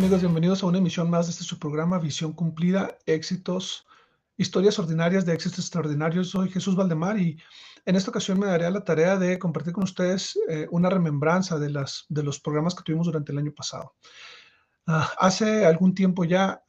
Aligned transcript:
Amigos, 0.00 0.22
bienvenidos 0.22 0.62
a 0.62 0.66
una 0.66 0.78
emisión 0.78 1.10
más 1.10 1.26
de 1.26 1.32
este 1.32 1.44
su 1.44 1.58
programa 1.58 1.98
Visión 1.98 2.32
Cumplida, 2.32 2.96
éxitos, 3.04 3.86
historias 4.38 4.78
ordinarias 4.78 5.26
de 5.26 5.34
éxitos 5.34 5.58
extraordinarios. 5.58 6.30
Soy 6.30 6.48
Jesús 6.48 6.74
Valdemar 6.74 7.18
y 7.18 7.38
en 7.84 7.96
esta 7.96 8.10
ocasión 8.10 8.38
me 8.38 8.46
daré 8.46 8.70
la 8.70 8.82
tarea 8.82 9.18
de 9.18 9.38
compartir 9.38 9.74
con 9.74 9.84
ustedes 9.84 10.38
eh, 10.48 10.66
una 10.70 10.88
remembranza 10.88 11.58
de, 11.58 11.68
las, 11.68 12.06
de 12.08 12.22
los 12.22 12.40
programas 12.40 12.74
que 12.74 12.82
tuvimos 12.82 13.08
durante 13.08 13.32
el 13.32 13.38
año 13.40 13.52
pasado. 13.52 13.94
Ah, 14.86 15.06
hace 15.18 15.66
algún 15.66 15.94
tiempo 15.94 16.24
ya 16.24 16.62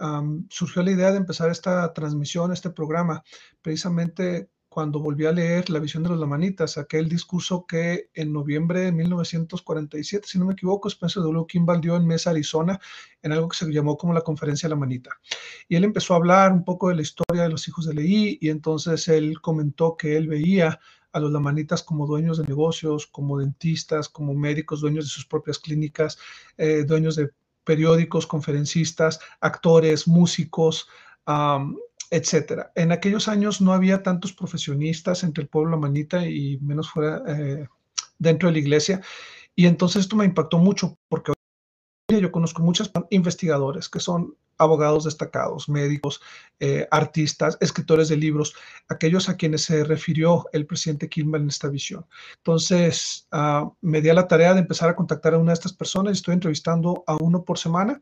surgió 0.50 0.84
la 0.84 0.92
idea 0.92 1.12
de 1.12 1.18
empezar 1.18 1.50
esta 1.50 1.94
transmisión, 1.94 2.52
este 2.52 2.70
programa, 2.70 3.24
precisamente 3.62 4.50
cuando 4.72 5.02
volví 5.02 5.26
a 5.26 5.34
leer 5.34 5.70
La 5.70 5.80
visión 5.80 6.02
de 6.02 6.08
los 6.08 6.18
lamanitas, 6.18 6.78
aquel 6.78 7.10
discurso 7.10 7.66
que 7.68 8.10
en 8.14 8.32
noviembre 8.32 8.80
de 8.80 8.94
1947, 8.94 10.30
si 10.30 10.40
no 10.40 10.46
me 10.46 10.54
equivoco, 10.54 10.88
Spencer 10.88 11.22
W. 11.24 11.46
Kimball 11.46 11.82
dio 11.82 11.98
en 11.98 12.08
Mesa, 12.08 12.30
Arizona, 12.30 12.80
en 13.22 13.34
algo 13.34 13.50
que 13.50 13.58
se 13.58 13.70
llamó 13.70 13.98
como 13.98 14.14
la 14.14 14.22
Conferencia 14.22 14.70
de 14.70 14.76
la 14.76 14.80
Manita. 14.80 15.10
Y 15.68 15.76
él 15.76 15.84
empezó 15.84 16.14
a 16.14 16.18
hablar 16.18 16.54
un 16.54 16.64
poco 16.64 16.88
de 16.88 16.96
la 16.96 17.02
historia 17.02 17.44
de 17.44 17.50
los 17.50 17.68
hijos 17.68 17.86
de 17.86 17.96
Leí 17.96 18.38
y 18.40 18.48
entonces 18.48 19.10
él 19.10 19.42
comentó 19.42 19.98
que 19.98 20.16
él 20.16 20.30
veía 20.30 20.80
a 21.12 21.20
los 21.20 21.34
lamanitas 21.34 21.84
como 21.84 22.08
dueños 22.08 22.38
de 22.38 22.46
negocios, 22.46 23.08
como 23.08 23.40
dentistas, 23.40 24.08
como 24.08 24.34
médicos, 24.34 24.80
dueños 24.80 25.04
de 25.04 25.12
sus 25.12 25.26
propias 25.26 25.60
clínicas, 25.60 26.18
eh, 26.58 26.86
dueños 26.88 27.18
de 27.18 27.32
periódicos, 27.66 28.26
conferencistas, 28.26 29.20
actores, 29.42 30.08
músicos, 30.08 30.88
etcétera. 32.12 32.72
En 32.76 32.92
aquellos 32.92 33.28
años 33.28 33.62
no 33.62 33.74
había 33.74 34.04
tantos 34.04 34.34
profesionistas 34.34 35.24
entre 35.24 35.44
el 35.44 35.50
pueblo 35.50 35.80
manita 35.80 36.28
y 36.28 36.60
menos 36.60 36.92
fuera 36.92 37.24
eh, 37.28 37.68
dentro 38.20 38.50
de 38.50 38.54
la 38.54 38.60
iglesia. 38.60 39.02
Y 39.56 39.66
entonces 39.66 40.02
esto 40.02 40.16
me 40.16 40.26
impactó 40.26 40.58
mucho 40.58 40.98
porque 41.10 41.34
yo 42.10 42.32
conozco 42.32 42.62
muchos 42.62 42.92
investigadores 43.10 43.88
que 43.88 44.02
son 44.02 44.36
abogados 44.58 45.06
destacados, 45.06 45.70
médicos, 45.70 46.22
eh, 46.60 46.88
artistas, 46.92 47.58
escritores 47.62 48.10
de 48.10 48.18
libros, 48.18 48.54
aquellos 48.90 49.28
a 49.30 49.38
quienes 49.38 49.64
se 49.64 49.84
refirió 49.84 50.46
el 50.52 50.68
presidente 50.68 51.10
Kimball 51.10 51.44
en 51.44 51.48
esta 51.48 51.70
visión. 51.70 52.06
Entonces, 52.38 53.28
uh, 53.32 53.74
me 53.82 54.02
di 54.02 54.10
a 54.10 54.14
la 54.14 54.28
tarea 54.28 54.54
de 54.54 54.60
empezar 54.60 54.90
a 54.90 54.96
contactar 54.96 55.34
a 55.34 55.40
una 55.40 55.52
de 55.52 55.56
estas 55.56 55.74
personas 55.74 56.12
y 56.12 56.18
estoy 56.18 56.34
entrevistando 56.34 57.04
a 57.08 57.16
uno 57.16 57.44
por 57.44 57.58
semana. 57.58 58.02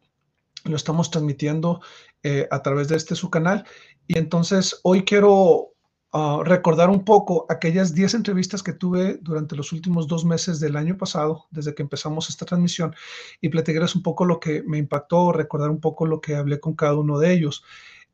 Lo 0.66 0.76
estamos 0.76 1.12
transmitiendo 1.12 1.82
eh, 2.24 2.48
a 2.52 2.62
través 2.62 2.88
de 2.88 2.98
este 2.98 3.16
su 3.16 3.30
canal. 3.30 3.66
Y 4.08 4.18
entonces 4.18 4.80
hoy 4.84 5.04
quiero 5.04 5.74
uh, 6.14 6.44
recordar 6.44 6.90
un 6.90 7.06
poco 7.06 7.46
aquellas 7.50 7.94
10 7.94 8.16
entrevistas 8.16 8.64
que 8.64 8.74
tuve 8.74 9.20
durante 9.22 9.56
los 9.56 9.72
últimos 9.72 10.08
dos 10.08 10.26
meses 10.26 10.60
del 10.60 10.76
año 10.76 10.98
pasado, 10.98 11.46
desde 11.52 11.74
que 11.74 11.84
empezamos 11.84 12.30
esta 12.30 12.46
transmisión, 12.46 12.96
y 13.42 13.50
platicarles 13.50 13.96
un 13.96 14.04
poco 14.04 14.26
lo 14.26 14.40
que 14.40 14.64
me 14.64 14.78
impactó, 14.78 15.32
recordar 15.32 15.70
un 15.70 15.80
poco 15.80 16.06
lo 16.06 16.22
que 16.22 16.36
hablé 16.36 16.60
con 16.60 16.76
cada 16.76 16.96
uno 16.96 17.20
de 17.20 17.32
ellos. 17.32 17.64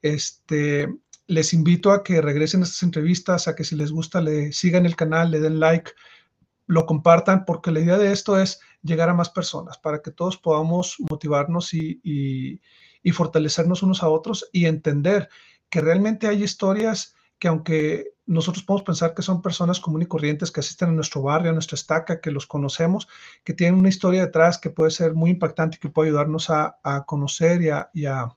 Este, 0.01 0.87
les 1.27 1.53
invito 1.53 1.91
a 1.91 2.03
que 2.03 2.21
regresen 2.21 2.61
a 2.61 2.65
estas 2.65 2.83
entrevistas, 2.83 3.47
a 3.47 3.55
que 3.55 3.63
si 3.63 3.75
les 3.75 3.91
gusta 3.91 4.21
le 4.21 4.51
sigan 4.51 4.85
el 4.85 4.95
canal, 4.95 5.31
le 5.31 5.39
den 5.39 5.59
like, 5.59 5.91
lo 6.67 6.85
compartan, 6.85 7.45
porque 7.45 7.71
la 7.71 7.79
idea 7.79 7.97
de 7.97 8.11
esto 8.11 8.39
es 8.39 8.59
llegar 8.81 9.09
a 9.09 9.13
más 9.13 9.29
personas, 9.29 9.77
para 9.77 10.01
que 10.01 10.11
todos 10.11 10.37
podamos 10.37 10.97
motivarnos 11.09 11.73
y, 11.73 11.99
y, 12.03 13.11
fortalecernos 13.11 13.83
unos 13.83 14.01
a 14.01 14.09
otros 14.09 14.49
y 14.51 14.65
entender 14.65 15.29
que 15.69 15.79
realmente 15.79 16.27
hay 16.27 16.43
historias 16.43 17.15
que 17.37 17.47
aunque 17.47 18.15
nosotros 18.25 18.63
podemos 18.63 18.83
pensar 18.83 19.13
que 19.13 19.21
son 19.21 19.41
personas 19.41 19.79
comunes 19.79 20.07
y 20.07 20.09
corrientes 20.09 20.51
que 20.51 20.61
asisten 20.61 20.89
a 20.89 20.93
nuestro 20.93 21.21
barrio, 21.21 21.51
a 21.51 21.53
nuestra 21.53 21.75
estaca, 21.75 22.19
que 22.19 22.31
los 22.31 22.47
conocemos, 22.47 23.07
que 23.43 23.53
tienen 23.53 23.79
una 23.79 23.89
historia 23.89 24.25
detrás 24.25 24.57
que 24.57 24.71
puede 24.71 24.89
ser 24.89 25.13
muy 25.13 25.31
impactante 25.31 25.77
y 25.77 25.79
que 25.79 25.89
puede 25.89 26.09
ayudarnos 26.09 26.49
a, 26.49 26.77
conocer 27.05 27.61
y, 27.61 27.69
a, 27.69 27.89
a, 28.07 28.35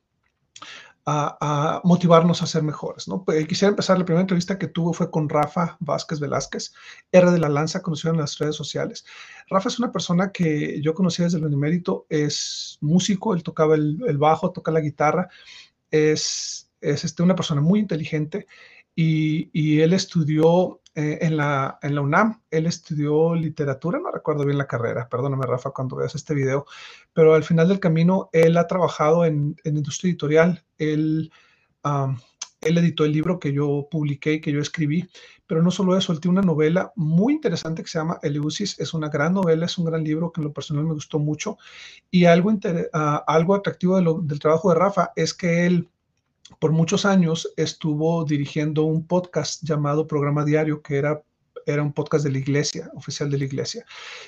motivarnos 1.85 2.43
a 2.43 2.47
ser 2.47 2.63
mejores. 2.63 3.09
¿no? 3.09 3.25
Pues, 3.25 3.47
quisiera 3.47 3.71
empezar, 3.71 3.99
la 3.99 4.05
primera 4.05 4.23
entrevista 4.23 4.59
que 4.59 4.69
tuve 4.69 4.95
fue 4.95 5.11
con 5.11 5.29
Rafa 5.29 5.77
Vázquez 5.81 6.21
Velázquez, 6.21 6.73
R 7.13 7.31
de 7.31 7.39
la 7.39 7.49
Lanza, 7.49 7.83
conocido 7.83 8.13
en 8.13 8.21
las 8.21 8.39
redes 8.39 8.57
sociales. 8.57 9.05
Rafa 9.49 9.69
es 9.69 9.79
una 9.79 9.93
persona 9.93 10.33
que 10.33 10.81
yo 10.83 10.95
conocí 10.95 11.23
desde 11.23 11.39
el 11.39 11.45
Unimérito, 11.45 12.07
es 12.09 12.79
músico, 12.81 13.35
él 13.35 13.43
tocaba 13.43 13.75
el, 13.75 13.99
el 14.07 14.19
bajo, 14.19 14.53
toca 14.53 14.71
la 14.71 14.81
guitarra, 14.81 15.29
es 15.91 16.69
es 16.81 17.05
este, 17.05 17.23
una 17.23 17.35
persona 17.35 17.61
muy 17.61 17.81
inteligente 17.81 18.47
y, 18.95 19.81
él 19.81 19.93
estudió 19.93 20.81
eh, 20.99 21.19
en, 21.21 21.37
la, 21.37 21.79
en 21.81 21.95
la 21.95 22.01
UNAM, 22.01 22.43
él 22.51 22.67
estudió 22.67 23.33
literatura, 23.37 24.01
no 24.01 24.11
recuerdo 24.11 24.45
bien 24.45 24.59
la 24.59 24.67
carrera, 24.67 25.09
perdóname 25.09 25.47
Rafa 25.47 25.71
cuando 25.71 25.95
veas 25.95 26.17
este 26.17 26.35
video, 26.35 26.67
pero 27.13 27.35
al 27.35 27.45
final 27.45 27.69
del 27.69 27.79
camino 27.79 28.31
él 28.33 28.57
ha 28.57 28.67
trabajado 28.67 29.25
en, 29.25 29.55
industria 29.63 30.11
editorial, 30.11 30.65
él, 30.77 31.31
él 32.63 32.79
editó 32.79 33.05
el 33.05 33.13
libro 33.13 33.39
que 33.39 33.53
yo 33.53 33.87
publiqué 33.89 34.33
y 34.33 34.41
que 34.41 34.51
yo 34.51 34.61
escribí, 34.61 35.09
pero 35.47 35.63
no 35.63 35.71
solo 35.71 35.97
eso, 35.97 36.13
él 36.13 36.19
tiene 36.19 36.41
una 36.41 36.47
novela 36.47 36.93
muy 36.97 37.33
interesante 37.33 37.83
que 37.85 37.89
se 37.89 38.01
llama 38.01 38.19
Eleusis, 38.25 38.81
es 38.81 38.93
una 38.93 39.09
gran 39.09 39.35
novela, 39.35 39.67
es 39.67 39.79
un 39.79 39.85
gran 39.85 40.03
libro 40.03 40.33
que 40.33 40.41
en 40.41 40.49
lo 40.49 40.53
personal 40.53 40.85
me 40.85 40.95
gustó 40.95 41.21
mucho. 41.21 41.59
Y 42.11 42.25
algo, 42.25 42.53
ah, 42.93 43.23
algo 43.25 43.55
atractivo 43.55 44.21
del 44.21 44.41
trabajo 44.41 44.71
de 44.71 44.75
Rafa 44.75 45.13
es 45.15 45.33
que 45.33 45.65
él 45.65 45.89
por 46.59 46.73
muchos 46.73 47.05
años 47.05 47.53
estuvo 47.57 48.25
dirigiendo 48.25 48.85
un 48.85 49.07
podcast 49.07 49.63
llamado 49.63 50.07
Programa 50.07 50.45
Diario, 50.45 50.83
que 50.83 50.97
era, 50.97 51.23
era 51.67 51.83
un 51.83 51.93
podcast 51.93 52.25
de 52.25 52.33
la 52.33 52.39
iglesia, 52.39 52.91
oficial 52.95 53.31
de 53.31 53.39
la 53.39 53.45
iglesia. 53.45 53.85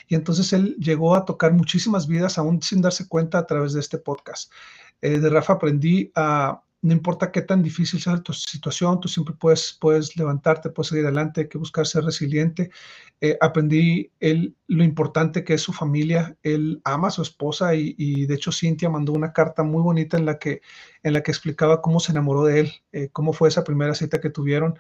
Y 0.08 0.14
entonces 0.14 0.53
él 0.53 0.76
llegó 0.78 1.14
a 1.14 1.25
tocar 1.25 1.53
muchísimas 1.53 2.06
vidas, 2.06 2.38
aún 2.38 2.62
sin 2.62 2.82
darse 2.82 3.09
cuenta 3.09 3.38
a 3.38 3.47
través 3.47 3.72
de 3.72 3.80
este 3.80 3.98
podcast. 3.98 4.53
Eh, 5.03 5.19
de 5.19 5.30
Rafa 5.30 5.54
aprendí 5.54 6.12
a, 6.14 6.62
no 6.82 6.94
importa 6.94 7.30
qué 7.30 7.42
tan 7.42 7.62
difícil 7.62 8.00
sea 8.00 8.16
tu 8.22 8.32
situación, 8.32 9.00
tú 9.00 9.08
siempre 9.08 9.34
puedes, 9.34 9.76
puedes 9.78 10.16
levantarte, 10.16 10.70
puedes 10.70 10.88
seguir 10.88 11.04
adelante, 11.04 11.42
hay 11.42 11.48
que 11.48 11.58
buscar 11.58 11.86
ser 11.86 12.04
resiliente. 12.04 12.70
Eh, 13.20 13.36
aprendí 13.41 14.10
él, 14.18 14.56
lo 14.66 14.82
importante 14.82 15.44
que 15.44 15.54
es 15.54 15.60
su 15.60 15.72
familia, 15.74 16.38
él 16.42 16.80
ama 16.84 17.08
a 17.08 17.10
su 17.10 17.20
esposa 17.20 17.74
y, 17.74 18.26
de 18.26 18.34
hecho 18.34 18.50
Cintia 18.50 18.88
mandó 18.88 19.12
una 19.12 19.32
carta 19.32 19.62
muy 19.62 19.82
bonita 19.82 20.16
en 20.16 20.24
la 20.24 20.38
que, 20.38 20.62
en 21.02 21.12
la 21.12 21.22
que 21.22 21.30
explicaba 21.30 21.82
cómo 21.82 22.00
se 22.00 22.12
enamoró 22.12 22.44
de 22.44 22.60
él, 22.60 22.72
eh, 22.92 23.08
cómo 23.12 23.34
fue 23.34 23.48
esa 23.48 23.64
primera 23.64 23.94
cita 23.94 24.20
que 24.20 24.30
tuvieron. 24.30 24.78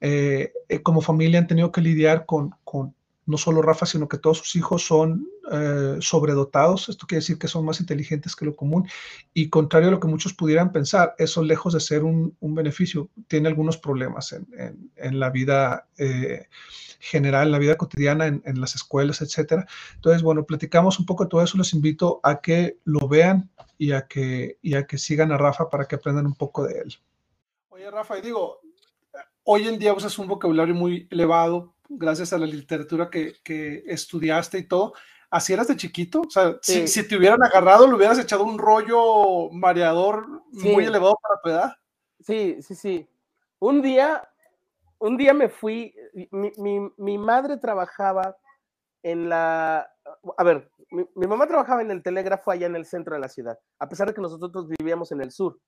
Eh, 0.00 0.52
como 0.82 1.00
familia 1.00 1.38
han 1.38 1.46
tenido 1.46 1.72
que 1.72 1.80
lidiar 1.80 2.26
con, 2.26 2.50
con 2.64 2.94
no 3.28 3.36
solo 3.36 3.60
Rafa, 3.60 3.84
sino 3.84 4.08
que 4.08 4.16
todos 4.16 4.38
sus 4.38 4.56
hijos 4.56 4.86
son 4.86 5.28
eh, 5.52 5.98
sobredotados. 6.00 6.88
Esto 6.88 7.06
quiere 7.06 7.20
decir 7.20 7.38
que 7.38 7.46
son 7.46 7.62
más 7.62 7.78
inteligentes 7.78 8.34
que 8.34 8.46
lo 8.46 8.56
común. 8.56 8.88
Y 9.34 9.50
contrario 9.50 9.88
a 9.88 9.90
lo 9.90 10.00
que 10.00 10.08
muchos 10.08 10.32
pudieran 10.32 10.72
pensar, 10.72 11.14
eso 11.18 11.42
lejos 11.42 11.74
de 11.74 11.80
ser 11.80 12.04
un, 12.04 12.34
beneficio, 12.40 13.10
tiene 13.28 13.48
algunos 13.48 13.76
problemas 13.76 14.32
en, 14.32 15.20
la 15.20 15.28
vida 15.28 15.86
eh, 15.98 16.46
general, 17.00 17.48
en 17.48 17.52
la 17.52 17.58
vida 17.58 17.76
cotidiana, 17.76 18.26
en, 18.26 18.60
las 18.60 18.74
escuelas, 18.74 19.20
etcétera. 19.20 19.66
Entonces, 19.96 20.22
bueno, 20.22 20.46
platicamos 20.46 20.98
un 20.98 21.04
poco 21.04 21.24
de 21.24 21.30
todo 21.30 21.42
eso. 21.42 21.58
Les 21.58 21.74
invito 21.74 22.20
a 22.22 22.40
que 22.40 22.78
lo 22.84 23.08
vean 23.08 23.50
y 23.76 23.92
a 23.92 24.06
que, 24.06 24.56
y 24.62 24.74
a 24.74 24.86
que 24.86 24.96
sigan 24.96 25.32
a 25.32 25.36
Rafa 25.36 25.68
para 25.68 25.84
que 25.84 25.96
aprendan 25.96 26.24
un 26.24 26.34
poco 26.34 26.64
de 26.66 26.80
él. 26.80 26.94
Oye, 27.68 27.90
Rafa, 27.90 28.18
y 28.18 28.22
digo, 28.22 28.60
hoy 29.44 29.68
en 29.68 29.78
día 29.78 29.92
usas 29.92 30.18
un 30.18 30.28
vocabulario 30.28 30.74
muy 30.74 31.06
elevado 31.10 31.74
gracias 31.88 32.32
a 32.32 32.38
la 32.38 32.46
literatura 32.46 33.10
que, 33.10 33.82
estudiaste 33.86 34.58
y 34.58 34.68
todo. 34.68 34.94
¿Así 35.30 35.52
eras 35.52 35.68
de 35.68 35.76
chiquito? 35.76 36.22
O 36.22 36.30
sea, 36.30 36.58
si, 36.62 37.06
te 37.06 37.16
hubieran 37.16 37.42
agarrado, 37.42 37.86
le 37.86 37.94
hubieras 37.94 38.18
echado 38.18 38.44
un 38.44 38.58
rollo 38.58 39.50
mareador 39.50 40.26
muy 40.52 40.84
elevado 40.84 41.18
para 41.22 41.40
tu 41.42 41.50
edad. 41.50 41.76
Sí, 42.20 42.62
sí, 42.62 42.74
sí. 42.74 43.08
Un 43.58 43.82
día, 43.82 44.26
un 44.98 45.16
día 45.16 45.34
me 45.34 45.48
fui, 45.48 45.94
mi, 46.30 47.18
madre 47.18 47.58
trabajaba 47.58 48.36
en 49.02 49.28
la, 49.28 49.90
a 50.36 50.44
ver, 50.44 50.70
mi, 50.90 51.04
mi, 51.14 51.26
mamá 51.26 51.46
trabajaba 51.46 51.82
en 51.82 51.90
el 51.90 52.02
telégrafo 52.02 52.50
allá 52.50 52.66
en 52.66 52.76
el 52.76 52.86
centro 52.86 53.14
de 53.14 53.20
la 53.20 53.28
ciudad, 53.28 53.58
a 53.78 53.88
pesar 53.88 54.08
de 54.08 54.14
que 54.14 54.22
nosotros 54.22 54.66
vivíamos 54.78 55.12
en 55.12 55.20
el 55.20 55.30
sur. 55.30 55.58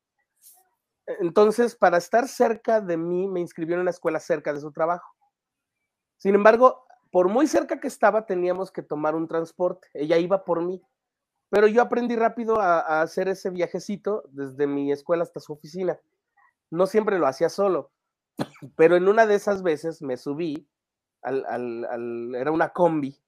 Entonces, 1.18 1.74
para 1.74 1.98
estar 1.98 2.28
cerca 2.28 2.80
de 2.80 2.96
mí, 2.96 3.26
me 3.26 3.40
inscribió 3.40 3.74
en 3.74 3.82
una 3.82 3.90
escuela 3.90 4.20
cerca 4.20 4.52
de 4.52 4.60
su 4.60 4.70
trabajo. 4.72 5.14
Sin 6.20 6.34
embargo, 6.34 6.86
por 7.10 7.28
muy 7.28 7.46
cerca 7.46 7.80
que 7.80 7.88
estaba, 7.88 8.26
teníamos 8.26 8.70
que 8.70 8.82
tomar 8.82 9.14
un 9.14 9.26
transporte. 9.26 9.88
Ella 9.94 10.18
iba 10.18 10.44
por 10.44 10.62
mí. 10.62 10.82
Pero 11.48 11.66
yo 11.66 11.80
aprendí 11.80 12.14
rápido 12.14 12.60
a, 12.60 13.00
hacer 13.00 13.26
ese 13.28 13.48
viajecito 13.48 14.24
desde 14.28 14.66
mi 14.66 14.92
escuela 14.92 15.22
hasta 15.22 15.40
su 15.40 15.54
oficina. 15.54 15.98
No 16.70 16.86
siempre 16.86 17.18
lo 17.18 17.26
hacía 17.26 17.48
solo, 17.48 17.90
pero 18.76 18.96
en 18.96 19.08
una 19.08 19.26
de 19.26 19.34
esas 19.34 19.62
veces 19.62 20.02
me 20.02 20.18
subí, 20.18 20.68
al, 21.22 22.34
era 22.34 22.52
una 22.52 22.68
combi, 22.68 23.18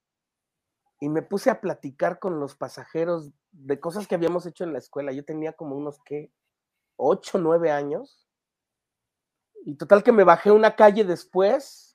y 1.00 1.08
me 1.08 1.22
puse 1.22 1.48
a 1.48 1.62
platicar 1.62 2.18
con 2.18 2.38
los 2.38 2.54
pasajeros 2.54 3.30
de 3.52 3.80
cosas 3.80 4.06
que 4.06 4.16
habíamos 4.16 4.44
hecho 4.44 4.64
en 4.64 4.74
la 4.74 4.78
escuela. 4.78 5.12
Yo 5.12 5.24
tenía 5.24 5.54
como 5.54 5.76
unos, 5.76 5.98
¿qué? 6.04 6.30
Ocho, 6.96 7.38
nueve 7.38 7.70
años. 7.70 8.28
Y 9.64 9.76
total 9.76 10.02
que 10.02 10.12
me 10.12 10.24
bajé 10.24 10.50
una 10.50 10.76
calle 10.76 11.04
después 11.04 11.91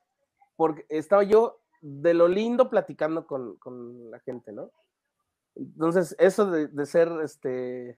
porque 0.58 0.86
estaba 0.90 1.24
yo 1.24 1.62
de 1.82 2.14
lo 2.14 2.28
lindo 2.28 2.70
platicando 2.70 3.26
con, 3.26 4.12
la 4.12 4.20
gente, 4.20 4.52
¿no? 4.52 4.72
Entonces, 5.56 6.16
eso 6.20 6.52
de, 6.52 6.86
ser 6.86 7.10
este 7.24 7.98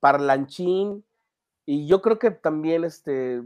parlanchín, 0.00 1.04
y 1.64 1.88
yo 1.88 2.00
creo 2.00 2.18
que 2.18 2.30
también 2.30 2.84
este, 2.84 3.42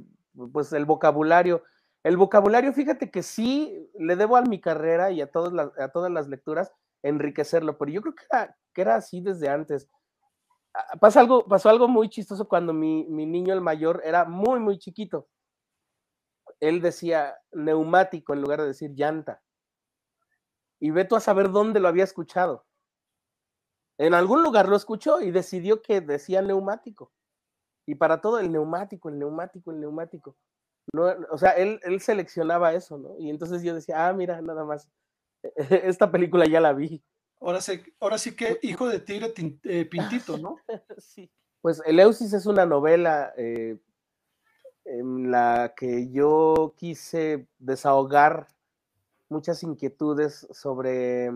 pues 0.52 0.72
el 0.72 0.84
vocabulario, 0.84 1.62
el 2.02 2.16
vocabulario, 2.16 2.72
fíjate 2.72 3.10
que 3.10 3.22
sí 3.22 3.90
le 3.98 4.16
debo 4.16 4.36
a 4.36 4.42
mi 4.42 4.60
carrera 4.60 5.10
y 5.10 5.20
a 5.20 5.30
todas 5.30 5.52
las, 5.52 5.78
a 5.78 5.88
todas 5.88 6.10
las 6.10 6.28
lecturas 6.28 6.72
enriquecerlo, 7.02 7.78
pero 7.78 7.90
yo 7.90 8.02
creo 8.02 8.14
que 8.14 8.24
era, 8.30 8.56
que 8.74 8.82
era 8.82 8.96
así 8.96 9.20
desde 9.20 9.48
antes. 9.48 9.88
Ah, 10.74 10.98
pasa 11.00 11.20
algo, 11.20 11.46
pasó 11.46 11.68
algo 11.68 11.88
muy 11.88 12.08
chistoso 12.08 12.46
cuando 12.48 12.72
mi, 12.72 13.04
mi 13.06 13.26
niño, 13.26 13.54
el 13.54 13.60
mayor, 13.60 14.02
era 14.04 14.24
muy, 14.24 14.60
muy 14.60 14.78
chiquito. 14.78 15.28
Él 16.60 16.80
decía 16.80 17.36
neumático 17.52 18.32
en 18.32 18.42
lugar 18.42 18.60
de 18.60 18.68
decir 18.68 18.92
llanta. 18.94 19.42
Y 20.78 20.90
ve 20.90 21.04
tú 21.04 21.16
a 21.16 21.20
saber 21.20 21.50
dónde 21.50 21.80
lo 21.80 21.88
había 21.88 22.04
escuchado. 22.04 22.66
En 23.98 24.14
algún 24.14 24.42
lugar 24.42 24.68
lo 24.68 24.76
escuchó 24.76 25.20
y 25.20 25.30
decidió 25.30 25.82
que 25.82 26.00
decía 26.00 26.40
neumático. 26.40 27.12
Y 27.86 27.96
para 27.96 28.20
todo 28.20 28.38
el 28.38 28.50
neumático, 28.50 29.08
el 29.08 29.18
neumático, 29.18 29.70
el 29.72 29.80
neumático. 29.80 30.36
No, 30.92 31.04
o 31.30 31.38
sea, 31.38 31.50
él, 31.50 31.80
él 31.82 32.00
seleccionaba 32.00 32.72
eso, 32.72 32.98
¿no? 32.98 33.18
Y 33.18 33.30
entonces 33.30 33.62
yo 33.62 33.74
decía, 33.74 34.08
ah, 34.08 34.12
mira, 34.12 34.40
nada 34.40 34.64
más, 34.64 34.88
esta 35.56 36.10
película 36.10 36.46
ya 36.46 36.60
la 36.60 36.72
vi. 36.72 37.02
Ahora 37.40 37.60
sí, 37.60 37.82
ahora 38.00 38.18
sí 38.18 38.36
que 38.36 38.58
hijo 38.62 38.88
de 38.88 39.00
tigre 39.00 39.32
eh, 39.64 39.84
pintito, 39.86 40.38
¿no? 40.38 40.56
sí. 40.98 41.30
Pues 41.60 41.82
Eleusis 41.84 42.32
es 42.32 42.46
una 42.46 42.64
novela 42.64 43.34
eh, 43.36 43.78
en 44.90 45.30
la 45.30 45.74
que 45.76 46.10
yo 46.10 46.74
quise 46.76 47.46
desahogar 47.58 48.48
muchas 49.28 49.62
inquietudes 49.62 50.48
sobre, 50.50 51.30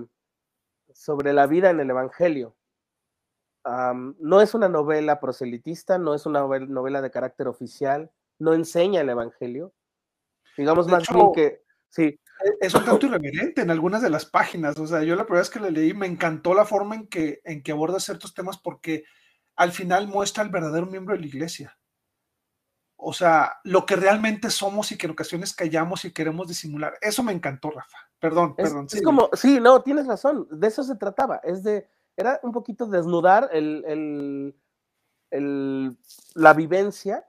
sobre 0.92 1.32
la 1.32 1.46
vida 1.46 1.70
en 1.70 1.78
el 1.78 1.90
Evangelio. 1.90 2.56
no 3.64 4.40
es 4.40 4.54
una 4.54 4.68
novela 4.68 5.20
proselitista, 5.20 5.98
no 5.98 6.14
es 6.14 6.26
una 6.26 6.40
novela 6.40 7.00
de 7.00 7.10
carácter 7.10 7.46
oficial, 7.46 8.10
no 8.38 8.54
enseña 8.54 9.02
el 9.02 9.10
Evangelio. 9.10 9.72
Digamos 10.56 10.88
más 10.88 11.04
bien 11.08 11.32
que 11.32 11.62
sí. 11.88 12.20
E, 12.44 12.66
es 12.66 12.74
un 12.74 12.84
tanto 12.84 13.06
irreverente 13.06 13.62
en 13.62 13.70
algunas 13.70 14.02
de 14.02 14.10
las 14.10 14.26
páginas. 14.26 14.76
O 14.78 14.86
sea, 14.86 15.04
yo 15.04 15.14
la 15.14 15.24
primera 15.24 15.42
vez 15.42 15.50
que 15.50 15.60
le 15.60 15.70
leí 15.70 15.94
me 15.94 16.06
encantó 16.06 16.54
la 16.54 16.64
forma 16.64 16.96
en 16.96 17.06
que, 17.06 17.40
en 17.44 17.62
que 17.62 17.72
aborda 17.72 18.00
ciertos 18.00 18.34
temas 18.34 18.58
porque 18.58 19.04
al 19.54 19.70
final 19.70 20.08
muestra 20.08 20.42
al 20.42 20.50
verdadero 20.50 20.86
miembro 20.86 21.14
de 21.14 21.20
la 21.20 21.26
iglesia. 21.26 21.78
O 23.06 23.12
sea, 23.12 23.60
lo 23.64 23.84
que 23.84 23.96
realmente 23.96 24.48
somos 24.48 24.90
y 24.90 24.96
que 24.96 25.06
en 25.06 25.12
ocasiones 25.12 25.54
callamos 25.54 26.06
y 26.06 26.12
queremos 26.12 26.48
disimular. 26.48 26.94
Eso 27.02 27.22
me 27.22 27.32
encantó, 27.32 27.70
Rafa. 27.70 27.98
Perdón, 28.18 28.56
perdón. 28.56 28.86
Es 28.90 29.02
como, 29.02 29.28
sí, 29.34 29.60
no, 29.60 29.82
tienes 29.82 30.06
razón. 30.06 30.48
De 30.50 30.68
eso 30.68 30.82
se 30.82 30.96
trataba. 30.96 31.36
Es 31.44 31.62
de, 31.62 31.86
era 32.16 32.40
un 32.42 32.52
poquito 32.52 32.86
desnudar 32.86 33.50
el, 33.52 34.54
el, 35.30 35.98
la 36.34 36.54
vivencia, 36.54 37.28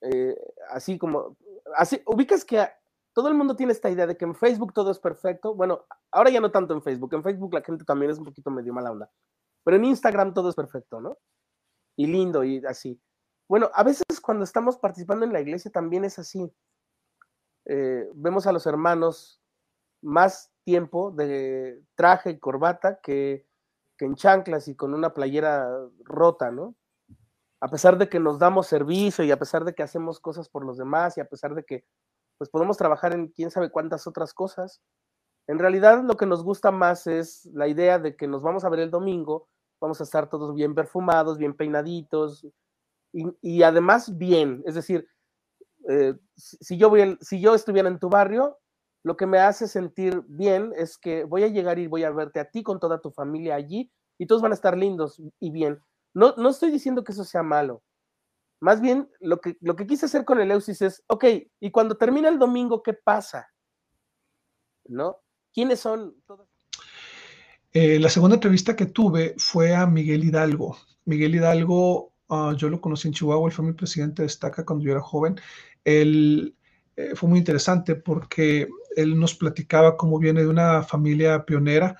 eh, 0.00 0.34
así 0.70 0.96
como, 0.96 1.36
así, 1.76 2.00
ubicas 2.06 2.44
que 2.46 2.66
todo 3.12 3.28
el 3.28 3.34
mundo 3.34 3.54
tiene 3.54 3.72
esta 3.72 3.90
idea 3.90 4.06
de 4.06 4.16
que 4.16 4.24
en 4.24 4.34
Facebook 4.34 4.72
todo 4.72 4.90
es 4.90 4.98
perfecto. 4.98 5.54
Bueno, 5.54 5.84
ahora 6.10 6.30
ya 6.30 6.40
no 6.40 6.50
tanto 6.50 6.72
en 6.72 6.82
Facebook. 6.82 7.12
En 7.12 7.22
Facebook 7.22 7.52
la 7.52 7.62
gente 7.62 7.84
también 7.84 8.10
es 8.10 8.18
un 8.18 8.24
poquito 8.24 8.50
medio 8.50 8.72
mala 8.72 8.92
onda. 8.92 9.10
Pero 9.62 9.76
en 9.76 9.84
Instagram 9.84 10.32
todo 10.32 10.48
es 10.48 10.54
perfecto, 10.54 11.02
¿no? 11.02 11.18
Y 11.96 12.06
lindo 12.06 12.44
y 12.44 12.64
así. 12.64 12.98
Bueno, 13.48 13.70
a 13.74 13.84
veces 13.84 14.04
cuando 14.20 14.44
estamos 14.44 14.76
participando 14.76 15.24
en 15.24 15.32
la 15.32 15.40
iglesia 15.40 15.70
también 15.70 16.04
es 16.04 16.18
así. 16.18 16.52
Eh, 17.64 18.08
vemos 18.14 18.46
a 18.46 18.52
los 18.52 18.66
hermanos 18.66 19.40
más 20.02 20.50
tiempo 20.64 21.12
de 21.12 21.80
traje 21.94 22.30
y 22.30 22.38
corbata 22.38 23.00
que, 23.00 23.46
en 23.98 24.14
chanclas 24.14 24.68
y 24.68 24.76
con 24.76 24.94
una 24.94 25.14
playera 25.14 25.68
rota, 26.04 26.50
¿no? 26.50 26.74
A 27.60 27.68
pesar 27.68 27.96
de 27.98 28.08
que 28.08 28.20
nos 28.20 28.38
damos 28.38 28.66
servicio 28.66 29.24
y 29.24 29.30
a 29.30 29.38
pesar 29.38 29.64
de 29.64 29.74
que 29.74 29.82
hacemos 29.82 30.20
cosas 30.20 30.48
por 30.48 30.64
los 30.64 30.76
demás 30.76 31.16
y 31.16 31.20
a 31.20 31.28
pesar 31.28 31.54
de 31.54 31.64
que 31.64 31.84
pues 32.36 32.50
podemos 32.50 32.76
trabajar 32.76 33.14
en 33.14 33.28
quién 33.28 33.50
sabe 33.50 33.70
cuántas 33.70 34.06
otras 34.06 34.34
cosas, 34.34 34.82
en 35.46 35.58
realidad 35.58 36.02
lo 36.04 36.16
que 36.16 36.26
nos 36.26 36.44
gusta 36.44 36.70
más 36.70 37.06
es 37.06 37.46
la 37.54 37.68
idea 37.68 37.98
de 37.98 38.16
que 38.16 38.26
nos 38.26 38.42
vamos 38.42 38.64
a 38.64 38.68
ver 38.68 38.80
el 38.80 38.90
domingo, 38.90 39.48
vamos 39.80 40.00
a 40.00 40.04
estar 40.04 40.28
todos 40.28 40.54
bien 40.54 40.74
perfumados, 40.74 41.38
bien 41.38 41.54
peinaditos, 41.54 42.46
y, 43.12 43.62
además 43.62 44.16
bien, 44.16 44.62
es 44.66 44.74
decir, 44.74 45.08
eh, 45.88 46.14
si, 46.36 46.76
yo 46.76 46.90
voy 46.90 47.16
si 47.20 47.40
yo 47.40 47.54
estuviera 47.54 47.88
en 47.88 47.98
tu 47.98 48.08
barrio, 48.08 48.58
lo 49.02 49.16
que 49.16 49.26
me 49.26 49.38
hace 49.38 49.68
sentir 49.68 50.22
bien 50.26 50.72
es 50.76 50.98
que 50.98 51.24
voy 51.24 51.44
a 51.44 51.48
llegar 51.48 51.78
y 51.78 51.86
voy 51.86 52.04
a 52.04 52.10
verte 52.10 52.40
a 52.40 52.50
ti 52.50 52.62
con 52.62 52.80
toda 52.80 53.00
tu 53.00 53.10
familia 53.10 53.54
allí 53.54 53.90
y 54.18 54.26
todos 54.26 54.42
van 54.42 54.52
a 54.52 54.56
estar 54.56 54.76
lindos 54.76 55.22
y 55.38 55.50
bien. 55.50 55.80
No, 56.12 56.34
no 56.36 56.48
estoy 56.48 56.70
diciendo 56.70 57.04
que 57.04 57.12
eso 57.12 57.24
sea 57.24 57.42
malo. 57.42 57.82
Más 58.60 58.80
bien, 58.80 59.10
lo 59.20 59.40
que, 59.40 59.56
lo 59.60 59.76
que 59.76 59.86
quise 59.86 60.06
hacer 60.06 60.24
con 60.24 60.40
el 60.40 60.50
Eusis 60.50 60.80
es, 60.82 61.04
ok, 61.08 61.24
y 61.60 61.70
cuando 61.70 61.96
termina 61.96 62.28
el 62.28 62.38
domingo, 62.38 62.82
¿qué 62.82 62.94
pasa? 62.94 63.48
¿No? 64.86 65.18
¿Quiénes 65.52 65.80
son? 65.80 66.16
Eh, 67.72 67.98
la 68.00 68.08
segunda 68.08 68.36
entrevista 68.36 68.74
que 68.74 68.86
tuve 68.86 69.34
fue 69.36 69.74
a 69.74 69.86
Miguel 69.86 70.24
Hidalgo. 70.24 70.76
Miguel 71.04 71.34
Hidalgo 71.34 72.15
Ah, 72.28 72.54
yo 72.56 72.68
lo 72.68 72.80
conocí 72.80 73.08
en 73.08 73.14
Chihuahua, 73.14 73.48
él 73.48 73.54
fue 73.54 73.64
mi 73.64 73.72
presidente 73.72 74.22
de 74.22 74.26
Estaca 74.26 74.64
cuando 74.64 74.84
yo 74.84 74.92
era 74.92 75.00
joven. 75.00 75.40
Él 75.84 76.56
eh, 76.96 77.14
fue 77.14 77.28
muy 77.28 77.38
interesante 77.38 77.94
porque 77.94 78.68
él 78.96 79.18
nos 79.18 79.34
platicaba 79.34 79.96
cómo 79.96 80.18
viene 80.18 80.40
de 80.40 80.48
una 80.48 80.82
familia 80.82 81.44
pionera 81.44 81.96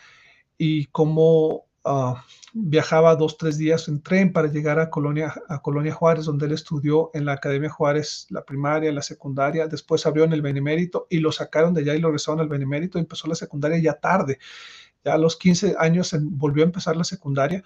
y 0.58 0.87
cómo 0.87 1.67
ah, 1.84 2.25
viajaba 2.55 3.14
dos, 3.14 3.37
tres 3.38 3.58
días 3.58 3.87
en 3.88 4.02
tren 4.02 4.32
para 4.32 4.49
llegar 4.49 4.81
a 4.81 4.90
Colonia, 4.90 5.34
a 5.49 5.61
Colonia 5.62 5.93
Juárez, 5.93 6.25
donde 6.25 6.46
él 6.46 6.52
estudió 6.52 7.11
en 7.14 7.25
la 7.26 7.34
Academia 7.34 7.70
Juárez 7.70 8.26
la 8.31 8.44
primaria, 8.44 8.90
la 8.93 9.02
secundaria, 9.02 9.69
después 9.69 10.06
abrió 10.06 10.25
en 10.25 10.32
el 10.32 10.43
Benemérito 10.43 11.06
y 11.11 11.19
lo 11.20 11.31
sacaron 11.31 11.75
de 11.75 11.82
allá 11.82 11.94
y 11.94 12.00
lo 12.00 12.08
regresaron 12.08 12.40
al 12.40 12.49
Benemérito, 12.49 12.99
empezó 12.99 13.29
la 13.29 13.34
secundaria 13.37 13.79
ya 13.79 13.94
tarde, 13.94 14.38
ya 15.05 15.14
a 15.14 15.19
los 15.19 15.37
15 15.37 15.76
años 15.79 16.17
volvió 16.20 16.64
a 16.64 16.67
empezar 16.67 16.96
la 16.96 17.05
secundaria 17.05 17.62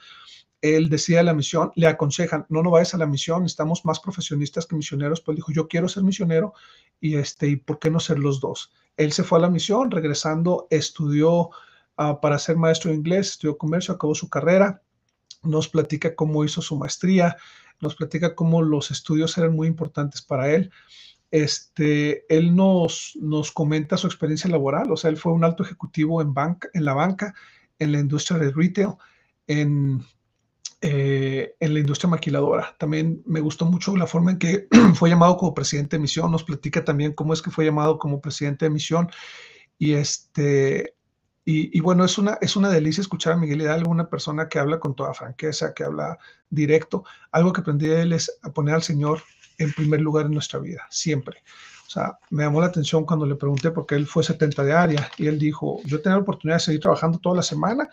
él 0.63 0.91
decía 0.91 1.23
la 1.23 1.35
misión, 1.35 1.73
le 1.75 1.87
aconsejan, 1.87 2.47
no, 2.49 2.63
no 2.63 2.71
vayas 2.71 2.95
a 2.95 2.99
la 2.99 3.07
misión, 3.07 3.45
estamos 3.47 3.85
más 3.85 4.01
profesionistas 4.01 4.67
que 4.67 4.77
misioneros, 4.77 5.21
pues 5.21 5.37
dijo, 5.37 5.53
yo 5.53 5.69
quiero 5.69 5.89
ser 5.89 6.03
misionero 6.03 6.53
y 7.01 7.17
este, 7.17 7.49
¿y 7.49 7.57
por 7.57 7.79
qué 7.79 7.91
no 7.91 8.01
ser 8.01 8.19
los 8.19 8.41
dos? 8.41 8.73
Él 8.97 9.13
se 9.13 9.25
fue 9.25 9.39
a 9.39 9.43
la 9.43 9.51
misión, 9.51 9.91
regresando, 9.91 10.67
estudió 10.71 11.51
ah, 11.97 12.21
para 12.21 12.39
ser 12.39 12.57
maestro 12.57 12.91
de 12.91 12.97
inglés, 12.97 13.31
estudió 13.31 13.57
comercio, 13.57 13.95
acabó 13.95 14.15
su 14.15 14.29
carrera, 14.29 14.83
nos 15.43 15.69
platica 15.69 16.15
cómo 16.15 16.45
hizo 16.45 16.61
su 16.61 16.77
maestría, 16.77 17.37
nos 17.81 17.95
platica 17.95 18.35
cómo 18.35 18.61
los 18.61 18.91
estudios 18.91 19.39
eran 19.39 19.57
muy 19.57 19.67
importantes 19.67 20.21
para 20.21 20.51
él. 20.51 20.71
Este, 21.31 22.27
él 22.29 22.55
nos, 22.55 23.17
nos 23.21 23.53
comenta 23.53 23.97
su 23.97 24.07
experiencia 24.07 24.51
laboral, 24.51 24.91
o 24.93 24.97
sea, 24.97 25.09
él 25.09 25.17
fue 25.17 25.33
un 25.33 25.45
alto 25.45 25.63
ejecutivo 25.63 26.21
en, 26.21 26.35
banca, 26.35 26.69
en 26.75 26.85
la 26.85 26.93
banca, 26.93 27.35
en 27.79 27.93
la 27.93 28.01
industria 28.01 28.39
de 28.39 28.51
retail, 28.51 28.95
en 29.47 30.05
eh, 30.83 31.57
en 31.61 31.75
la 31.75 31.81
industria 31.81 32.09
maquiladora. 32.09 32.75
También 32.79 33.23
me 33.27 33.41
gustó 33.41 33.67
mucho 33.67 33.97
la 33.97 34.07
forma 34.07 34.31
en 34.31 34.39
que 34.39 34.67
fue 34.95 35.11
llamado 35.11 35.37
como 35.37 35.55
presidente 35.55 35.97
de 35.97 36.01
misión. 36.01 36.31
Nos 36.31 36.45
platica 36.45 36.85
también 36.85 37.13
cómo 37.13 37.35
es 37.35 37.43
que 37.43 37.51
fue 37.51 37.65
llamado 37.65 37.99
como 37.99 38.21
presidente 38.21 38.65
de 38.65 38.71
misión. 38.71 39.11
Y 39.79 39.93
este, 39.93 40.95
y, 41.45 41.81
bueno, 41.81 42.05
es 42.05 42.17
una, 42.17 42.39
es 42.41 42.55
una 42.55 42.69
delicia 42.69 43.01
escuchar 43.01 43.33
a 43.33 43.37
Miguel 43.37 43.63
Hidalgo, 43.63 43.91
una 43.91 44.09
persona 44.09 44.49
que 44.49 44.59
habla 44.59 44.79
con 44.79 44.95
toda 44.95 45.15
franqueza, 45.15 45.75
que 45.75 45.85
habla 45.85 46.17
directo. 46.49 47.05
Algo 47.33 47.53
que 47.53 47.63
aprendí 47.63 47.89
de 47.89 48.03
él 48.03 48.13
es 48.13 48.39
a 48.43 48.53
poner 48.53 48.75
al 48.77 48.83
Señor 48.83 49.21
en 49.59 49.73
primer 49.73 50.01
lugar 50.01 50.27
en 50.27 50.33
nuestra 50.33 50.61
vida, 50.61 50.87
siempre. 50.91 51.43
O 51.87 51.91
sea, 51.91 52.19
me 52.31 52.45
llamó 52.45 52.61
la 52.61 52.69
atención 52.69 53.05
cuando 53.05 53.27
le 53.27 53.35
pregunté, 53.35 53.73
porque 53.73 53.97
él 53.97 54.07
fue 54.07 54.23
70 54.23 54.63
de 54.63 54.73
área, 54.73 55.11
y 55.19 55.27
él 55.27 55.39
dijo, 55.39 55.81
yo 55.85 56.01
tenía 56.01 56.17
la 56.17 56.23
oportunidad 56.23 56.57
de 56.57 56.61
seguir 56.61 56.81
trabajando 56.81 57.19
toda 57.19 57.37
la 57.37 57.43
semana 57.43 57.91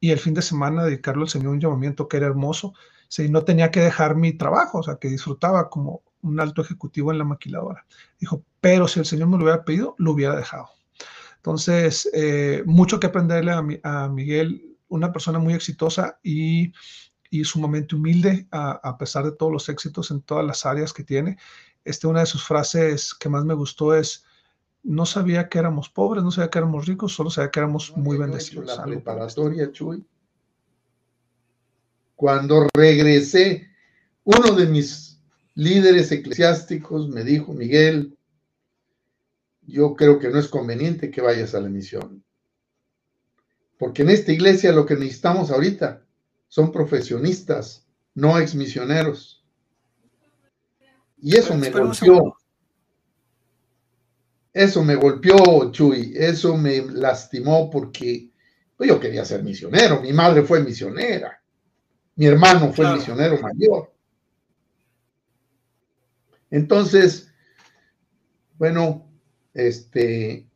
y 0.00 0.10
el 0.10 0.18
fin 0.18 0.34
de 0.34 0.42
semana 0.42 0.84
dedicarlo 0.84 1.22
al 1.22 1.28
Señor 1.28 1.52
un 1.52 1.60
llamamiento 1.60 2.08
que 2.08 2.18
era 2.18 2.26
hermoso. 2.26 2.74
Sí, 3.08 3.28
no 3.28 3.44
tenía 3.44 3.70
que 3.70 3.80
dejar 3.80 4.16
mi 4.16 4.32
trabajo, 4.32 4.78
o 4.78 4.82
sea, 4.82 4.96
que 4.96 5.08
disfrutaba 5.08 5.70
como 5.70 6.02
un 6.22 6.40
alto 6.40 6.62
ejecutivo 6.62 7.12
en 7.12 7.18
la 7.18 7.24
maquiladora. 7.24 7.86
Dijo, 8.18 8.42
pero 8.60 8.88
si 8.88 9.00
el 9.00 9.06
Señor 9.06 9.28
me 9.28 9.36
lo 9.36 9.44
hubiera 9.44 9.64
pedido, 9.64 9.94
lo 9.98 10.12
hubiera 10.12 10.36
dejado. 10.36 10.68
Entonces, 11.36 12.10
eh, 12.12 12.62
mucho 12.66 12.98
que 12.98 13.06
aprenderle 13.06 13.52
a, 13.84 14.08
Miguel, 14.08 14.76
una 14.88 15.12
persona 15.12 15.38
muy 15.38 15.54
exitosa 15.54 16.18
y, 16.22 16.72
sumamente 17.44 17.94
humilde, 17.94 18.48
a, 18.50 18.72
a, 18.72 18.98
pesar 18.98 19.24
de 19.24 19.32
todos 19.32 19.52
los 19.52 19.68
éxitos 19.68 20.10
en 20.10 20.22
todas 20.22 20.44
las 20.44 20.66
áreas 20.66 20.92
que 20.92 21.04
tiene. 21.04 21.38
Este, 21.84 22.08
una 22.08 22.20
de 22.20 22.26
sus 22.26 22.42
frases 22.44 23.14
que 23.14 23.28
más 23.28 23.44
me 23.44 23.54
gustó 23.54 23.94
es, 23.94 24.25
no 24.86 25.04
sabía 25.04 25.48
que 25.48 25.58
éramos 25.58 25.88
pobres, 25.88 26.22
no 26.22 26.30
sabía 26.30 26.48
que 26.48 26.58
éramos 26.58 26.86
ricos, 26.86 27.12
solo 27.12 27.28
sabía 27.28 27.50
que 27.50 27.58
éramos 27.58 27.96
muy 27.96 28.16
bendecidos. 28.16 28.66
La 28.66 28.84
preparatoria, 28.84 29.72
Chuy. 29.72 30.06
Cuando 32.14 32.68
regresé, 32.72 33.68
uno 34.22 34.52
de 34.52 34.66
mis 34.66 35.20
líderes 35.54 36.12
eclesiásticos 36.12 37.08
me 37.08 37.24
dijo, 37.24 37.52
Miguel, 37.52 38.16
yo 39.62 39.96
creo 39.96 40.20
que 40.20 40.28
no 40.28 40.38
es 40.38 40.46
conveniente 40.46 41.10
que 41.10 41.20
vayas 41.20 41.54
a 41.54 41.60
la 41.60 41.68
misión. 41.68 42.22
Porque 43.78 44.02
en 44.02 44.10
esta 44.10 44.32
iglesia 44.32 44.70
lo 44.72 44.86
que 44.86 44.94
necesitamos 44.94 45.50
ahorita 45.50 46.02
son 46.46 46.70
profesionistas, 46.70 47.86
no 48.14 48.38
exmisioneros. 48.38 49.44
Y 51.18 51.36
eso 51.36 51.56
me 51.56 51.70
golpeó. 51.70 52.36
Eso 54.56 54.82
me 54.82 54.94
golpeó, 54.94 55.70
Chuy. 55.70 56.14
Eso 56.16 56.56
me 56.56 56.80
lastimó 56.80 57.68
porque 57.68 58.30
pues, 58.74 58.88
yo 58.88 58.98
quería 58.98 59.22
ser 59.22 59.42
misionero. 59.42 60.00
Mi 60.00 60.14
madre 60.14 60.44
fue 60.44 60.62
misionera. 60.62 61.42
Mi 62.14 62.24
hermano 62.24 62.72
fue 62.72 62.90
misionero 62.90 63.38
mayor. 63.38 63.92
Entonces, 66.50 67.30
bueno, 68.56 69.06
este, 69.52 70.48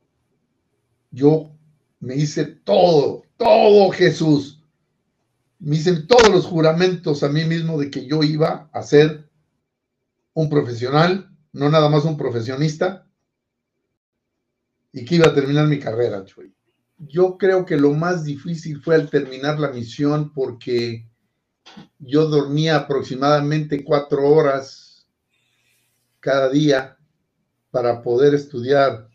yo 1.10 1.50
me 1.98 2.16
hice 2.16 2.46
todo, 2.46 3.24
todo 3.36 3.90
Jesús. 3.90 4.64
Me 5.58 5.76
hice 5.76 6.04
todos 6.04 6.30
los 6.30 6.46
juramentos 6.46 7.22
a 7.22 7.28
mí 7.28 7.44
mismo 7.44 7.78
de 7.78 7.90
que 7.90 8.06
yo 8.06 8.22
iba 8.22 8.70
a 8.72 8.82
ser 8.82 9.28
un 10.32 10.48
profesional, 10.48 11.36
no 11.52 11.68
nada 11.68 11.90
más 11.90 12.06
un 12.06 12.16
profesionista, 12.16 13.09
y 14.92 15.04
que 15.04 15.16
iba 15.16 15.28
a 15.28 15.34
terminar 15.34 15.66
mi 15.66 15.78
carrera, 15.78 16.24
Chuy. 16.24 16.54
Yo 16.98 17.38
creo 17.38 17.64
que 17.64 17.76
lo 17.76 17.92
más 17.92 18.24
difícil 18.24 18.80
fue 18.82 18.94
al 18.94 19.08
terminar 19.08 19.58
la 19.58 19.70
misión 19.70 20.32
porque 20.34 21.08
yo 21.98 22.26
dormía 22.26 22.76
aproximadamente 22.76 23.84
cuatro 23.84 24.28
horas 24.28 25.08
cada 26.18 26.50
día 26.50 26.98
para 27.70 28.02
poder 28.02 28.34
estudiar. 28.34 29.08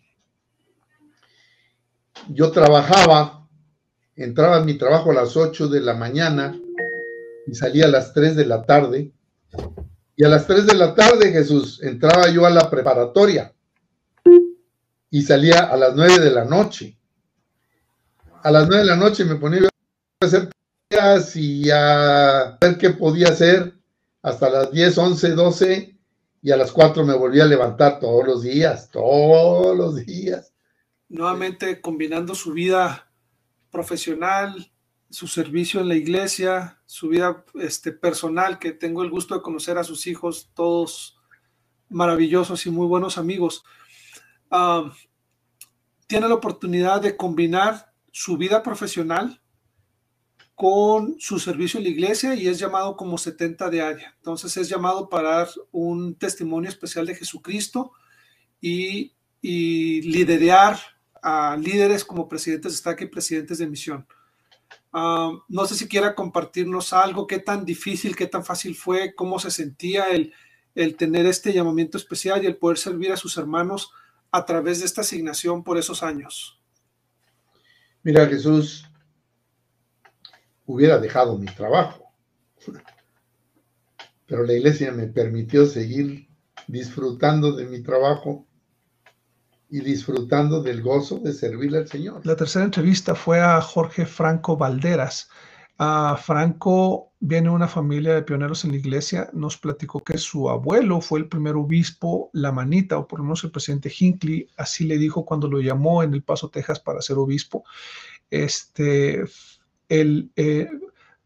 Yo 2.29 2.51
trabajaba, 2.51 3.47
entraba 4.15 4.57
en 4.57 4.65
mi 4.65 4.77
trabajo 4.77 5.11
a 5.11 5.15
las 5.15 5.37
8 5.37 5.67
de 5.67 5.81
la 5.81 5.93
mañana 5.93 6.59
y 7.45 7.53
salía 7.53 7.85
a 7.85 7.89
las 7.89 8.13
3 8.13 8.35
de 8.35 8.45
la 8.45 8.63
tarde. 8.63 9.11
Y 10.15 10.23
a 10.23 10.29
las 10.29 10.47
3 10.47 10.65
de 10.65 10.75
la 10.75 10.95
tarde, 10.95 11.31
Jesús, 11.31 11.83
entraba 11.83 12.29
yo 12.29 12.45
a 12.45 12.49
la 12.49 12.69
preparatoria 12.69 13.54
y 15.15 15.21
salía 15.21 15.59
a 15.59 15.77
las 15.77 15.95
9 15.95 16.19
de 16.19 16.29
la 16.29 16.43
noche. 16.43 16.99
A 18.43 18.51
las 18.51 18.67
9 18.67 18.83
de 18.83 18.89
la 18.89 18.97
noche 18.97 19.23
me 19.23 19.35
ponía 19.35 19.61
a 19.61 20.25
hacer 20.25 20.49
tareas 20.89 21.33
y 21.37 21.71
a 21.71 22.57
ver 22.59 22.77
qué 22.77 22.89
podía 22.89 23.29
hacer 23.29 23.73
hasta 24.21 24.49
las 24.49 24.73
10, 24.73 24.97
11, 24.97 25.29
12 25.29 25.97
y 26.41 26.51
a 26.51 26.57
las 26.57 26.69
4 26.73 27.05
me 27.05 27.13
volví 27.13 27.39
a 27.39 27.45
levantar 27.45 27.97
todos 27.97 28.27
los 28.27 28.43
días, 28.43 28.91
todos 28.91 29.77
los 29.77 29.95
días. 30.05 30.51
Nuevamente 31.07 31.79
combinando 31.79 32.35
su 32.35 32.51
vida 32.51 33.09
profesional, 33.71 34.69
su 35.09 35.27
servicio 35.27 35.79
en 35.79 35.87
la 35.87 35.95
iglesia, 35.95 36.81
su 36.85 37.07
vida 37.07 37.45
este, 37.53 37.93
personal, 37.93 38.59
que 38.59 38.73
tengo 38.73 39.01
el 39.01 39.11
gusto 39.11 39.33
de 39.33 39.41
conocer 39.41 39.77
a 39.77 39.85
sus 39.85 40.07
hijos, 40.07 40.51
todos 40.53 41.17
maravillosos 41.87 42.65
y 42.65 42.69
muy 42.69 42.85
buenos 42.85 43.17
amigos. 43.17 43.63
Ah, 44.51 44.91
tiene 46.07 46.27
la 46.27 46.35
oportunidad 46.35 47.01
de 47.01 47.17
combinar 47.17 47.93
su 48.11 48.37
vida 48.37 48.63
profesional 48.63 49.41
con 50.55 51.17
su 51.19 51.37
servicio 51.37 51.79
en 51.79 51.83
la 51.83 51.89
iglesia 51.89 52.33
y 52.33 52.47
es 52.47 52.57
llamado 52.59 52.95
como 52.95 53.17
70 53.17 53.69
de 53.69 53.81
área. 53.81 54.13
Entonces 54.17 54.55
es 54.55 54.69
llamado 54.69 55.09
para 55.09 55.31
dar 55.31 55.49
un 55.71 56.15
testimonio 56.15 56.69
especial 56.69 57.05
de 57.05 57.15
Jesucristo 57.15 57.91
y, 58.61 59.11
liderar 59.41 60.79
a 61.21 61.55
líderes 61.55 62.03
como 62.03 62.27
presidentes 62.27 62.71
de 62.71 62.75
estaca 62.77 63.03
y 63.03 63.09
presidentes 63.09 63.59
de 63.59 63.67
misión. 63.67 64.07
Ah, 64.91 65.33
no 65.47 65.65
sé 65.67 65.75
si 65.75 65.87
quiera 65.87 66.15
compartirnos 66.15 66.91
algo, 66.93 67.27
qué 67.27 67.37
tan 67.37 67.63
difícil, 67.63 68.15
qué 68.15 68.25
tan 68.25 68.43
fácil 68.43 68.73
fue, 68.73 69.13
cómo 69.13 69.37
se 69.37 69.51
sentía 69.51 70.05
el 70.09 70.95
tener 70.97 71.27
este 71.27 71.53
llamamiento 71.53 71.99
especial 71.99 72.43
y 72.43 72.47
el 72.47 72.57
poder 72.57 72.79
servir 72.79 73.11
a 73.11 73.17
sus 73.17 73.37
hermanos 73.37 73.91
a 74.35 74.45
través 74.45 74.79
de 74.79 74.85
esta 74.85 75.01
asignación 75.01 75.63
por 75.63 75.77
esos 75.77 76.03
años. 76.03 76.59
Mira, 78.03 78.27
Jesús, 78.27 78.85
hubiera 80.65 80.99
dejado 80.99 81.37
mi 81.37 81.47
trabajo. 81.47 82.11
Pero 84.25 84.43
la 84.43 84.53
iglesia 84.53 84.91
me 84.91 85.07
permitió 85.07 85.65
seguir 85.65 86.27
disfrutando 86.67 87.55
de 87.55 87.65
mi 87.65 87.81
trabajo 87.81 88.45
y 89.69 89.79
disfrutando 89.79 90.61
del 90.61 90.81
gozo 90.81 91.19
de 91.19 91.33
servirle 91.33 91.79
al 91.79 91.87
Señor. 91.87 92.25
La 92.25 92.35
tercera 92.35 92.65
entrevista 92.65 93.15
fue 93.15 93.39
a 93.39 93.61
Jorge 93.61 94.05
Franco 94.05 94.57
Valderas. 94.57 95.29
A 95.77 96.15
Franco 96.15 97.11
viene 97.19 97.49
una 97.49 97.67
familia 97.67 98.13
de 98.13 98.21
pioneros 98.21 98.63
en 98.63 98.71
la 98.71 98.77
iglesia. 98.77 99.29
Nos 99.33 99.57
platicó 99.57 100.03
que 100.03 100.17
su 100.17 100.49
abuelo 100.49 101.01
fue 101.01 101.19
el 101.19 101.27
primer 101.27 101.55
obispo, 101.55 102.29
la 102.33 102.51
manita, 102.51 102.97
o 102.97 103.07
por 103.07 103.19
lo 103.19 103.25
menos 103.25 103.43
el 103.43 103.51
presidente 103.51 103.91
Hinckley, 103.97 104.47
así 104.57 104.85
le 104.85 104.97
dijo 104.97 105.25
cuando 105.25 105.49
lo 105.49 105.59
llamó 105.59 106.03
en 106.03 106.13
El 106.13 106.23
Paso, 106.23 106.49
Texas, 106.49 106.79
para 106.79 107.01
ser 107.01 107.17
obispo. 107.17 107.65
Este, 108.29 109.25
el, 109.89 110.31
eh, 110.37 110.69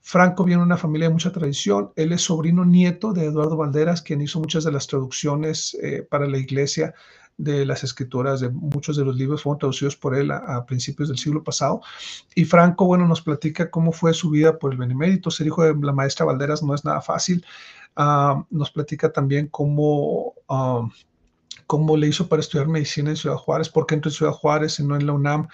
Franco 0.02 0.44
viene 0.44 0.62
de 0.62 0.66
una 0.66 0.78
familia 0.78 1.10
de 1.10 1.14
mucha 1.14 1.32
tradición. 1.32 1.92
Él 1.96 2.12
es 2.12 2.22
sobrino 2.22 2.66
nieto 2.66 3.14
de 3.14 3.26
Eduardo 3.26 3.58
Valderas, 3.58 4.02
quien 4.02 4.22
hizo 4.22 4.40
muchas 4.40 4.64
de 4.64 4.72
las 4.72 4.88
traducciones 4.88 5.78
eh, 5.84 6.02
para 6.10 6.28
la 6.28 6.40
iglesia 6.40 6.96
de 7.40 7.66
las 7.66 7.86
escrituras 7.86 8.42
de 8.42 8.50
muchos 8.50 8.98
de 8.98 9.06
los 9.06 9.16
libros 9.16 9.44
fueron 9.44 9.60
traducidos 9.60 9.96
por 9.96 10.14
él 10.14 10.30
a, 10.30 10.66
principios 10.66 11.08
del 11.08 11.18
siglo 11.18 11.42
pasado. 11.42 11.82
Y 12.36 12.44
Franco, 12.44 12.86
bueno, 12.86 13.08
nos 13.08 13.22
platica 13.22 13.72
cómo 13.72 13.94
fue 13.94 14.14
su 14.14 14.30
vida 14.30 14.60
por 14.60 14.74
el 14.74 14.78
Benemérito. 14.78 15.32
Ser 15.32 15.48
hijo 15.48 15.64
de 15.64 15.74
la 15.82 15.94
maestra 15.94 16.26
Valderas 16.26 16.62
no 16.62 16.76
es 16.76 16.84
nada 16.84 17.00
fácil. 17.00 17.46
Ah, 17.96 18.44
nos 18.50 18.72
platica 18.72 19.12
también 19.14 19.48
cómo, 19.48 20.34
ah, 20.50 20.86
cómo 21.66 21.96
le 21.96 22.08
hizo 22.08 22.28
para 22.28 22.42
estudiar 22.42 22.68
medicina 22.68 23.10
en 23.10 23.16
Ciudad 23.16 23.38
Juárez, 23.38 23.70
por 23.70 23.86
qué 23.86 23.96
entró 23.96 24.12
en 24.12 24.16
Ciudad 24.16 24.34
Juárez 24.34 24.78
y 24.80 24.84
no 24.84 24.98
en 24.98 25.08
la 25.08 25.14
UNAM, 25.14 25.48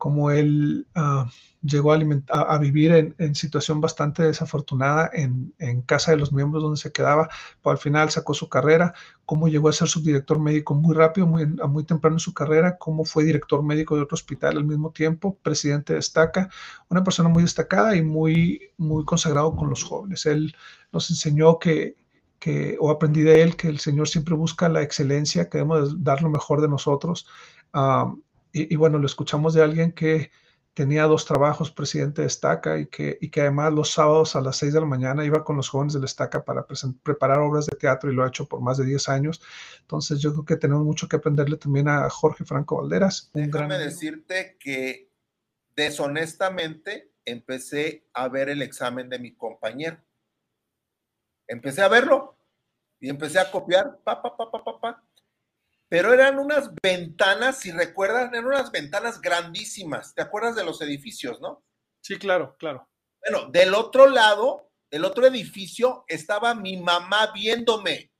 cómo 0.00 0.30
él... 0.30 0.86
Ah, 0.94 1.28
llegó 1.62 1.92
a, 1.92 2.58
vivir 2.58 3.14
en, 3.18 3.34
situación 3.34 3.80
bastante 3.80 4.22
desafortunada 4.22 5.10
en, 5.12 5.82
casa 5.82 6.12
de 6.12 6.16
los 6.16 6.32
miembros 6.32 6.62
donde 6.62 6.78
se 6.78 6.92
quedaba, 6.92 7.28
pero 7.62 7.72
al 7.72 7.78
final 7.78 8.10
sacó 8.10 8.34
su 8.34 8.48
carrera, 8.48 8.94
cómo 9.26 9.48
llegó 9.48 9.68
a 9.68 9.72
ser 9.72 9.88
subdirector 9.88 10.38
médico 10.38 10.74
muy 10.74 10.94
rápido, 10.94 11.26
muy, 11.26 11.84
temprano 11.84 12.16
en 12.16 12.20
su 12.20 12.32
carrera, 12.32 12.78
cómo 12.78 13.04
fue 13.04 13.24
director 13.24 13.62
médico 13.62 13.96
de 13.96 14.02
otro 14.02 14.14
hospital 14.14 14.56
al 14.56 14.64
mismo 14.64 14.90
tiempo, 14.90 15.36
presidente 15.42 15.92
de 15.92 15.98
Estaca, 15.98 16.48
una 16.88 17.04
persona 17.04 17.28
muy 17.28 17.42
destacada 17.42 17.94
y 17.96 18.02
muy, 18.02 18.72
muy 18.78 19.04
consagrado 19.04 19.54
con 19.54 19.68
los 19.68 19.84
jóvenes. 19.84 20.24
Él 20.26 20.54
nos 20.92 21.10
enseñó 21.10 21.58
que, 21.58 21.96
que, 22.38 22.76
o 22.80 22.90
aprendí 22.90 23.22
de 23.22 23.42
él, 23.42 23.56
que 23.56 23.68
el 23.68 23.80
Señor 23.80 24.08
siempre 24.08 24.34
busca 24.34 24.68
la 24.68 24.82
excelencia, 24.82 25.48
que 25.50 25.58
debemos 25.58 26.02
dar 26.02 26.22
lo 26.22 26.30
mejor 26.30 26.62
de 26.62 26.68
nosotros. 26.68 27.26
Ah, 27.72 28.14
y, 28.52 28.72
y 28.72 28.76
bueno, 28.76 28.98
lo 28.98 29.06
escuchamos 29.06 29.54
de 29.54 29.62
alguien 29.62 29.92
que 29.92 30.30
tenía 30.74 31.04
dos 31.04 31.26
trabajos, 31.26 31.70
presidente 31.70 32.22
de 32.22 32.28
Estaca, 32.28 32.78
y 32.78 32.86
que, 32.86 33.18
y 33.20 33.30
que 33.30 33.42
además 33.42 33.72
los 33.72 33.90
sábados 33.90 34.36
a 34.36 34.40
las 34.40 34.56
6 34.56 34.72
de 34.72 34.80
la 34.80 34.86
mañana 34.86 35.24
iba 35.24 35.44
con 35.44 35.56
los 35.56 35.68
jóvenes 35.68 35.94
de 35.94 36.00
la 36.00 36.06
Estaca 36.06 36.44
para 36.44 36.66
preparar 37.02 37.40
obras 37.40 37.66
de 37.66 37.76
teatro 37.76 38.10
y 38.10 38.14
lo 38.14 38.24
ha 38.24 38.28
hecho 38.28 38.46
por 38.46 38.60
más 38.60 38.78
de 38.78 38.84
10 38.84 39.08
años. 39.08 39.42
Entonces 39.80 40.20
yo 40.20 40.32
creo 40.32 40.44
que 40.44 40.56
tenemos 40.56 40.84
mucho 40.84 41.08
que 41.08 41.16
aprenderle 41.16 41.56
también 41.56 41.88
a 41.88 42.08
Jorge 42.08 42.44
Franco 42.44 42.76
Valderas. 42.80 43.30
Déjame 43.34 43.78
decirte 43.78 44.56
que 44.58 45.10
deshonestamente 45.74 47.12
empecé 47.24 48.06
a 48.14 48.28
ver 48.28 48.48
el 48.48 48.62
examen 48.62 49.08
de 49.08 49.18
mi 49.18 49.34
compañero. 49.34 49.98
Empecé 51.46 51.82
a 51.82 51.88
verlo 51.88 52.36
y 53.00 53.08
empecé 53.08 53.40
a 53.40 53.50
copiar, 53.50 53.98
pa, 54.04 54.22
pa, 54.22 54.36
pa, 54.36 54.50
pa, 54.50 54.64
pa, 54.64 54.80
pa 54.80 55.09
pero 55.90 56.14
eran 56.14 56.38
unas 56.38 56.70
ventanas, 56.80 57.58
si 57.58 57.72
recuerdan, 57.72 58.32
eran 58.32 58.46
unas 58.46 58.70
ventanas 58.70 59.20
grandísimas. 59.20 60.14
¿Te 60.14 60.22
acuerdas 60.22 60.54
de 60.54 60.64
los 60.64 60.80
edificios, 60.82 61.40
no? 61.40 61.64
Sí, 62.00 62.16
claro, 62.16 62.54
claro. 62.58 62.88
Bueno, 63.20 63.50
del 63.50 63.74
otro 63.74 64.06
lado, 64.08 64.70
del 64.88 65.04
otro 65.04 65.26
edificio, 65.26 66.04
estaba 66.06 66.54
mi 66.54 66.76
mamá 66.76 67.32
viéndome. 67.34 68.12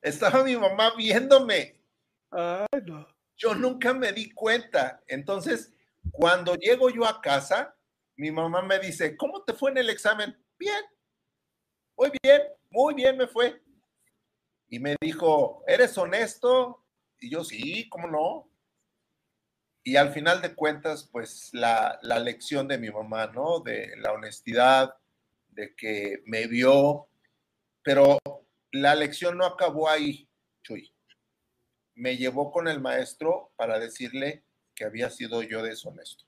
Estaba 0.00 0.42
mi 0.42 0.56
mamá 0.56 0.94
viéndome. 0.96 1.78
Ay, 2.30 2.80
no. 2.86 3.06
Yo 3.36 3.54
nunca 3.54 3.92
me 3.92 4.12
di 4.12 4.30
cuenta. 4.32 5.02
Entonces, 5.08 5.74
cuando 6.10 6.54
llego 6.54 6.88
yo 6.88 7.04
a 7.06 7.20
casa, 7.20 7.76
mi 8.16 8.30
mamá 8.30 8.62
me 8.62 8.78
dice, 8.78 9.14
¿cómo 9.14 9.44
te 9.44 9.52
fue 9.52 9.72
en 9.72 9.78
el 9.78 9.90
examen? 9.90 10.42
Bien, 10.58 10.82
muy 11.98 12.10
bien 12.22 12.40
muy 12.76 12.92
bien 12.92 13.16
me 13.16 13.26
fue. 13.26 13.62
Y 14.68 14.78
me 14.78 14.96
dijo, 15.00 15.64
¿eres 15.66 15.96
honesto? 15.96 16.84
Y 17.18 17.30
yo, 17.30 17.42
sí, 17.42 17.88
¿cómo 17.88 18.06
no? 18.06 18.50
Y 19.82 19.96
al 19.96 20.12
final 20.12 20.42
de 20.42 20.54
cuentas, 20.54 21.08
pues 21.10 21.48
la, 21.54 21.98
la 22.02 22.18
lección 22.18 22.68
de 22.68 22.76
mi 22.76 22.90
mamá, 22.90 23.28
¿no? 23.28 23.60
De 23.60 23.96
la 23.96 24.12
honestidad, 24.12 24.94
de 25.48 25.74
que 25.74 26.22
me 26.26 26.48
vio, 26.48 27.08
pero 27.82 28.18
la 28.72 28.94
lección 28.94 29.38
no 29.38 29.46
acabó 29.46 29.88
ahí, 29.88 30.28
Chuy. 30.62 30.92
me 31.94 32.18
llevó 32.18 32.52
con 32.52 32.68
el 32.68 32.80
maestro 32.80 33.52
para 33.56 33.78
decirle 33.78 34.44
que 34.74 34.84
había 34.84 35.08
sido 35.08 35.42
yo 35.42 35.62
deshonesto. 35.62 36.26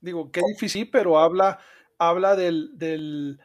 Digo, 0.00 0.30
qué 0.30 0.42
difícil, 0.46 0.90
pero 0.90 1.18
habla, 1.18 1.60
habla 1.98 2.36
del, 2.36 2.70
del, 2.78 3.40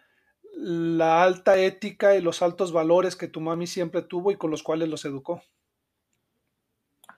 la 0.55 1.23
alta 1.23 1.57
ética 1.57 2.15
y 2.15 2.21
los 2.21 2.41
altos 2.41 2.71
valores 2.71 3.15
que 3.15 3.27
tu 3.27 3.41
mami 3.41 3.67
siempre 3.67 4.01
tuvo 4.01 4.31
y 4.31 4.37
con 4.37 4.51
los 4.51 4.63
cuales 4.63 4.89
los 4.89 5.05
educó. 5.05 5.41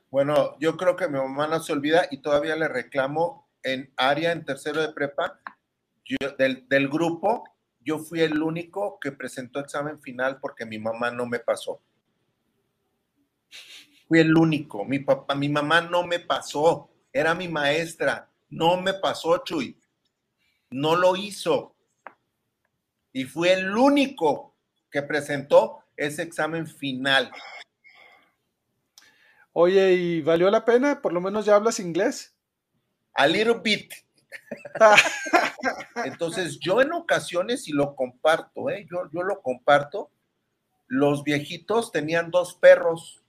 Bueno, 0.10 0.58
yo 0.60 0.78
creo 0.78 0.96
que 0.96 1.08
mi 1.08 1.20
mamá 1.20 1.48
no 1.48 1.60
se 1.62 1.74
olvida 1.74 2.08
y 2.10 2.22
todavía 2.22 2.56
le 2.56 2.68
reclamo 2.68 3.50
en 3.64 3.92
área, 3.98 4.32
en 4.32 4.46
tercero 4.46 4.82
de 4.82 4.94
prepa, 4.94 5.40
del, 6.38 6.68
del 6.70 6.88
grupo, 6.88 7.44
yo 7.82 8.00
fui 8.00 8.22
el 8.22 8.42
único 8.42 9.00
que 9.00 9.12
presentó 9.12 9.60
examen 9.60 10.02
final 10.02 10.40
porque 10.40 10.66
mi 10.66 10.80
mamá 10.80 11.12
no 11.12 11.26
me 11.26 11.40
pasó. 11.40 11.82
Fui 14.08 14.20
el 14.20 14.36
único. 14.36 14.86
Mi 14.86 15.00
papá, 15.00 15.36
mi 15.36 15.50
mamá 15.50 15.82
no 15.82 16.06
me 16.06 16.20
pasó. 16.20 16.90
Era 17.12 17.34
mi 17.34 17.48
maestra. 17.48 18.30
No 18.50 18.82
me 18.82 18.94
pasó, 18.94 19.38
Chuy. 19.44 19.80
No 20.70 20.96
lo 20.96 21.16
hizo. 21.16 21.76
Y 23.14 23.26
fui 23.26 23.50
el 23.50 23.76
único 23.76 24.56
que 24.92 25.02
presentó 25.02 25.84
ese 25.96 26.24
examen 26.24 26.68
final. 26.68 27.32
Oye, 29.54 29.94
¿y 29.94 30.22
valió 30.22 30.52
la 30.52 30.66
pena? 30.66 31.02
Por 31.02 31.14
lo 31.14 31.22
menos 31.22 31.46
ya 31.46 31.56
hablas 31.56 31.80
inglés. 31.80 32.36
A 33.14 33.26
little 33.26 33.60
bit. 33.64 33.92
Entonces, 36.06 36.60
yo 36.60 36.82
en 36.82 36.94
ocasiones, 36.94 37.68
y 37.68 37.72
lo 37.72 37.96
comparto, 37.96 38.70
¿eh? 38.70 38.86
yo, 38.90 39.10
yo 39.12 39.24
lo 39.24 39.42
comparto, 39.42 40.12
los 40.88 41.24
viejitos 41.24 41.92
tenían 41.92 42.32
dos 42.32 42.54
perros 42.56 43.24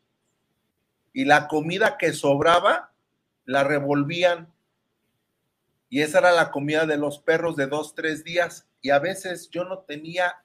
y 1.13 1.25
la 1.25 1.49
comida 1.49 1.97
que 1.99 2.13
sobraba 2.13 2.93
la 3.45 3.65
revolvían. 3.65 4.53
Y 5.89 6.03
esa 6.03 6.19
era 6.19 6.33
la 6.33 6.51
comida 6.51 6.87
de 6.87 6.99
los 6.99 7.19
perros 7.19 7.57
de 7.57 7.67
dos, 7.67 7.95
tres 7.95 8.25
días. 8.25 8.69
Y 8.83 8.91
a 8.91 8.99
veces 8.99 9.49
yo 9.51 9.65
no 9.65 9.81
tenía 9.81 10.45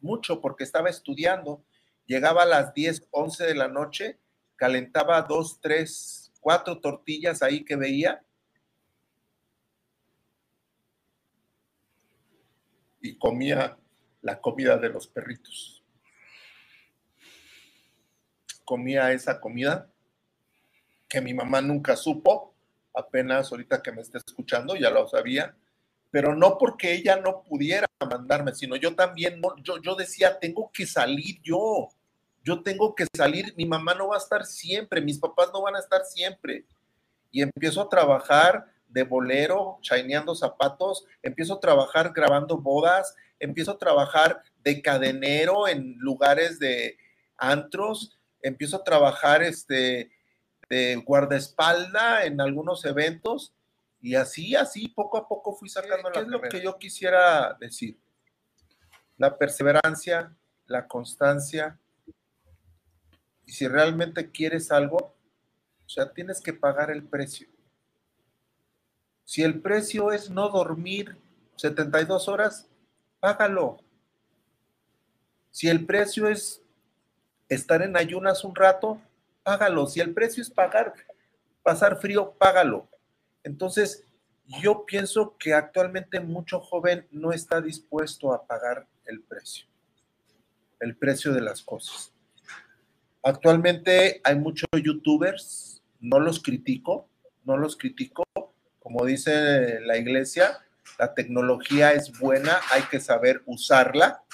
mucho 0.00 0.40
porque 0.40 0.64
estaba 0.64 0.90
estudiando. 0.90 1.64
Llegaba 2.06 2.42
a 2.42 2.46
las 2.46 2.74
10, 2.74 3.08
11 3.10 3.44
de 3.44 3.54
la 3.54 3.68
noche, 3.68 4.18
calentaba 4.56 5.22
dos, 5.22 5.60
tres, 5.60 6.32
cuatro 6.40 6.80
tortillas 6.80 7.42
ahí 7.42 7.64
que 7.64 7.76
veía 7.76 8.22
y 13.00 13.16
comía 13.16 13.78
la 14.20 14.40
comida 14.40 14.76
de 14.76 14.90
los 14.90 15.06
perritos. 15.06 15.82
Comía 18.64 19.12
esa 19.12 19.40
comida 19.40 19.90
que 21.08 21.20
mi 21.20 21.34
mamá 21.34 21.60
nunca 21.60 21.96
supo, 21.96 22.49
apenas 22.94 23.50
ahorita 23.50 23.82
que 23.82 23.92
me 23.92 24.02
está 24.02 24.18
escuchando, 24.18 24.76
ya 24.76 24.90
lo 24.90 25.06
sabía, 25.08 25.54
pero 26.10 26.34
no 26.34 26.58
porque 26.58 26.92
ella 26.92 27.16
no 27.16 27.42
pudiera 27.42 27.86
mandarme, 28.08 28.54
sino 28.54 28.76
yo 28.76 28.94
también, 28.94 29.40
yo, 29.62 29.80
yo 29.80 29.94
decía, 29.94 30.38
tengo 30.38 30.70
que 30.72 30.86
salir 30.86 31.40
yo, 31.42 31.88
yo 32.42 32.62
tengo 32.62 32.94
que 32.94 33.06
salir, 33.16 33.54
mi 33.56 33.66
mamá 33.66 33.94
no 33.94 34.08
va 34.08 34.16
a 34.16 34.18
estar 34.18 34.44
siempre, 34.44 35.00
mis 35.00 35.18
papás 35.18 35.50
no 35.52 35.62
van 35.62 35.76
a 35.76 35.80
estar 35.80 36.04
siempre. 36.04 36.64
Y 37.30 37.42
empiezo 37.42 37.82
a 37.82 37.88
trabajar 37.88 38.66
de 38.88 39.04
bolero, 39.04 39.78
chaineando 39.82 40.34
zapatos, 40.34 41.04
empiezo 41.22 41.54
a 41.54 41.60
trabajar 41.60 42.12
grabando 42.12 42.58
bodas, 42.58 43.14
empiezo 43.38 43.72
a 43.72 43.78
trabajar 43.78 44.42
de 44.64 44.82
cadenero 44.82 45.68
en 45.68 45.96
lugares 45.98 46.58
de 46.58 46.96
antros, 47.36 48.18
empiezo 48.42 48.78
a 48.78 48.84
trabajar 48.84 49.42
este, 49.42 50.10
de 50.70 51.02
guardaespalda 51.04 52.24
en 52.24 52.40
algunos 52.40 52.84
eventos 52.84 53.52
y 54.00 54.14
así, 54.14 54.54
así, 54.54 54.88
poco 54.88 55.18
a 55.18 55.28
poco 55.28 55.54
fui 55.54 55.68
sacando 55.68 56.10
¿Qué 56.10 56.20
es 56.20 56.28
lo 56.28 56.40
que 56.40 56.62
yo 56.62 56.78
quisiera 56.78 57.54
decir? 57.60 57.98
La 59.18 59.36
perseverancia, 59.36 60.34
la 60.66 60.86
constancia. 60.86 61.78
Y 63.44 63.52
si 63.52 63.68
realmente 63.68 64.30
quieres 64.30 64.70
algo, 64.70 64.96
o 65.84 65.88
sea, 65.88 66.12
tienes 66.12 66.40
que 66.40 66.54
pagar 66.54 66.90
el 66.90 67.02
precio. 67.02 67.48
Si 69.24 69.42
el 69.42 69.60
precio 69.60 70.12
es 70.12 70.30
no 70.30 70.48
dormir 70.48 71.18
72 71.56 72.28
horas, 72.28 72.68
págalo. 73.18 73.80
Si 75.50 75.68
el 75.68 75.84
precio 75.84 76.28
es 76.28 76.62
estar 77.48 77.82
en 77.82 77.96
ayunas 77.96 78.44
un 78.44 78.54
rato, 78.54 79.00
págalo. 79.42 79.86
Si 79.86 80.00
el 80.00 80.14
precio 80.14 80.42
es 80.42 80.50
pagar, 80.50 80.94
pasar 81.62 82.00
frío, 82.00 82.34
págalo. 82.38 82.88
Entonces, 83.42 84.04
yo 84.62 84.84
pienso 84.84 85.36
que 85.38 85.54
actualmente 85.54 86.20
mucho 86.20 86.60
joven 86.60 87.06
no 87.10 87.32
está 87.32 87.60
dispuesto 87.60 88.32
a 88.32 88.46
pagar 88.46 88.86
el 89.04 89.22
precio, 89.22 89.66
el 90.80 90.96
precio 90.96 91.32
de 91.32 91.40
las 91.40 91.62
cosas. 91.62 92.12
Actualmente 93.22 94.20
hay 94.24 94.36
muchos 94.36 94.68
youtubers, 94.72 95.82
no 96.00 96.18
los 96.18 96.42
critico, 96.42 97.08
no 97.44 97.56
los 97.56 97.76
critico, 97.76 98.24
como 98.78 99.04
dice 99.04 99.80
la 99.80 99.98
iglesia, 99.98 100.58
la 100.98 101.14
tecnología 101.14 101.92
es 101.92 102.18
buena, 102.18 102.58
hay 102.70 102.82
que 102.90 102.98
saber 102.98 103.42
usarla, 103.46 104.24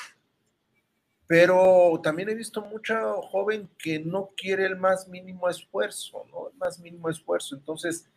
pero 1.26 2.00
también 2.02 2.28
he 2.28 2.34
visto 2.34 2.62
mucha 2.62 3.00
joven 3.30 3.68
que 3.78 3.98
no 3.98 4.30
quiere 4.36 4.64
el 4.66 4.76
más 4.76 5.08
mínimo 5.08 5.48
esfuerzo, 5.48 6.24
¿no? 6.30 6.48
El 6.50 6.56
más 6.56 6.78
mínimo 6.78 7.08
esfuerzo. 7.08 7.56
Entonces, 7.56 8.08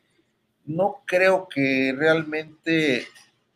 no 0.66 1.02
creo 1.06 1.48
que 1.48 1.94
realmente 1.98 3.08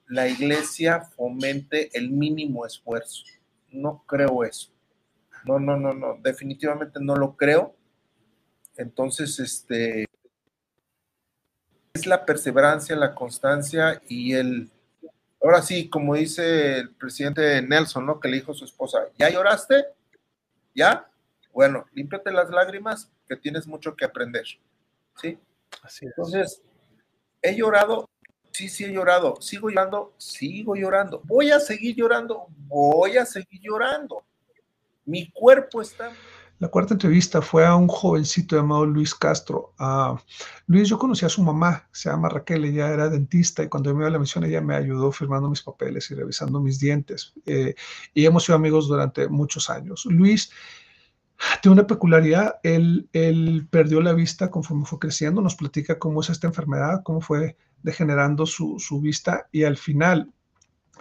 la 0.07 0.27
iglesia 0.27 1.01
fomente 1.01 1.89
el 1.93 2.09
mínimo 2.09 2.65
esfuerzo. 2.65 3.25
No 3.71 4.03
creo 4.07 4.43
eso. 4.43 4.71
No, 5.45 5.59
no, 5.59 5.77
no, 5.77 5.93
no, 5.93 6.17
definitivamente 6.21 6.99
no 6.99 7.15
lo 7.15 7.35
creo. 7.35 7.75
Entonces, 8.75 9.39
este, 9.39 10.05
es 11.93 12.07
la 12.07 12.25
perseverancia, 12.25 12.95
la 12.95 13.13
constancia 13.13 14.01
y 14.07 14.33
el, 14.33 14.71
ahora 15.43 15.61
sí, 15.61 15.89
como 15.89 16.15
dice 16.15 16.79
el 16.79 16.95
presidente 16.95 17.61
Nelson, 17.61 18.05
¿no? 18.05 18.19
Que 18.19 18.29
le 18.29 18.37
dijo 18.37 18.53
a 18.53 18.55
su 18.55 18.65
esposa, 18.65 18.99
¿ya 19.17 19.29
lloraste? 19.29 19.85
¿Ya? 20.73 21.09
Bueno, 21.51 21.85
límpiate 21.93 22.31
las 22.31 22.49
lágrimas, 22.49 23.11
que 23.27 23.35
tienes 23.35 23.67
mucho 23.67 23.95
que 23.95 24.05
aprender. 24.05 24.45
¿Sí? 25.21 25.37
Así 25.83 26.05
es. 26.05 26.13
Entonces, 26.17 26.61
he 27.41 27.55
llorado, 27.55 28.09
sí, 28.51 28.69
sí 28.69 28.85
he 28.85 28.91
llorado, 28.91 29.39
sigo 29.41 29.69
llorando, 29.69 30.13
sigo 30.17 30.75
llorando, 30.75 31.21
voy 31.25 31.51
a 31.51 31.59
seguir 31.59 31.95
llorando, 31.95 32.47
voy 32.67 33.17
a 33.17 33.25
seguir 33.25 33.61
llorando. 33.61 34.23
Mi 35.05 35.29
cuerpo 35.31 35.81
está 35.81 36.11
la 36.63 36.69
cuarta 36.69 36.93
entrevista 36.93 37.41
fue 37.41 37.65
a 37.65 37.75
un 37.75 37.89
jovencito 37.89 38.55
llamado 38.55 38.85
Luis 38.85 39.13
Castro. 39.13 39.73
Uh, 39.77 40.17
Luis, 40.67 40.87
yo 40.87 40.97
conocí 40.97 41.25
a 41.25 41.29
su 41.29 41.43
mamá, 41.43 41.89
se 41.91 42.09
llama 42.09 42.29
Raquel, 42.29 42.63
ella 42.63 42.89
era 42.89 43.09
dentista 43.09 43.63
y 43.63 43.67
cuando 43.67 43.89
yo 43.89 43.95
me 43.95 44.03
iba 44.03 44.07
a 44.07 44.11
la 44.11 44.17
misión 44.17 44.45
ella 44.45 44.61
me 44.61 44.73
ayudó 44.73 45.11
firmando 45.11 45.49
mis 45.49 45.61
papeles 45.61 46.09
y 46.09 46.15
revisando 46.15 46.61
mis 46.61 46.79
dientes. 46.79 47.33
Eh, 47.45 47.75
y 48.13 48.25
hemos 48.25 48.45
sido 48.45 48.55
amigos 48.55 48.87
durante 48.87 49.27
muchos 49.27 49.69
años. 49.69 50.05
Luis 50.05 50.51
tiene 51.61 51.73
una 51.73 51.85
peculiaridad, 51.85 52.55
él, 52.63 53.09
perdió 53.69 53.99
la 53.99 54.13
vista 54.13 54.49
conforme 54.49 54.85
fue 54.85 54.99
creciendo, 54.99 55.41
nos 55.41 55.57
platica 55.57 55.99
cómo 55.99 56.21
es 56.21 56.29
esta 56.29 56.47
enfermedad, 56.47 57.01
cómo 57.03 57.19
fue 57.19 57.57
degenerando 57.81 58.45
su 58.45 59.01
vista 59.01 59.49
y 59.51 59.65
al 59.65 59.75
final 59.75 60.31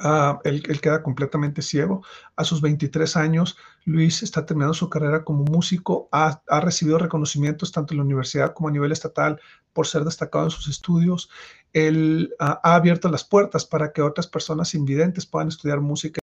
Uh, 0.01 0.39
él, 0.45 0.81
queda 0.81 1.03
completamente 1.03 1.63
ciego. 1.63 2.03
A 2.37 2.45
sus 2.45 2.61
23 2.61 3.17
años, 3.17 3.57
Luis 3.85 4.23
está 4.23 4.47
terminando 4.47 4.75
su 4.75 4.89
carrera 4.89 5.23
como 5.23 5.45
músico, 5.45 6.09
ha, 6.13 6.41
recibido 6.61 6.99
reconocimientos 6.99 7.73
tanto 7.73 7.93
en 7.93 7.99
la 7.99 8.05
universidad 8.05 8.55
como 8.55 8.69
a 8.69 8.73
nivel 8.73 8.91
estatal 8.91 9.41
por 9.73 9.87
ser 9.87 10.05
destacado 10.05 10.47
en 10.47 10.51
sus 10.51 10.69
estudios. 10.69 11.31
Él 11.73 12.35
uh, 12.41 12.45
ha 12.63 12.75
abierto 12.75 13.09
las 13.11 13.25
puertas 13.25 13.65
para 13.65 13.93
que 13.93 14.03
otras 14.03 14.27
personas 14.27 14.75
invidentes 14.75 15.27
puedan 15.27 15.49
estudiar 15.49 15.81
música 15.81 16.21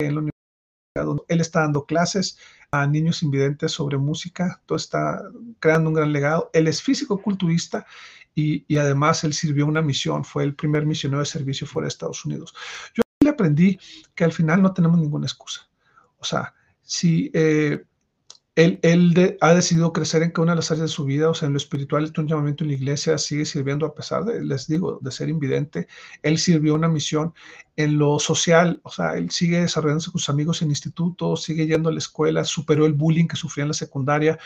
en 0.00 0.14
la 0.14 0.20
universidad. 0.20 1.24
Él 1.28 1.40
está 1.40 1.60
dando 1.60 1.84
clases 1.84 2.38
a 2.72 2.86
niños 2.86 3.22
invidentes 3.22 3.72
sobre 3.72 3.96
música, 3.96 4.60
todo 4.66 4.76
está 4.76 5.22
creando 5.60 5.90
un 5.90 5.94
gran 5.94 6.12
legado. 6.12 6.50
Él 6.52 6.66
es 6.66 6.82
físico-culturista 6.82 7.86
y, 8.34 8.64
y, 8.66 8.76
además 8.78 9.24
él 9.24 9.34
sirvió 9.34 9.66
una 9.66 9.82
misión, 9.82 10.24
fue 10.24 10.44
el 10.44 10.54
primer 10.54 10.86
misionero 10.86 11.20
de 11.20 11.26
servicio 11.26 11.66
fuera 11.66 11.84
de 11.84 11.90
Estados 11.90 12.24
Unidos. 12.24 12.54
Yo 12.94 13.02
aprendí 13.40 13.78
que 14.14 14.24
al 14.24 14.32
final 14.32 14.62
no 14.62 14.72
tenemos 14.72 14.98
ninguna 14.98 15.26
excusa. 15.26 15.68
O 16.18 16.24
sea, 16.24 16.54
si, 16.82 17.30
eh, 17.32 17.84
él, 18.56 19.38
ha 19.40 19.54
decidido 19.54 19.92
crecer 19.92 20.22
en 20.22 20.30
cada 20.30 20.42
una 20.42 20.52
de 20.52 20.56
las 20.56 20.70
áreas 20.70 20.90
de 20.90 20.94
su 20.94 21.04
vida, 21.04 21.30
o 21.30 21.34
sea, 21.34 21.46
en 21.46 21.52
lo 21.52 21.56
espiritual, 21.56 22.12
un 22.18 22.26
llamamiento 22.26 22.64
en 22.64 22.70
la 22.70 22.76
iglesia, 22.76 23.16
sigue 23.16 23.44
sirviendo 23.44 23.86
a 23.86 23.94
pesar 23.94 24.24
de, 24.24 24.44
les 24.44 24.66
digo, 24.66 24.98
de 25.00 25.12
ser 25.12 25.28
invidente. 25.28 25.86
Él 26.22 26.36
sirvió 26.36 26.74
una 26.74 26.88
misión 26.88 27.32
en 27.76 27.96
lo 27.96 28.18
social, 28.18 28.80
o 28.82 28.90
sea, 28.90 29.14
él 29.14 29.30
sigue 29.30 29.60
desarrollándose 29.60 30.10
con 30.10 30.18
sus 30.20 30.28
amigos 30.28 30.62
en 30.62 30.70
instituto, 30.70 31.36
sigue 31.36 31.66
yendo 31.66 31.88
a 31.88 31.92
la 31.92 31.98
escuela, 31.98 32.44
superó 32.44 32.86
el 32.86 32.92
bullying 32.92 33.28
que 33.28 33.36
sufría 33.36 33.62
en 33.62 33.68
la 33.68 33.74
secundaria. 33.74 34.38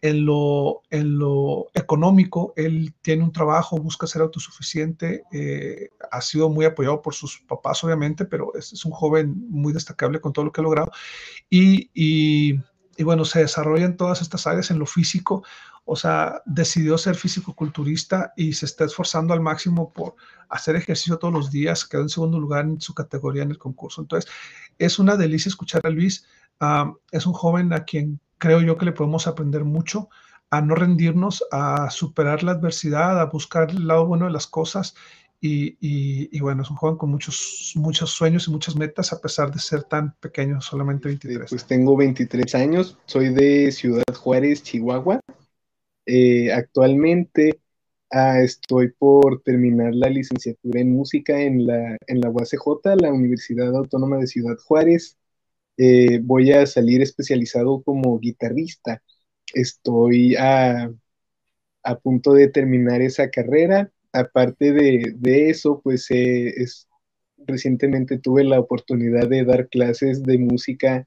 En 0.00 0.24
lo, 0.26 0.82
en 0.90 1.18
lo 1.18 1.68
económico, 1.74 2.54
él 2.56 2.92
tiene 3.02 3.22
un 3.22 3.30
trabajo, 3.30 3.78
busca 3.78 4.08
ser 4.08 4.22
autosuficiente, 4.22 5.22
eh, 5.30 5.90
ha 6.10 6.20
sido 6.20 6.48
muy 6.48 6.64
apoyado 6.64 7.00
por 7.02 7.14
sus 7.14 7.38
papás, 7.46 7.84
obviamente, 7.84 8.24
pero 8.24 8.52
es, 8.56 8.72
es, 8.72 8.84
un 8.84 8.90
joven 8.90 9.48
muy 9.48 9.72
destacable 9.72 10.20
con 10.20 10.32
todo 10.32 10.46
lo 10.46 10.50
que 10.50 10.60
ha 10.60 10.64
logrado. 10.64 10.90
y 11.48 12.58
y 12.96 13.04
bueno, 13.04 13.24
se 13.24 13.40
desarrolla 13.40 13.84
en 13.84 13.96
todas 13.96 14.22
estas 14.22 14.46
áreas, 14.46 14.70
en 14.70 14.78
lo 14.78 14.86
físico, 14.86 15.44
o 15.84 15.96
sea, 15.96 16.42
decidió 16.44 16.96
ser 16.96 17.16
físico-culturista 17.16 18.32
y 18.36 18.52
se 18.52 18.66
está 18.66 18.84
esforzando 18.84 19.34
al 19.34 19.40
máximo 19.40 19.92
por 19.92 20.14
hacer 20.48 20.76
ejercicio 20.76 21.18
todos 21.18 21.34
los 21.34 21.50
días, 21.50 21.84
quedó 21.84 22.02
en 22.02 22.08
segundo 22.08 22.38
lugar 22.38 22.64
en 22.64 22.80
su 22.80 22.94
categoría 22.94 23.42
en 23.42 23.50
el 23.50 23.58
concurso. 23.58 24.00
Entonces, 24.00 24.30
es 24.78 24.98
una 24.98 25.16
delicia 25.16 25.48
escuchar 25.48 25.80
a 25.84 25.90
Luis, 25.90 26.26
es 27.10 27.26
un 27.26 27.32
joven 27.32 27.72
a 27.72 27.84
quien 27.84 28.20
creo 28.38 28.60
yo 28.60 28.76
que 28.76 28.84
le 28.84 28.92
podemos 28.92 29.26
aprender 29.26 29.64
mucho, 29.64 30.08
a 30.50 30.60
no 30.60 30.74
rendirnos, 30.74 31.44
a 31.50 31.90
superar 31.90 32.42
la 32.42 32.52
adversidad, 32.52 33.18
a 33.20 33.24
buscar 33.24 33.70
el 33.70 33.86
lado 33.86 34.06
bueno 34.06 34.26
de 34.26 34.32
las 34.32 34.46
cosas 34.46 34.94
y, 35.44 36.38
bueno, 36.38 36.62
es 36.62 36.70
un 36.70 36.76
joven 36.76 36.96
con 36.96 37.10
muchos, 37.10 37.72
muchos 37.74 38.10
sueños 38.10 38.46
y 38.46 38.52
muchas 38.52 38.76
metas 38.76 39.12
a 39.12 39.20
pesar 39.20 39.52
de 39.52 39.58
ser 39.58 39.82
tan 39.82 40.14
pequeño, 40.20 40.60
solamente 40.60 41.08
23. 41.08 41.50
Pues 41.50 41.66
tengo 41.66 41.96
23 41.96 42.54
años, 42.54 42.96
soy 43.06 43.30
de 43.34 43.72
Ciudad 43.72 44.04
Juárez, 44.14 44.62
Chihuahua. 44.62 45.18
Eh, 46.06 46.52
actualmente 46.52 47.60
ah, 48.12 48.40
estoy 48.40 48.92
por 48.92 49.42
terminar 49.42 49.92
la 49.94 50.08
licenciatura 50.10 50.80
en 50.80 50.92
música 50.92 51.40
en 51.40 51.66
la, 51.66 51.96
en 52.06 52.20
la 52.20 52.30
UACJ, 52.30 53.00
la 53.00 53.12
Universidad 53.12 53.74
Autónoma 53.74 54.18
de 54.18 54.28
Ciudad 54.28 54.56
Juárez. 54.58 55.18
Eh, 55.76 56.20
voy 56.22 56.52
a 56.52 56.66
salir 56.66 57.02
especializado 57.02 57.82
como 57.82 58.16
guitarrista. 58.20 59.02
Estoy 59.52 60.36
a, 60.36 60.88
a 61.82 61.98
punto 61.98 62.32
de 62.34 62.46
terminar 62.46 63.02
esa 63.02 63.28
carrera 63.28 63.90
aparte 64.12 64.72
de, 64.72 65.50
eso, 65.50 65.80
pues 65.82 66.10
eh, 66.10 66.52
es, 66.56 66.88
recientemente 67.46 68.18
tuve 68.18 68.44
la 68.44 68.60
oportunidad 68.60 69.28
de 69.28 69.44
dar 69.44 69.68
clases 69.68 70.22
de 70.22 70.38
música 70.38 71.06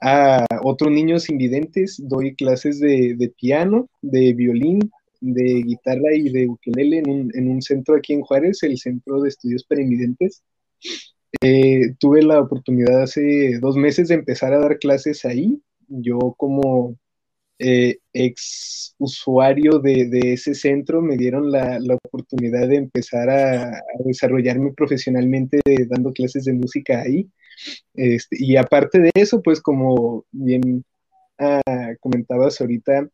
a 0.00 0.46
otros 0.62 0.90
niños 0.90 1.28
invidentes. 1.30 1.96
Doy 2.02 2.34
clases 2.34 2.80
de, 2.80 3.32
piano, 3.36 3.88
de 4.02 4.32
violín, 4.32 4.90
de 5.20 5.62
guitarra 5.62 6.14
y 6.14 6.30
de 6.30 6.48
ukelele 6.48 6.98
en 6.98 7.48
un, 7.48 7.62
centro 7.62 7.96
aquí 7.96 8.14
en 8.14 8.22
Juárez, 8.22 8.62
el 8.62 8.78
Centro 8.78 9.20
de 9.20 9.28
Estudios 9.28 9.64
para 9.64 9.82
Invidentes. 9.82 10.42
Eh, 11.42 11.94
tuve 11.98 12.22
la 12.22 12.40
oportunidad 12.40 13.02
hace 13.02 13.58
dos 13.60 13.76
meses 13.76 14.08
de 14.08 14.14
empezar 14.14 14.52
a 14.52 14.60
dar 14.60 14.78
clases 14.78 15.24
ahí. 15.24 15.62
Yo 15.88 16.18
como 16.36 16.96
eh, 17.60 17.98
ex 18.14 18.94
usuario 18.98 19.78
de, 19.80 20.08
ese 20.32 20.54
centro 20.54 21.02
me 21.02 21.16
dieron 21.18 21.52
la, 21.52 21.78
oportunidad 22.04 22.66
de 22.68 22.76
empezar 22.76 23.28
a, 23.28 23.82
desarrollarme 24.04 24.72
profesionalmente 24.72 25.60
dando 25.88 26.12
clases 26.12 26.44
de 26.44 26.54
música 26.54 27.02
ahí. 27.02 27.30
Este, 27.94 28.36
y 28.40 28.56
aparte 28.56 29.00
de 29.00 29.10
eso, 29.14 29.42
pues 29.42 29.60
como 29.60 30.24
bien 30.32 30.84
ah, 31.38 31.60
comentabas 32.00 32.60
ahorita, 32.60 33.08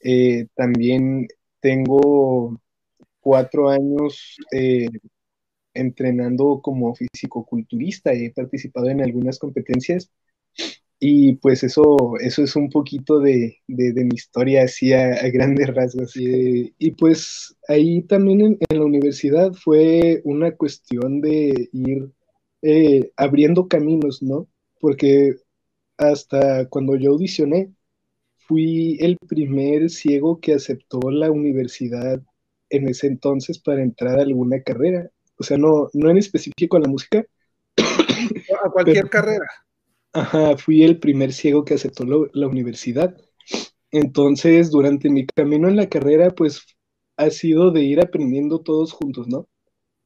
eh, 0.00 0.46
también 0.54 1.26
tengo 1.60 2.60
cuatro 3.20 3.70
años 3.70 4.36
eh, 4.52 4.88
entrenando 5.74 6.60
como 6.62 6.94
físico-culturista. 6.94 8.12
He 8.12 8.30
participado 8.30 8.88
en 8.90 9.02
algunas 9.02 9.38
competencias 9.38 10.10
y 10.98 11.34
pues 11.36 11.62
eso, 11.62 11.96
eso 12.20 12.42
es 12.42 12.56
un 12.56 12.70
poquito 12.70 13.20
de, 13.20 13.60
mi 13.66 14.14
historia 14.14 14.64
así 14.64 14.92
a, 14.92 15.28
grandes 15.30 15.68
rasgos. 15.74 16.16
Y, 16.16 16.74
y, 16.78 16.92
pues 16.92 17.56
ahí 17.68 18.02
también 18.02 18.40
en, 18.40 18.58
la 18.78 18.84
universidad 18.84 19.52
fue 19.52 20.22
una 20.24 20.52
cuestión 20.52 21.20
de 21.20 21.68
ir 21.72 22.10
eh, 22.62 23.12
abriendo 23.16 23.68
caminos, 23.68 24.22
¿no? 24.22 24.48
Porque 24.80 25.36
hasta 25.98 26.66
cuando 26.68 26.96
yo 26.96 27.12
audicioné, 27.12 27.72
fui 28.36 28.96
el 29.00 29.18
primer 29.18 29.90
ciego 29.90 30.40
que 30.40 30.54
aceptó 30.54 31.00
la 31.10 31.30
universidad 31.30 32.22
en 32.70 32.88
ese 32.88 33.08
entonces 33.08 33.58
para 33.58 33.82
entrar 33.82 34.18
a 34.18 34.22
alguna 34.22 34.62
carrera. 34.62 35.10
O 35.38 35.44
sea, 35.44 35.58
no, 35.58 35.90
no 35.92 36.10
en 36.10 36.18
específico 36.18 36.76
a 36.76 36.80
la 36.80 36.88
música. 36.88 37.24
A 38.64 38.70
cualquier 38.70 39.10
carrera 39.10 39.46
Ajá, 40.16 40.56
fui 40.56 40.82
el 40.82 40.98
primer 40.98 41.32
ciego 41.32 41.64
que 41.64 41.74
aceptó 41.74 42.04
la 42.32 42.46
universidad. 42.48 43.16
Entonces, 43.92 44.70
durante 44.70 45.10
mi 45.10 45.26
camino 45.26 45.68
en 45.68 45.76
la 45.76 45.88
carrera, 45.88 46.30
pues 46.32 46.66
ha 47.16 47.30
sido 47.30 47.70
de 47.72 47.82
ir 47.84 48.00
aprendiendo 48.00 48.60
todos 48.60 48.92
juntos, 48.92 49.28
¿no? 49.28 49.48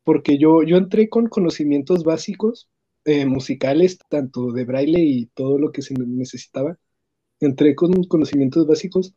Porque 0.05 0.39
yo, 0.39 0.63
yo 0.65 0.77
entré 0.79 1.09
con 1.11 1.29
conocimientos 1.29 2.05
básicos, 2.05 2.71
eh, 3.05 3.27
musicales, 3.27 3.99
tanto 4.09 4.53
de 4.53 4.65
braille 4.65 5.01
y 5.01 5.27
todo 5.29 5.59
lo 5.59 5.73
que 5.73 5.83
se 5.83 5.95
necesitaba. 5.95 6.79
Entré 7.41 7.75
con 7.77 8.05
conocimientos 8.05 8.67
básicos, 8.67 9.15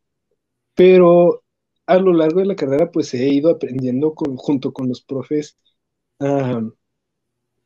pero 0.75 1.43
a 1.88 1.97
lo 1.97 2.13
largo 2.13 2.41
de 2.41 2.47
la 2.47 2.56
carrera, 2.58 2.91
pues 2.91 3.13
he 3.15 3.29
ido 3.34 3.51
aprendiendo 3.51 4.13
junto 4.15 4.73
con 4.73 4.89
los 4.89 5.01
profes 5.03 5.58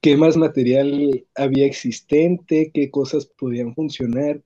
qué 0.07 0.15
más 0.15 0.37
material 0.37 1.25
había 1.35 1.65
existente, 1.65 2.71
qué 2.73 2.89
cosas 2.89 3.25
podían 3.25 3.75
funcionar 3.75 4.41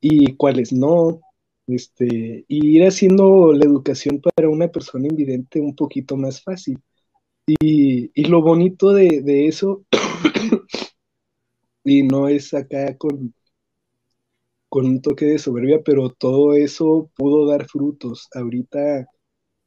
y 0.00 0.34
cuáles 0.36 0.72
no. 0.72 1.20
Este, 1.66 2.46
y 2.48 2.66
ir 2.78 2.86
haciendo 2.86 3.52
la 3.52 3.66
educación 3.66 4.22
para 4.22 4.48
una 4.48 4.68
persona 4.68 5.06
invidente 5.06 5.60
un 5.60 5.76
poquito 5.76 6.16
más 6.16 6.42
fácil. 6.42 6.78
Y, 7.46 8.22
lo 8.30 8.40
bonito 8.40 8.94
de, 8.94 9.20
de 9.20 9.46
eso, 9.46 9.84
y 11.84 12.02
no 12.02 12.28
es 12.28 12.54
acá 12.54 12.96
con, 12.96 13.34
con 14.70 14.86
un 14.86 15.02
toque 15.02 15.26
de 15.26 15.38
soberbia, 15.38 15.82
pero 15.84 16.08
todo 16.08 16.54
eso 16.54 17.10
pudo 17.14 17.46
dar 17.46 17.66
frutos. 17.66 18.26
Ahorita 18.32 19.06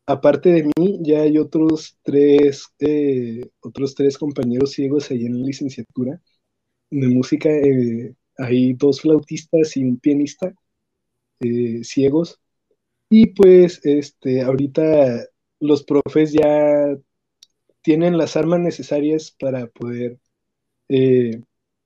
aparte 0.08 0.50
de 0.52 0.63
mí, 0.78 1.00
ya 1.02 1.22
hay 1.22 1.38
otros 1.38 1.98
tres, 2.02 2.67
eh, 2.80 3.50
otros 3.60 3.93
tres 3.93 4.17
compañeros 4.17 4.72
ciegos 4.72 5.12
ahí 5.12 5.26
en 5.26 5.41
la 5.41 5.46
licenciatura 5.46 6.22
de 6.89 7.08
música. 7.10 7.50
Eh, 7.50 8.15
hay 8.38 8.74
dos 8.74 9.02
flautistas 9.02 9.78
y 9.78 9.84
un 9.84 10.00
pianista 10.00 10.54
eh, 11.41 11.84
ciegos. 11.84 12.39
Y 13.10 13.28
pues, 13.28 13.82
este, 13.86 14.41
ahorita 14.41 15.26
los 15.60 15.84
profes 15.84 16.34
ya 16.34 16.98
tienen 17.82 18.17
las 18.17 18.38
armas 18.38 18.60
necesarias 18.62 19.36
para 19.39 19.67
poder 19.67 20.20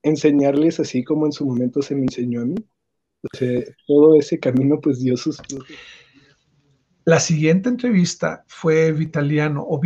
enseñarles 0.03 0.79
así 0.79 1.03
como 1.03 1.25
en 1.25 1.31
su 1.31 1.45
momento 1.45 1.81
se 1.81 1.95
me 1.95 2.03
enseñó 2.03 2.41
a 2.41 2.45
mí. 2.45 2.55
O 3.23 3.37
sea, 3.37 3.63
todo 3.87 4.15
ese 4.15 4.39
camino 4.39 4.79
pues 4.79 4.99
dio 4.99 5.17
sus 5.17 5.37
frutos. 5.37 5.75
La 7.03 7.19
siguiente 7.19 7.67
entrevista 7.67 8.43
fue 8.47 8.91
Vitaliano 8.91 9.63
o 9.63 9.81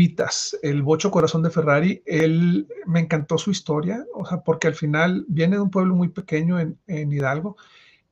el 0.62 0.84
bocho 0.84 1.12
corazón 1.12 1.44
de 1.44 1.50
Ferrari. 1.50 2.04
Él 2.06 2.68
me 2.86 3.00
encantó 3.00 3.38
su 3.38 3.52
historia, 3.52 4.06
o 4.14 4.26
sea, 4.26 4.42
porque 4.42 4.68
al 4.68 4.76
final 4.76 5.26
viene 5.30 5.56
de 5.56 5.62
un 5.62 5.72
pueblo 5.72 5.96
muy 5.96 6.10
pequeño 6.10 6.60
en, 6.60 6.78
Hidalgo 6.88 7.56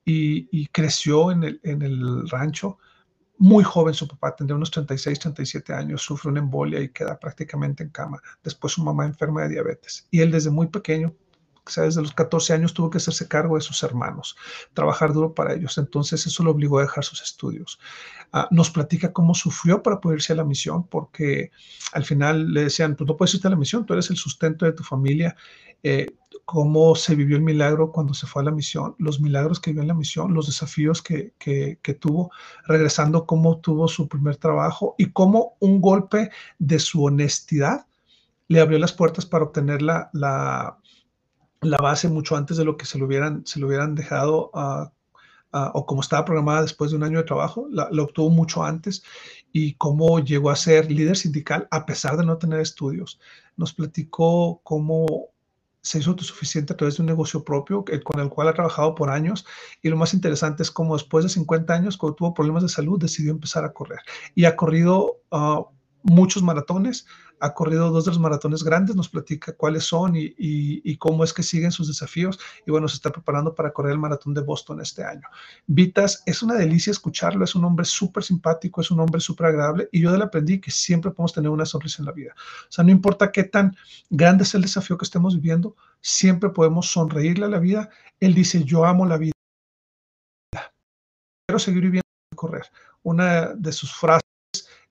y, 0.05 0.67
creció 0.67 1.31
en 1.31 1.43
el, 1.43 1.59
en 1.63 1.81
el, 1.81 2.29
rancho. 2.29 2.77
Muy 3.37 3.65
joven 3.65 3.93
su 3.93 4.07
papá, 4.07 4.35
tendría 4.35 4.55
unos 4.55 4.71
36, 4.71 5.19
37 5.19 5.73
años, 5.73 6.01
sufre 6.01 6.31
una 6.31 6.39
embolia 6.39 6.79
y 6.79 6.89
queda 6.89 7.19
prácticamente 7.19 7.83
en 7.83 7.89
cama. 7.89 8.21
Después 8.41 8.71
su 8.73 8.83
mamá 8.83 9.05
enferma 9.05 9.41
de 9.43 9.49
diabetes. 9.49 10.07
Y 10.11 10.21
él 10.21 10.31
desde 10.31 10.49
muy 10.49 10.67
pequeño 10.67 11.13
desde 11.65 12.01
los 12.01 12.13
14 12.13 12.53
años 12.53 12.73
tuvo 12.73 12.89
que 12.89 12.97
hacerse 12.97 13.27
cargo 13.27 13.55
de 13.55 13.61
sus 13.61 13.83
hermanos, 13.83 14.35
trabajar 14.73 15.13
duro 15.13 15.33
para 15.33 15.53
ellos. 15.53 15.77
Entonces 15.77 16.25
eso 16.25 16.43
lo 16.43 16.51
obligó 16.51 16.79
a 16.79 16.83
dejar 16.83 17.03
sus 17.03 17.21
estudios. 17.21 17.79
Ah, 18.31 18.47
nos 18.51 18.69
platica 18.69 19.13
cómo 19.13 19.33
sufrió 19.35 19.83
para 19.83 20.01
poder 20.01 20.17
irse 20.17 20.33
a 20.33 20.37
la 20.37 20.43
misión, 20.43 20.87
porque 20.87 21.51
al 21.93 22.03
final 22.03 22.51
le 22.51 22.63
decían, 22.63 22.95
pues 22.95 23.07
no 23.07 23.15
puedes 23.15 23.33
irte 23.35 23.47
a 23.47 23.51
la 23.51 23.57
misión, 23.57 23.85
tú 23.85 23.93
eres 23.93 24.09
el 24.09 24.17
sustento 24.17 24.65
de 24.65 24.73
tu 24.73 24.83
familia. 24.83 25.35
Eh, 25.83 26.15
cómo 26.45 26.95
se 26.95 27.15
vivió 27.15 27.37
el 27.37 27.43
milagro 27.43 27.91
cuando 27.91 28.13
se 28.13 28.27
fue 28.27 28.41
a 28.41 28.45
la 28.45 28.51
misión, 28.51 28.95
los 28.97 29.19
milagros 29.21 29.59
que 29.59 29.71
vivió 29.71 29.81
en 29.81 29.87
la 29.87 29.93
misión, 29.93 30.33
los 30.33 30.47
desafíos 30.47 31.01
que, 31.01 31.33
que, 31.37 31.93
tuvo, 31.93 32.31
regresando, 32.67 33.25
cómo 33.25 33.59
tuvo 33.59 33.87
su 33.87 34.07
primer 34.07 34.37
trabajo 34.37 34.95
y 34.97 35.11
cómo 35.11 35.55
un 35.59 35.81
golpe 35.81 36.31
de 36.59 36.79
su 36.79 37.03
honestidad 37.03 37.87
le 38.47 38.59
abrió 38.59 38.77
las 38.77 38.93
puertas 38.93 39.25
para 39.25 39.45
obtener 39.45 39.81
la, 39.81 40.09
la, 40.13 40.77
la 41.63 41.77
base 41.77 42.09
mucho 42.09 42.35
antes 42.35 42.57
de 42.57 42.65
lo 42.65 42.77
que 42.77 42.85
se 42.85 42.97
lo 42.97 43.05
hubieran, 43.05 43.45
se 43.45 43.59
lo 43.59 43.67
hubieran 43.67 43.95
dejado 43.95 44.51
ah, 44.53 44.91
o 45.73 45.85
como 45.85 46.01
estaba 46.01 46.25
programada 46.25 46.63
después 46.63 46.91
de 46.91 46.97
un 46.97 47.03
año 47.03 47.19
de 47.19 47.25
trabajo, 47.25 47.67
la, 47.69 47.87
obtuvo 48.01 48.29
mucho 48.29 48.63
antes. 48.63 49.03
Y 49.51 49.75
cómo 49.75 50.19
llegó 50.19 50.49
a 50.49 50.55
ser 50.55 50.91
líder 50.91 51.15
sindical 51.15 51.67
a 51.69 51.85
pesar 51.85 52.17
de 52.17 52.25
no 52.25 52.37
tener 52.37 52.59
estudios. 52.59 53.19
Nos 53.55 53.73
platicó 53.73 54.61
cómo 54.63 55.29
se 55.81 55.99
hizo 55.99 56.11
autosuficiente 56.11 56.73
a 56.73 56.77
través 56.77 56.97
de 56.97 57.03
un 57.03 57.07
negocio 57.07 57.43
propio 57.43 57.85
con 58.03 58.19
el 58.19 58.29
cual 58.29 58.47
ha 58.47 58.53
trabajado 58.53 58.95
por 58.95 59.11
años. 59.11 59.45
Y 59.83 59.89
lo 59.89 59.97
más 59.97 60.15
interesante 60.15 60.63
es 60.63 60.71
cómo 60.71 60.95
después 60.95 61.23
de 61.23 61.29
50 61.29 61.71
años, 61.71 61.97
cuando 61.97 62.15
tuvo 62.15 62.33
problemas 62.33 62.63
de 62.63 62.69
salud, 62.69 62.99
decidió 62.99 63.31
empezar 63.31 63.63
a 63.63 63.73
correr. 63.73 63.99
Y 64.33 64.45
ha 64.45 64.55
corrido 64.55 65.17
uh, 65.29 65.65
muchos 66.01 66.41
maratones, 66.41 67.05
ha 67.43 67.53
corrido 67.53 67.91
dos 67.91 68.05
de 68.05 68.11
los 68.11 68.19
maratones 68.19 68.63
grandes, 68.63 68.95
nos 68.95 69.09
platica 69.09 69.51
cuáles 69.51 69.83
son 69.83 70.13
y, 70.15 70.97
cómo 70.97 71.25
es 71.25 71.33
que 71.33 71.43
siguen 71.43 71.73
sus 71.73 71.89
desafíos 71.89 72.39
y 72.65 72.71
bueno, 72.71 72.87
se 72.87 72.95
está 72.95 73.11
preparando 73.11 73.53
para 73.53 73.73
correr 73.73 73.91
el 73.91 73.99
maratón 73.99 74.33
de 74.33 74.39
Boston 74.39 74.79
este 74.79 75.03
año. 75.03 75.27
Vitas, 75.67 76.23
es 76.25 76.41
una 76.41 76.55
delicia 76.55 76.91
escucharlo, 76.91 77.43
es 77.43 77.53
un 77.53 77.65
hombre 77.65 77.83
súper 77.83 78.23
simpático, 78.23 78.79
es 78.79 78.91
un 78.91 79.01
hombre 79.01 79.19
súper 79.19 79.47
agradable 79.47 79.89
y 79.91 79.99
yo 79.99 80.11
de 80.11 80.15
él 80.15 80.21
aprendí 80.21 80.61
que 80.61 80.71
siempre 80.71 81.11
podemos 81.11 81.33
tener 81.33 81.49
una 81.49 81.65
sonrisa 81.65 82.01
en 82.01 82.05
la 82.05 82.13
vida. 82.13 82.33
O 82.69 82.71
sea, 82.71 82.85
no 82.85 82.91
importa 82.91 83.29
qué 83.29 83.43
tan 83.43 83.75
grande 84.09 84.45
es 84.45 84.55
el 84.55 84.61
desafío 84.61 84.97
que 84.97 85.03
estemos 85.03 85.35
viviendo, 85.35 85.75
siempre 85.99 86.49
podemos 86.49 86.87
sonreírle 86.87 87.43
a 87.45 87.49
la 87.49 87.59
vida. 87.59 87.89
Él 88.21 88.33
dice, 88.33 88.63
yo 88.63 88.85
amo 88.85 89.05
la 89.05 89.17
vida. 89.17 89.33
Quiero 91.45 91.59
seguir 91.59 91.81
viviendo 91.81 92.07
y 92.31 92.35
correr. 92.37 92.67
Una 93.01 93.47
de 93.47 93.73
sus 93.73 93.93
frases 93.93 94.23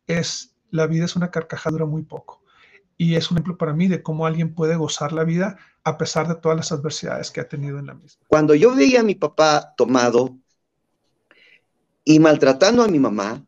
es 0.06 0.54
la 0.70 0.86
vida 0.86 1.06
es 1.06 1.16
una 1.16 1.30
carcajadura 1.30 1.86
muy 1.86 2.02
poco. 2.02 2.41
Y 2.96 3.16
es 3.16 3.30
un 3.30 3.36
ejemplo 3.36 3.56
para 3.56 3.72
mí 3.72 3.88
de 3.88 4.02
cómo 4.02 4.26
alguien 4.26 4.54
puede 4.54 4.76
gozar 4.76 5.12
la 5.12 5.24
vida 5.24 5.58
a 5.84 5.98
pesar 5.98 6.28
de 6.28 6.36
todas 6.36 6.56
las 6.56 6.72
adversidades 6.72 7.30
que 7.30 7.40
ha 7.40 7.48
tenido 7.48 7.78
en 7.78 7.86
la 7.86 7.94
misma. 7.94 8.22
Cuando 8.28 8.54
yo 8.54 8.74
veía 8.74 9.00
a 9.00 9.04
mi 9.04 9.14
papá 9.14 9.74
tomado 9.76 10.36
y 12.04 12.18
maltratando 12.18 12.82
a 12.82 12.88
mi 12.88 12.98
mamá 12.98 13.44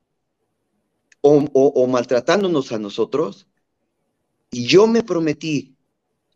o, 1.21 1.87
maltratándonos 1.87 2.71
a 2.73 2.79
nosotros, 2.79 3.47
yo 4.51 4.87
me 4.87 5.03
prometí, 5.03 5.75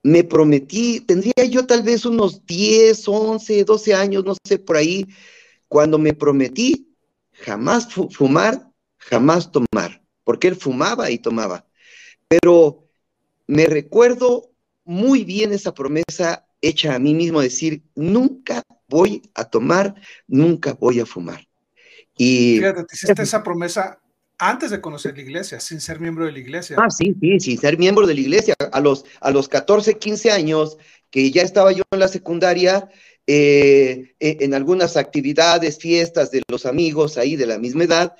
me 0.02 0.24
prometí, 0.24 1.00
tendría 1.00 1.44
yo 1.48 1.66
tal 1.66 1.82
vez 1.82 2.06
unos 2.06 2.44
10, 2.46 3.06
11, 3.06 3.64
12 3.64 3.94
años, 3.94 4.24
no 4.24 4.34
sé, 4.44 4.58
por 4.58 4.76
ahí, 4.76 5.06
cuando 5.68 5.98
me 5.98 6.14
prometí 6.14 6.94
jamás 7.32 7.88
fumar, 7.92 8.70
jamás 8.96 9.52
tomar 9.52 10.02
porque 10.28 10.48
él 10.48 10.56
fumaba 10.56 11.10
y 11.10 11.18
tomaba. 11.20 11.64
Pero 12.28 12.87
me 13.48 13.66
recuerdo 13.66 14.52
muy 14.84 15.24
bien 15.24 15.52
esa 15.52 15.74
promesa 15.74 16.46
hecha 16.60 16.94
a 16.94 16.98
mí 16.98 17.14
mismo, 17.14 17.40
decir, 17.40 17.82
nunca 17.96 18.62
voy 18.88 19.22
a 19.34 19.44
tomar, 19.44 19.94
nunca 20.26 20.74
voy 20.74 21.00
a 21.00 21.06
fumar. 21.06 21.46
Y 22.16 22.58
Fíjate, 22.58 22.84
te 22.84 22.94
hiciste 22.94 23.22
esa 23.22 23.42
promesa 23.42 24.00
antes 24.38 24.70
de 24.70 24.80
conocer 24.80 25.16
la 25.16 25.22
iglesia, 25.22 25.60
sin 25.60 25.80
ser 25.80 25.98
miembro 26.00 26.26
de 26.26 26.32
la 26.32 26.38
iglesia. 26.38 26.76
Ah, 26.78 26.90
sí, 26.90 27.14
sí, 27.20 27.40
sin 27.40 27.58
ser 27.58 27.78
miembro 27.78 28.06
de 28.06 28.14
la 28.14 28.20
iglesia. 28.20 28.54
A 28.72 28.80
los, 28.80 29.04
a 29.20 29.30
los 29.30 29.48
14, 29.48 29.98
15 29.98 30.30
años, 30.30 30.78
que 31.10 31.30
ya 31.30 31.42
estaba 31.42 31.72
yo 31.72 31.82
en 31.90 32.00
la 32.00 32.08
secundaria, 32.08 32.88
eh, 33.26 34.14
en 34.20 34.54
algunas 34.54 34.96
actividades, 34.96 35.78
fiestas 35.78 36.30
de 36.30 36.42
los 36.48 36.66
amigos 36.66 37.18
ahí 37.18 37.36
de 37.36 37.46
la 37.46 37.58
misma 37.58 37.84
edad, 37.84 38.16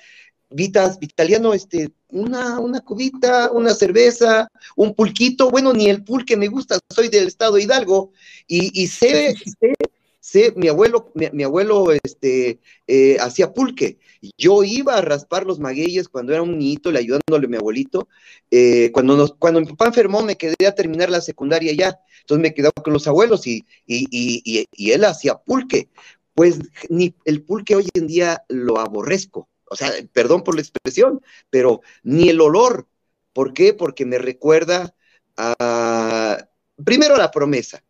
Vitas, 0.49 0.99
Vitaliano, 0.99 1.53
este, 1.53 1.91
una, 2.09 2.59
una 2.59 2.81
cubita, 2.81 3.51
una 3.51 3.73
cerveza, 3.73 4.47
un 4.75 4.95
pulquito, 4.95 5.49
bueno, 5.51 5.73
ni 5.73 5.89
el 5.89 6.03
pulque 6.03 6.35
me 6.37 6.47
gusta, 6.47 6.79
soy 6.89 7.07
del 7.09 7.27
estado 7.27 7.55
de 7.55 7.63
Hidalgo, 7.63 8.11
y, 8.47 8.81
y 8.81 8.87
sé, 8.87 9.35
sé, 9.35 9.73
sé, 10.19 10.53
mi 10.55 10.67
abuelo, 10.67 11.11
mi, 11.13 11.43
abuelo, 11.43 11.91
este, 11.91 12.59
eh, 12.87 13.17
hacía 13.19 13.53
pulque, 13.53 13.99
yo 14.37 14.63
iba 14.63 14.95
a 14.95 15.01
raspar 15.01 15.45
los 15.45 15.59
magueyes 15.59 16.09
cuando 16.09 16.33
era 16.33 16.41
un 16.41 16.57
niñito, 16.57 16.91
le 16.91 16.99
ayudándole 16.99 17.45
a 17.45 17.49
mi 17.49 17.57
abuelito, 17.57 18.07
eh, 18.49 18.91
cuando, 18.91 19.15
nos, 19.15 19.33
cuando 19.35 19.59
mi 19.59 19.67
papá 19.67 19.87
enfermó 19.87 20.23
me 20.23 20.35
quedé 20.35 20.67
a 20.67 20.75
terminar 20.75 21.09
la 21.09 21.21
secundaria 21.21 21.73
ya, 21.73 21.99
entonces 22.21 22.41
me 22.41 22.53
quedaba 22.53 22.73
con 22.83 22.93
los 22.93 23.07
abuelos 23.07 23.45
y, 23.45 23.65
y, 23.85 24.07
y, 24.11 24.65
y 24.71 24.91
él 24.91 25.05
hacía 25.05 25.35
pulque, 25.35 25.89
pues 26.33 26.59
ni 26.89 27.13
el 27.25 27.43
pulque 27.43 27.75
hoy 27.75 27.87
en 27.93 28.07
día 28.07 28.43
lo 28.47 28.79
aborrezco, 28.79 29.47
o 29.69 29.75
sea, 29.75 29.91
perdón 30.13 30.43
por 30.43 30.55
la 30.55 30.61
expresión, 30.61 31.21
pero 31.49 31.81
ni 32.03 32.29
el 32.29 32.41
olor. 32.41 32.87
¿Por 33.33 33.53
qué? 33.53 33.73
Porque 33.73 34.05
me 34.05 34.17
recuerda 34.17 34.95
a, 35.37 36.37
primero 36.83 37.15
la 37.17 37.31
promesa, 37.31 37.83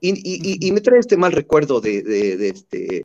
y, 0.00 0.70
me 0.72 0.80
trae 0.80 1.00
este 1.00 1.16
mal 1.16 1.32
recuerdo 1.32 1.80
de, 1.80 2.48
este, 2.48 3.02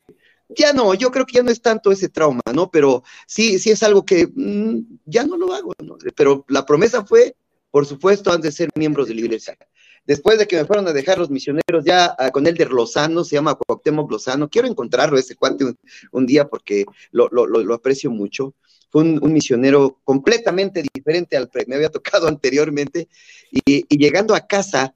ya 0.49 0.73
no, 0.73 0.93
yo 0.93 1.11
creo 1.11 1.25
que 1.25 1.35
ya 1.35 1.43
no 1.43 1.51
es 1.51 1.61
tanto 1.61 1.91
ese 1.91 2.09
trauma, 2.09 2.41
¿no? 2.53 2.69
Pero 2.69 3.03
sí, 3.27 3.59
sí 3.59 3.71
es 3.71 3.81
algo 3.83 4.05
que 4.05 4.27
mm, 4.27 4.99
ya 5.05 5.25
no 5.25 5.37
lo 5.37 5.53
hago, 5.53 5.73
¿no? 5.83 5.97
Pero 6.15 6.45
la 6.47 6.65
promesa 6.65 7.05
fue, 7.05 7.35
por 7.71 7.85
supuesto, 7.85 8.31
han 8.31 8.41
de 8.41 8.51
ser 8.51 8.69
miembros 8.75 9.07
de 9.07 9.15
la 9.15 9.21
iglesia 9.21 9.57
después 10.05 10.37
de 10.37 10.47
que 10.47 10.57
me 10.57 10.65
fueron 10.65 10.87
a 10.87 10.93
dejar 10.93 11.17
los 11.17 11.29
misioneros 11.29 11.83
ya 11.85 12.15
ah, 12.17 12.31
con 12.31 12.47
el 12.47 12.55
de 12.55 12.65
Lozano, 12.65 13.23
se 13.23 13.35
llama 13.35 13.55
Cuauhtémoc 13.55 14.11
Lozano, 14.11 14.49
quiero 14.49 14.67
encontrarlo 14.67 15.17
ese 15.17 15.35
cuate 15.35 15.65
un, 16.11 16.25
día 16.25 16.47
porque 16.47 16.85
lo, 17.11 17.29
aprecio 17.73 18.11
mucho. 18.11 18.53
Fue 18.89 19.03
un, 19.03 19.33
misionero 19.33 19.99
completamente 20.03 20.83
diferente 20.93 21.37
al 21.37 21.49
que 21.49 21.65
me 21.67 21.75
había 21.75 21.89
tocado 21.89 22.27
anteriormente. 22.27 23.07
Y, 23.51 23.85
llegando 23.97 24.35
a 24.35 24.47
casa, 24.47 24.93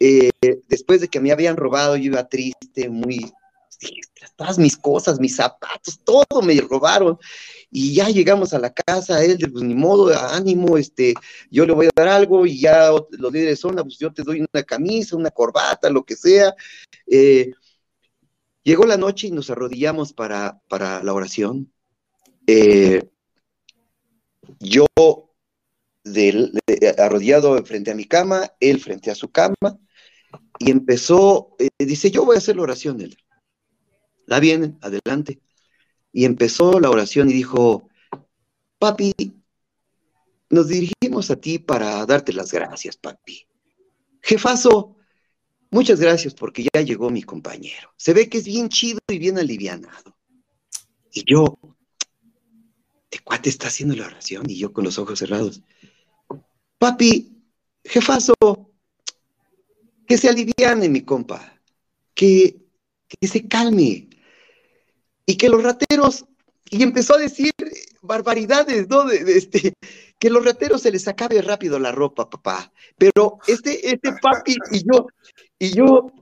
eh, 0.00 0.30
después 0.68 1.00
de 1.00 1.08
que 1.08 1.20
me 1.20 1.32
habían 1.32 1.56
robado, 1.56 1.96
yo 1.96 2.04
iba 2.04 2.28
triste, 2.28 2.88
muy 2.88 3.32
todas 4.36 4.58
mis 4.58 4.76
cosas, 4.76 5.20
mis 5.20 5.36
zapatos, 5.36 6.00
todo 6.04 6.42
me 6.42 6.60
robaron. 6.60 7.18
Y 7.70 7.94
ya 7.94 8.08
llegamos 8.08 8.54
a 8.54 8.58
la 8.58 8.72
casa, 8.72 9.24
él, 9.24 9.38
pues 9.52 9.64
ni 9.64 9.74
modo, 9.74 10.16
ánimo, 10.16 10.78
este, 10.78 11.14
yo 11.50 11.66
le 11.66 11.72
voy 11.72 11.86
a 11.86 11.90
dar 11.94 12.08
algo 12.08 12.46
y 12.46 12.60
ya 12.60 12.90
los 12.90 13.32
líderes 13.32 13.60
son, 13.60 13.76
pues 13.76 13.98
yo 13.98 14.12
te 14.12 14.22
doy 14.22 14.40
una 14.40 14.62
camisa, 14.62 15.16
una 15.16 15.30
corbata, 15.30 15.90
lo 15.90 16.04
que 16.04 16.16
sea. 16.16 16.54
Eh, 17.06 17.52
llegó 18.62 18.84
la 18.86 18.96
noche 18.96 19.28
y 19.28 19.32
nos 19.32 19.50
arrodillamos 19.50 20.12
para, 20.12 20.60
para 20.68 21.02
la 21.02 21.12
oración. 21.12 21.72
Eh, 22.46 23.08
yo 24.60 24.86
arrodillado 26.98 27.64
frente 27.64 27.90
a 27.90 27.94
mi 27.94 28.04
cama, 28.04 28.52
él 28.60 28.80
frente 28.80 29.10
a 29.10 29.14
su 29.14 29.30
cama, 29.30 29.78
y 30.58 30.70
empezó, 30.70 31.56
eh, 31.58 31.68
dice, 31.84 32.10
yo 32.10 32.24
voy 32.24 32.36
a 32.36 32.38
hacer 32.38 32.56
la 32.56 32.62
oración, 32.62 33.00
él. 33.00 33.16
La 34.26 34.40
vienen, 34.40 34.78
adelante. 34.82 35.40
Y 36.12 36.24
empezó 36.24 36.80
la 36.80 36.90
oración 36.90 37.30
y 37.30 37.32
dijo, 37.32 37.88
papi, 38.78 39.12
nos 40.50 40.68
dirigimos 40.68 41.30
a 41.30 41.36
ti 41.36 41.58
para 41.58 42.04
darte 42.06 42.32
las 42.32 42.52
gracias, 42.52 42.96
papi. 42.96 43.46
Jefazo, 44.22 44.96
muchas 45.70 46.00
gracias 46.00 46.34
porque 46.34 46.66
ya 46.72 46.80
llegó 46.82 47.10
mi 47.10 47.22
compañero. 47.22 47.92
Se 47.96 48.12
ve 48.12 48.28
que 48.28 48.38
es 48.38 48.44
bien 48.44 48.68
chido 48.68 49.00
y 49.08 49.18
bien 49.18 49.38
alivianado. 49.38 50.16
Y 51.12 51.24
yo, 51.24 51.58
¿de 53.10 53.18
cuate 53.20 53.48
está 53.48 53.68
haciendo 53.68 53.94
la 53.96 54.06
oración? 54.06 54.48
Y 54.48 54.58
yo 54.58 54.72
con 54.72 54.84
los 54.84 54.98
ojos 54.98 55.18
cerrados. 55.18 55.62
Papi, 56.78 57.42
jefazo, 57.84 58.34
que 60.06 60.18
se 60.18 60.28
aliviane 60.28 60.88
mi 60.88 61.02
compa, 61.02 61.60
que, 62.14 62.64
que 63.08 63.26
se 63.26 63.48
calme, 63.48 64.08
y 65.26 65.36
que 65.36 65.48
los 65.48 65.62
rateros, 65.62 66.24
y 66.70 66.82
empezó 66.82 67.16
a 67.16 67.18
decir 67.18 67.52
barbaridades, 68.02 68.88
¿no? 68.88 69.04
De, 69.04 69.16
este, 69.36 69.74
que 70.18 70.30
los 70.30 70.44
rateros 70.44 70.82
se 70.82 70.92
les 70.92 71.06
acabe 71.08 71.42
rápido 71.42 71.78
la 71.78 71.92
ropa, 71.92 72.30
papá. 72.30 72.72
Pero 72.96 73.38
este, 73.46 73.90
este 73.92 74.12
papi 74.22 74.56
y 74.70 74.84
yo, 74.84 75.06
y 75.58 75.74
yo, 75.74 76.12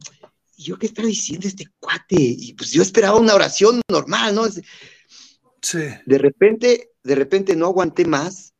y 0.56 0.62
yo, 0.64 0.78
¿qué 0.78 0.86
está 0.86 1.02
diciendo 1.02 1.46
este 1.46 1.66
cuate? 1.78 2.16
Y 2.18 2.54
pues 2.54 2.72
yo 2.72 2.82
esperaba 2.82 3.18
una 3.18 3.34
oración 3.34 3.80
normal, 3.88 4.34
¿no? 4.34 4.44
Sí. 5.60 5.78
De 6.06 6.18
repente, 6.18 6.92
de 7.02 7.14
repente 7.14 7.56
no 7.56 7.66
aguanté 7.66 8.04
más 8.04 8.54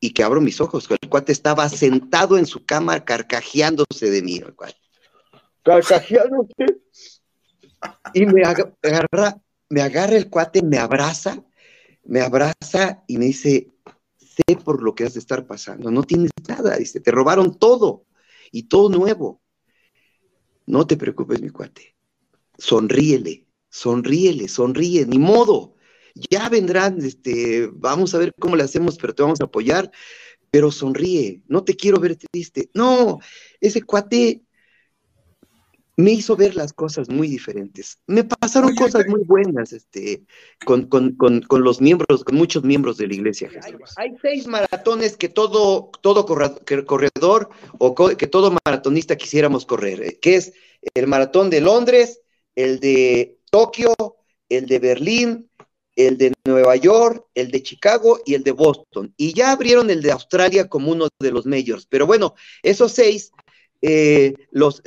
y 0.00 0.12
que 0.12 0.22
abro 0.22 0.40
mis 0.40 0.60
ojos. 0.60 0.88
El 0.90 1.08
cuate 1.08 1.32
estaba 1.32 1.68
sentado 1.68 2.38
en 2.38 2.46
su 2.46 2.64
cama 2.64 3.04
carcajeándose 3.04 4.10
de 4.10 4.22
mí, 4.22 4.36
el 4.36 4.54
cuate. 4.54 4.76
Carcajeándose. 5.62 6.80
Y 8.14 8.26
me 8.26 8.42
agarra, 8.42 9.40
me 9.70 9.82
agarra 9.82 10.16
el 10.16 10.28
cuate, 10.30 10.62
me 10.62 10.78
abraza, 10.78 11.44
me 12.04 12.20
abraza 12.20 13.04
y 13.06 13.18
me 13.18 13.26
dice, 13.26 13.70
sé 14.18 14.56
por 14.64 14.82
lo 14.82 14.94
que 14.94 15.04
has 15.04 15.14
de 15.14 15.20
estar 15.20 15.46
pasando, 15.46 15.90
no 15.90 16.02
tienes 16.02 16.30
nada, 16.48 16.76
dice, 16.76 17.00
te 17.00 17.10
robaron 17.10 17.58
todo 17.58 18.06
y 18.50 18.64
todo 18.64 18.88
nuevo. 18.88 19.42
No 20.66 20.86
te 20.86 20.96
preocupes, 20.96 21.40
mi 21.40 21.50
cuate, 21.50 21.96
sonríele, 22.58 23.46
sonríele, 23.70 24.48
sonríe, 24.48 25.06
ni 25.06 25.18
modo. 25.18 25.74
Ya 26.30 26.48
vendrán, 26.48 26.98
este, 27.04 27.70
vamos 27.72 28.14
a 28.14 28.18
ver 28.18 28.32
cómo 28.38 28.56
le 28.56 28.64
hacemos, 28.64 28.98
pero 28.98 29.14
te 29.14 29.22
vamos 29.22 29.40
a 29.40 29.44
apoyar, 29.44 29.90
pero 30.50 30.70
sonríe, 30.70 31.42
no 31.46 31.64
te 31.64 31.76
quiero 31.76 32.00
ver 32.00 32.16
triste. 32.16 32.70
No, 32.74 33.18
ese 33.60 33.82
cuate 33.82 34.42
me 35.98 36.12
hizo 36.12 36.36
ver 36.36 36.54
las 36.54 36.72
cosas 36.72 37.08
muy 37.08 37.26
diferentes. 37.26 37.98
Me 38.06 38.22
pasaron 38.22 38.70
Oye, 38.70 38.78
cosas 38.78 39.04
muy 39.08 39.24
buenas 39.24 39.72
este, 39.72 40.22
con, 40.64 40.86
con- 40.86 41.16
con- 41.16 41.42
con 41.42 41.64
los 41.64 41.80
miembros, 41.80 42.22
con 42.22 42.36
muchos 42.36 42.62
miembros 42.62 42.98
de 42.98 43.08
la 43.08 43.14
iglesia. 43.14 43.50
Hay- 43.62 43.72
Jesús. 43.72 43.94
Hay 43.96 44.12
seis 44.22 44.46
maratones 44.46 45.16
que 45.16 45.28
todo, 45.28 45.90
todo 46.00 46.24
corredor 46.24 47.48
o 47.78 47.94
co- 47.96 48.16
que 48.16 48.28
todo 48.28 48.56
maratonista 48.64 49.16
quisiéramos 49.16 49.66
correr, 49.66 50.00
eh, 50.02 50.18
que 50.22 50.36
es 50.36 50.52
el 50.94 51.08
maratón 51.08 51.50
de 51.50 51.60
Londres, 51.60 52.20
el 52.54 52.78
de 52.78 53.40
Tokio, 53.50 53.92
el 54.48 54.66
de 54.66 54.78
Berlín, 54.78 55.50
el 55.96 56.16
de 56.16 56.32
Nueva 56.44 56.76
York, 56.76 57.26
el 57.34 57.50
de 57.50 57.60
Chicago 57.64 58.20
y 58.24 58.34
el 58.34 58.44
de 58.44 58.52
Boston. 58.52 59.12
Y 59.16 59.32
ya 59.34 59.50
abrieron 59.50 59.90
el 59.90 60.00
de 60.00 60.12
Australia 60.12 60.68
como 60.68 60.92
uno 60.92 61.08
de 61.18 61.32
los 61.32 61.44
majors. 61.44 61.86
Pero 61.86 62.06
bueno, 62.06 62.36
esos 62.62 62.92
seis 62.92 63.32
eh, 63.82 64.34
los, 64.50 64.82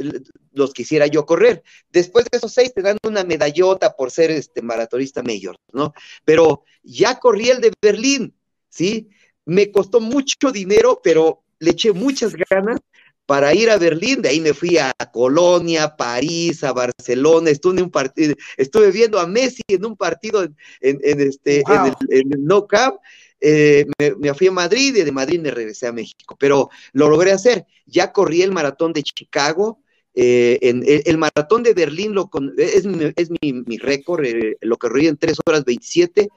los 0.52 0.74
quisiera 0.74 1.08
yo 1.08 1.26
correr. 1.26 1.64
Después 1.92 2.26
de 2.32 2.38
esos 2.38 2.54
seis 2.54 2.74
te 2.74 2.82
dan 2.82 2.98
una 3.06 3.24
medallota 3.24 3.96
por 3.96 4.12
ser 4.12 4.32
este 4.32 4.62
maratonista 4.62 5.24
mayor, 5.24 5.56
¿no? 5.74 5.94
Pero 6.26 6.64
ya 6.84 7.20
corrí 7.20 7.50
el 7.50 7.62
de 7.62 7.72
Berlín, 7.82 8.34
¿sí? 8.70 9.10
Me 9.46 9.72
costó 9.72 10.00
mucho 10.00 10.52
dinero, 10.52 11.00
pero 11.04 11.44
le 11.60 11.72
eché 11.72 11.92
muchas 11.94 12.34
ganas 12.50 12.80
para 13.26 13.54
ir 13.54 13.70
a 13.70 13.78
Berlín, 13.78 14.22
de 14.22 14.30
ahí 14.30 14.42
me 14.42 14.54
fui 14.54 14.78
a 14.78 14.92
Colonia, 15.14 15.96
París, 15.96 16.64
a 16.66 16.74
Barcelona, 16.74 17.50
estuve 17.50 17.78
en 17.78 17.84
un 17.84 17.92
partido, 17.92 18.36
estuve 18.58 18.92
viendo 18.92 19.20
a 19.20 19.28
Messi 19.28 19.62
en 19.70 19.86
un 19.86 19.96
partido 19.96 20.44
en, 20.44 20.56
en- 20.82 21.00
en 21.04 21.22
este, 21.22 21.64
Wow. 21.66 21.76
en 21.78 21.86
el, 21.86 21.94
en 22.22 22.34
el 22.34 22.44
No 22.46 22.68
Camp, 22.68 22.98
eh, 23.42 23.88
me, 23.98 24.34
fui 24.36 24.48
a 24.48 24.52
Madrid 24.52 24.96
y 24.96 25.02
de 25.02 25.12
Madrid 25.12 25.40
me 25.40 25.52
regresé 25.52 25.88
a 25.88 25.92
México, 25.92 26.38
pero 26.40 26.70
lo 26.94 27.10
logré 27.10 27.32
hacer. 27.32 27.66
Ya 27.88 28.12
corrí 28.12 28.44
el 28.44 28.52
maratón 28.52 28.94
de 28.94 29.02
Chicago, 29.04 29.80
eh, 30.14 30.60
el, 30.62 31.18
maratón 31.18 31.64
de 31.64 31.74
Berlín 31.74 32.14
lo 32.14 32.30
es, 32.58 32.86
mi 32.86 33.78
récord, 33.78 34.26
eh, 34.26 34.58
lo 34.62 34.78
corrí 34.78 35.08
en 35.08 35.18
3 35.18 35.38
horas 35.46 35.66
27. 35.66 36.30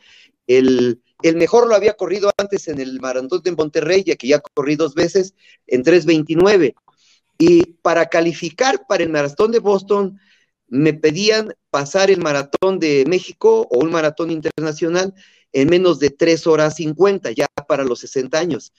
El, 0.46 1.00
el 1.22 1.36
mejor 1.36 1.68
lo 1.68 1.74
había 1.74 1.94
corrido 1.94 2.30
antes 2.38 2.68
en 2.68 2.80
el 2.80 3.00
maratón 3.00 3.42
de 3.42 3.52
Monterrey, 3.52 4.02
ya 4.04 4.16
que 4.16 4.28
ya 4.28 4.40
corrí 4.40 4.76
dos 4.76 4.94
veces 4.94 5.34
en 5.66 5.84
3.29. 5.84 6.74
Y 7.38 7.64
para 7.82 8.06
calificar 8.06 8.86
para 8.88 9.02
el 9.02 9.10
maratón 9.10 9.52
de 9.52 9.58
Boston, 9.58 10.18
me 10.68 10.94
pedían 10.94 11.54
pasar 11.70 12.10
el 12.10 12.20
maratón 12.20 12.78
de 12.78 13.04
México 13.06 13.66
o 13.70 13.84
un 13.84 13.90
maratón 13.90 14.30
internacional 14.30 15.14
en 15.54 15.70
menos 15.70 16.00
de 16.00 16.10
3 16.10 16.46
horas 16.46 16.74
50, 16.74 17.30
ya 17.30 17.46
para 17.66 17.84
los 17.84 18.00
60 18.00 18.38
años. 18.38 18.72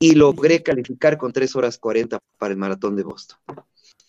Y 0.00 0.14
logré 0.14 0.62
calificar 0.62 1.18
con 1.18 1.32
3 1.32 1.54
horas 1.54 1.78
40 1.78 2.18
para 2.38 2.52
el 2.52 2.58
maratón 2.58 2.96
de 2.96 3.04
Boston. 3.04 3.38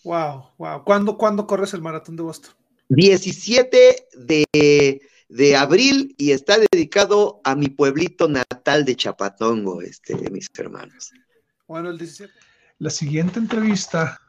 Wow, 0.03 0.45
wow. 0.57 0.83
¿Cuándo, 0.83 1.17
¿Cuándo 1.17 1.45
corres 1.45 1.73
el 1.73 1.81
maratón 1.81 2.15
de 2.15 2.23
Boston? 2.23 2.53
17 2.89 4.07
de, 4.13 5.01
de 5.29 5.55
abril 5.55 6.15
y 6.17 6.31
está 6.31 6.57
dedicado 6.71 7.41
a 7.43 7.55
mi 7.55 7.67
pueblito 7.67 8.27
natal 8.29 8.85
de 8.85 8.95
Chapatongo, 8.95 9.81
este, 9.81 10.15
mis 10.31 10.47
hermanos. 10.57 11.11
Bueno, 11.67 11.89
el 11.89 11.97
17. 11.97 12.31
La 12.77 12.89
siguiente 12.89 13.39
entrevista 13.39 14.21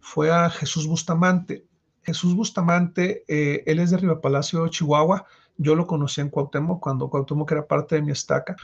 fue 0.00 0.30
a 0.30 0.50
Jesús 0.50 0.86
Bustamante. 0.86 1.66
Jesús 2.02 2.34
Bustamante, 2.34 3.24
eh, 3.26 3.64
él 3.66 3.80
es 3.80 3.90
de 3.90 3.96
Riva 3.96 4.20
Palacio, 4.20 4.68
Chihuahua. 4.68 5.26
Yo 5.56 5.74
lo 5.74 5.86
conocí 5.86 6.20
en 6.20 6.30
Cuauhtémoc 6.30 6.80
cuando 6.80 7.08
Cuauhtémoc 7.08 7.50
era 7.52 7.66
parte 7.66 7.96
de 7.96 8.02
mi 8.02 8.12
estaca. 8.12 8.56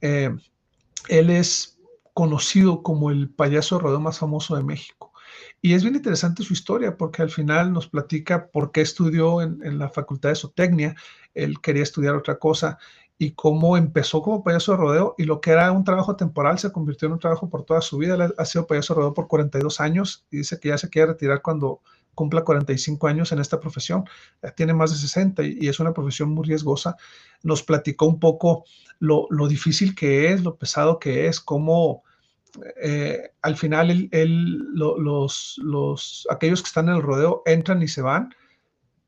Eh, 0.00 0.34
él 1.08 1.30
es 1.30 1.78
conocido 2.14 2.82
como 2.82 3.10
el 3.10 3.28
payaso 3.30 3.76
de 3.76 3.82
rodeo 3.82 4.00
más 4.00 4.18
famoso 4.18 4.56
de 4.56 4.62
México. 4.62 5.12
Y 5.60 5.74
es 5.74 5.82
bien 5.82 5.96
interesante 5.96 6.42
su 6.42 6.52
historia 6.52 6.96
porque 6.96 7.22
al 7.22 7.30
final 7.30 7.72
nos 7.72 7.88
platica 7.88 8.48
por 8.48 8.72
qué 8.72 8.80
estudió 8.80 9.42
en, 9.42 9.60
en 9.64 9.78
la 9.78 9.90
Facultad 9.90 10.30
de 10.30 10.36
Zootecnia. 10.36 10.94
Él 11.34 11.60
quería 11.60 11.82
estudiar 11.82 12.14
otra 12.14 12.38
cosa 12.38 12.78
y 13.18 13.32
cómo 13.32 13.76
empezó 13.76 14.22
como 14.22 14.44
payaso 14.44 14.72
de 14.72 14.78
rodeo 14.78 15.14
y 15.16 15.24
lo 15.24 15.40
que 15.40 15.50
era 15.50 15.72
un 15.72 15.84
trabajo 15.84 16.16
temporal 16.16 16.58
se 16.58 16.70
convirtió 16.70 17.06
en 17.06 17.12
un 17.12 17.18
trabajo 17.18 17.48
por 17.48 17.64
toda 17.64 17.80
su 17.80 17.98
vida. 17.98 18.14
Él 18.14 18.34
ha 18.36 18.44
sido 18.44 18.66
payaso 18.66 18.94
de 18.94 19.00
rodeo 19.00 19.14
por 19.14 19.28
42 19.28 19.80
años 19.80 20.26
y 20.30 20.38
dice 20.38 20.60
que 20.60 20.68
ya 20.68 20.78
se 20.78 20.90
quiere 20.90 21.08
retirar 21.08 21.42
cuando 21.42 21.80
cumpla 22.16 22.42
45 22.42 23.06
años 23.06 23.30
en 23.30 23.38
esta 23.38 23.60
profesión. 23.60 24.04
Ya 24.42 24.50
tiene 24.50 24.74
más 24.74 24.90
de 24.90 24.96
60 24.96 25.44
y, 25.44 25.68
es 25.68 25.78
una 25.78 25.92
profesión 25.92 26.30
muy 26.30 26.44
riesgosa. 26.44 26.96
Nos 27.44 27.62
platicó 27.62 28.06
un 28.06 28.18
poco 28.18 28.64
lo, 28.98 29.28
lo 29.30 29.46
difícil 29.46 29.94
que 29.94 30.32
es, 30.32 30.42
lo 30.42 30.56
pesado 30.56 30.98
que 30.98 31.28
es, 31.28 31.38
cómo 31.38 32.02
eh, 32.82 33.30
al 33.42 33.56
final 33.56 33.90
él, 33.90 34.08
él, 34.12 34.56
lo, 34.74 34.98
los, 34.98 35.60
los, 35.62 36.26
aquellos 36.30 36.62
que 36.62 36.68
están 36.68 36.88
en 36.88 36.96
el 36.96 37.02
rodeo 37.02 37.42
entran 37.44 37.82
y 37.82 37.88
se 37.88 38.02
van, 38.02 38.34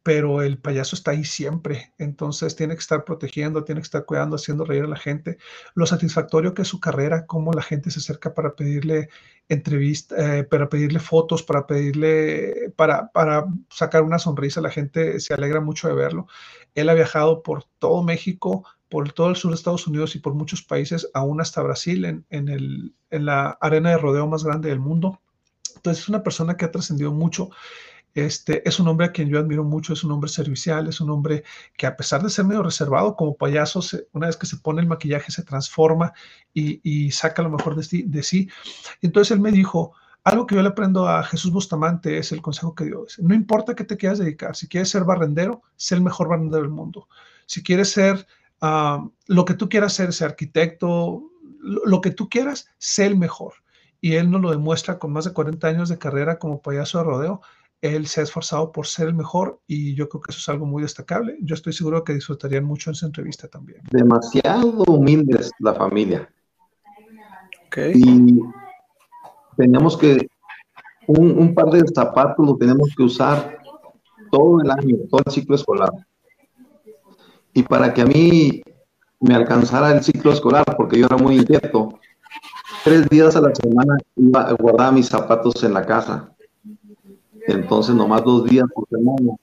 pero 0.08 0.40
el 0.40 0.56
payaso 0.56 0.96
está 0.96 1.10
ahí 1.10 1.22
siempre, 1.22 1.92
entonces 1.98 2.56
tiene 2.56 2.72
que 2.72 2.80
estar 2.80 3.04
protegiendo, 3.04 3.62
tiene 3.62 3.82
que 3.82 3.84
estar 3.84 4.06
cuidando, 4.06 4.36
haciendo 4.36 4.64
reír 4.64 4.84
a 4.84 4.88
la 4.88 4.96
gente, 4.96 5.36
lo 5.74 5.84
satisfactorio 5.84 6.54
que 6.54 6.62
es 6.62 6.68
su 6.68 6.80
carrera, 6.80 7.26
cómo 7.26 7.52
la 7.52 7.60
gente 7.60 7.90
se 7.90 7.98
acerca 7.98 8.32
para 8.32 8.56
pedirle 8.56 9.10
entrevista, 9.50 10.38
eh, 10.38 10.44
para 10.44 10.70
pedirle 10.70 10.98
fotos, 10.98 11.42
para 11.42 11.66
pedirle, 11.66 12.72
para 12.74 13.10
sacar 13.68 14.02
una 14.02 14.18
sonrisa, 14.18 14.62
la 14.62 14.70
gente 14.70 15.20
se 15.20 15.34
alegra 15.34 15.60
mucho 15.60 15.88
de 15.88 15.94
verlo. 15.94 16.26
Él 16.74 16.88
ha 16.88 16.94
viajado 16.94 17.42
por 17.42 17.64
todo 17.78 18.02
México, 18.02 18.64
por 18.88 19.12
todo 19.12 19.28
el 19.28 19.36
sur 19.36 19.50
de 19.50 19.56
Estados 19.56 19.86
Unidos 19.86 20.16
y 20.16 20.20
por 20.20 20.32
muchos 20.32 20.62
países, 20.62 21.10
aún 21.12 21.42
hasta 21.42 21.60
Brasil, 21.60 22.06
en, 22.06 22.24
en, 22.30 22.48
el, 22.48 22.94
en 23.10 23.26
la 23.26 23.58
arena 23.60 23.90
de 23.90 23.98
rodeo 23.98 24.26
más 24.26 24.42
grande 24.42 24.70
del 24.70 24.80
mundo. 24.80 25.20
Entonces 25.76 26.04
es 26.04 26.08
una 26.08 26.22
persona 26.22 26.56
que 26.56 26.64
ha 26.64 26.70
trascendido 26.70 27.12
mucho. 27.12 27.50
Este, 28.18 28.68
es 28.68 28.81
un 28.81 28.88
hombre 28.88 29.07
a 29.07 29.12
quien 29.12 29.28
yo 29.28 29.38
admiro 29.38 29.62
mucho, 29.62 29.92
es 29.92 30.02
un 30.02 30.11
hombre 30.11 30.28
servicial, 30.28 30.88
es 30.88 31.00
un 31.00 31.11
hombre 31.11 31.44
que 31.76 31.87
a 31.87 31.96
pesar 31.96 32.20
de 32.22 32.31
ser 32.31 32.44
medio 32.44 32.64
reservado 32.64 33.14
como 33.14 33.37
payaso, 33.37 33.81
una 34.12 34.26
vez 34.26 34.37
que 34.37 34.46
se 34.46 34.57
pone 34.57 34.81
el 34.81 34.88
maquillaje 34.88 35.31
se 35.31 35.44
transforma 35.44 36.12
y, 36.52 37.11
saca 37.12 37.42
lo 37.42 37.50
mejor 37.50 37.76
de 37.76 38.22
sí. 38.22 38.48
Entonces 39.02 39.31
él 39.31 39.40
me 39.40 39.52
dijo, 39.52 39.92
algo 40.24 40.46
que 40.46 40.57
yo 40.57 40.62
le 40.62 40.68
aprendo 40.68 41.09
a 41.09 41.22
Jesús 41.22 41.52
Bustamante 41.52 42.18
es 42.18 42.33
el 42.33 42.42
consejo 42.42 42.74
que 42.74 42.85
dio. 42.85 43.07
No 43.18 43.35
importa 43.35 43.74
qué 43.74 43.85
te 43.85 43.96
quieras 43.96 44.18
dedicar, 44.18 44.57
si 44.57 44.66
quieres 44.66 44.90
ser 44.90 45.04
barrendero, 45.04 45.62
sé 45.76 45.94
el 45.94 46.02
mejor 46.02 46.28
barrendero 46.28 46.62
del 46.62 46.72
mundo. 46.72 47.09
Si 47.46 47.62
quieres 47.62 47.92
ser 47.92 48.26
uh, 48.62 49.09
lo 49.26 49.44
que 49.44 49.54
tú 49.54 49.68
quieras 49.68 49.92
ser, 49.92 50.12
ser 50.12 50.31
arquitecto, 50.31 51.22
lo, 51.61 51.87
lo 51.87 52.00
que 52.00 52.11
tú 52.11 52.28
quieras, 52.28 52.68
sé 52.78 53.07
el 53.07 53.16
mejor. 53.16 53.54
Y 54.00 54.14
él 54.14 54.31
nos 54.31 54.40
lo 54.40 54.50
demuestra 54.50 54.98
con 54.98 55.12
más 55.12 55.24
de 55.24 55.33
40 55.33 55.66
años 55.68 55.88
de 55.88 55.98
carrera 55.98 56.38
como 56.38 56.61
payaso 56.61 56.98
de 56.98 57.04
rodeo 57.04 57.40
él 57.80 58.06
se 58.06 58.20
ha 58.20 58.24
esforzado 58.24 58.72
por 58.72 58.86
ser 58.86 59.08
el 59.08 59.14
mejor 59.14 59.60
y 59.66 59.94
yo 59.94 60.08
creo 60.08 60.20
que 60.20 60.32
eso 60.32 60.40
es 60.40 60.48
algo 60.48 60.66
muy 60.66 60.82
destacable. 60.82 61.36
Yo 61.42 61.54
estoy 61.54 61.72
seguro 61.72 62.02
que 62.02 62.14
disfrutarían 62.14 62.64
mucho 62.64 62.90
en 62.90 62.94
esa 62.94 63.06
entrevista 63.06 63.48
también. 63.48 63.82
Demasiado 63.90 64.84
humildes 64.88 65.50
la 65.60 65.74
familia. 65.74 66.28
Okay. 67.68 67.92
Y 67.94 68.40
tenemos 69.56 69.96
que, 69.96 70.28
un, 71.06 71.38
un, 71.38 71.54
par 71.54 71.66
de 71.66 71.84
zapatos 71.94 72.44
lo 72.44 72.56
tenemos 72.56 72.88
que 72.96 73.02
usar 73.02 73.58
todo 74.30 74.60
el 74.62 74.70
año, 74.70 74.96
todo 75.10 75.22
el 75.24 75.32
ciclo 75.32 75.54
escolar. 75.54 75.90
Y 77.52 77.62
para 77.62 77.92
que 77.92 78.02
a 78.02 78.06
mí 78.06 78.62
me 79.20 79.34
alcanzara 79.34 79.92
el 79.92 80.02
ciclo 80.02 80.32
escolar, 80.32 80.64
porque 80.76 80.98
yo 80.98 81.06
era 81.06 81.16
muy 81.16 81.36
inquieto, 81.36 81.98
tres 82.82 83.08
días 83.08 83.36
a 83.36 83.40
la 83.40 83.54
semana 83.54 83.96
iba 84.16 84.42
a 84.42 84.52
guardar 84.52 84.92
mis 84.92 85.08
zapatos 85.08 85.62
en 85.62 85.74
la 85.74 85.84
casa 85.84 86.34
entonces 87.52 87.94
nomás 87.94 88.22
dos 88.24 88.44
días 88.44 88.66
por 88.74 88.87
semana 88.88 89.37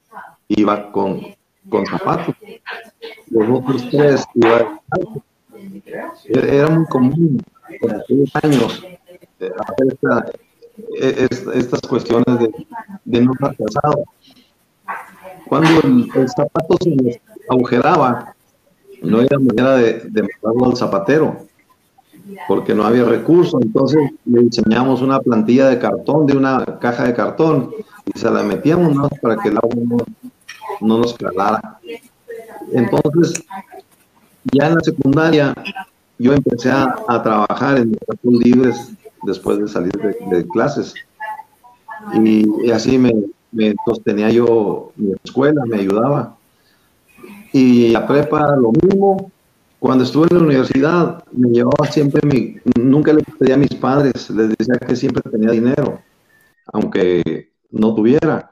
iba 0.47 0.91
con, 0.91 1.21
con 1.69 1.85
zapatos. 1.85 2.35
Los 3.29 3.59
otros 3.59 3.89
tres 3.89 4.23
iba 4.35 4.79
Era 6.25 6.69
muy 6.69 6.85
común 6.85 7.41
en 7.81 7.95
aquellos 7.95 8.31
años 8.43 8.85
hacer 9.39 9.87
esta, 9.91 10.31
esta, 10.97 11.53
estas 11.53 11.81
cuestiones 11.81 12.39
de, 12.39 12.51
de 13.05 13.21
no 13.21 13.33
estar 13.33 13.55
casado. 13.55 14.03
Cuando 15.47 15.81
el, 15.81 16.29
zapato 16.29 16.77
se 16.81 17.21
agujeraba, 17.49 18.35
no 19.01 19.17
había 19.17 19.39
manera 19.39 19.75
de, 19.77 19.99
de 20.09 20.21
mandarlo 20.21 20.71
al 20.71 20.77
zapatero 20.77 21.37
porque 22.47 22.73
no 22.73 22.83
había 22.83 23.03
recursos, 23.03 23.61
entonces 23.61 24.11
le 24.25 24.43
diseñamos 24.43 25.01
una 25.01 25.19
plantilla 25.19 25.67
de 25.67 25.79
cartón, 25.79 26.25
de 26.25 26.35
una 26.35 26.79
caja 26.79 27.03
de 27.05 27.13
cartón, 27.13 27.71
y 28.05 28.19
se 28.19 28.29
la 28.29 28.43
metíamos 28.43 28.93
más 28.93 29.11
para 29.21 29.37
que 29.37 29.49
el 29.49 29.57
agua 29.57 29.75
no, 29.75 29.97
no 30.81 30.97
nos 30.99 31.13
calara. 31.15 31.79
Entonces, 32.71 33.43
ya 34.51 34.67
en 34.67 34.75
la 34.75 34.81
secundaria, 34.81 35.55
yo 36.17 36.33
empecé 36.33 36.71
a, 36.71 37.21
trabajar 37.23 37.77
en 37.77 37.97
los 38.23 38.33
libres 38.43 38.91
después 39.23 39.59
de 39.59 39.67
salir 39.67 39.93
de, 39.93 40.47
clases. 40.47 40.93
Y, 42.13 42.45
y, 42.65 42.71
así 42.71 42.97
me, 42.97 43.11
me 43.51 43.73
sostenía 43.85 44.29
yo 44.29 44.91
mi 44.95 45.13
escuela, 45.23 45.63
me 45.65 45.77
ayudaba. 45.77 46.37
Y 47.51 47.89
la 47.89 48.05
prepa, 48.05 48.55
lo 48.55 48.71
mismo, 48.71 49.31
cuando 49.79 50.03
estuve 50.03 50.27
en 50.29 50.37
la 50.37 50.43
universidad, 50.43 51.23
me 51.31 51.49
llevaba 51.49 51.85
siempre 51.89 52.19
mi, 52.27 52.57
nunca 52.81 53.13
le 53.13 53.23
pedía 53.23 53.55
a 53.55 53.57
mis 53.57 53.73
padres, 53.75 54.29
les 54.29 54.49
decía 54.49 54.75
que 54.79 54.95
siempre 54.95 55.21
tenía 55.29 55.51
dinero, 55.51 56.01
aunque 56.73 57.51
no 57.75 57.93
tuviera. 57.93 58.51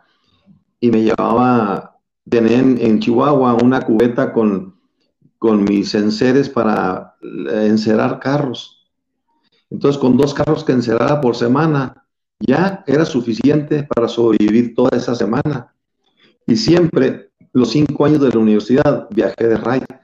Y 0.80 0.92
me 0.92 1.02
llevaba, 1.02 1.98
tenía 2.30 2.60
en, 2.60 3.00
Chihuahua 3.00 3.56
una 3.56 3.82
cubeta 3.82 4.34
con, 4.34 4.76
con 5.40 5.64
mis 5.64 5.96
enseres 5.96 6.50
para 6.50 7.16
encerar 7.22 8.20
carros. 8.20 8.92
Entonces, 9.70 10.00
con 10.00 10.18
dos 10.18 10.34
carros 10.34 10.64
que 10.64 10.74
encerara 10.74 11.20
por 11.22 11.36
semana, 11.36 12.06
ya 12.40 12.84
era 12.86 13.06
suficiente 13.06 13.84
para 13.84 14.08
sobrevivir 14.08 14.76
toda 14.76 14.98
esa 14.98 15.16
semana. 15.16 15.74
Y 16.46 16.58
siempre, 16.58 17.32
los 17.54 17.72
cinco 17.72 18.06
años 18.06 18.22
de 18.22 18.30
la 18.30 18.40
universidad, 18.40 19.08
viajé 19.10 19.48
de 19.48 19.58
raya. 19.58 20.02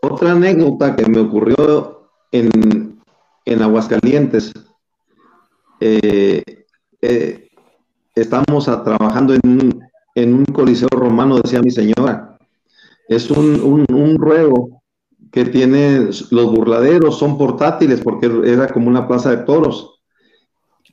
Otra 0.00 0.32
anécdota 0.32 0.94
que 0.94 1.06
me 1.06 1.20
ocurrió 1.20 2.10
en, 2.30 3.00
en 3.44 3.62
Aguascalientes, 3.62 4.52
eh, 5.80 6.42
eh, 7.02 7.47
estamos 8.20 8.64
trabajando 8.64 9.34
en 9.34 9.40
un, 9.44 9.82
un, 10.16 10.44
coliseo 10.46 10.88
romano, 10.90 11.38
decía 11.38 11.62
mi 11.62 11.70
señora. 11.70 12.38
Es 13.08 13.30
un, 13.30 13.86
un, 13.88 14.16
ruedo 14.18 14.82
que 15.32 15.44
tiene, 15.44 16.10
los 16.30 16.52
burladeros 16.52 17.18
son 17.18 17.38
portátiles 17.38 18.00
porque 18.00 18.30
era 18.44 18.68
como 18.68 18.88
una 18.88 19.06
plaza 19.08 19.30
de 19.30 19.44
toros, 19.44 20.00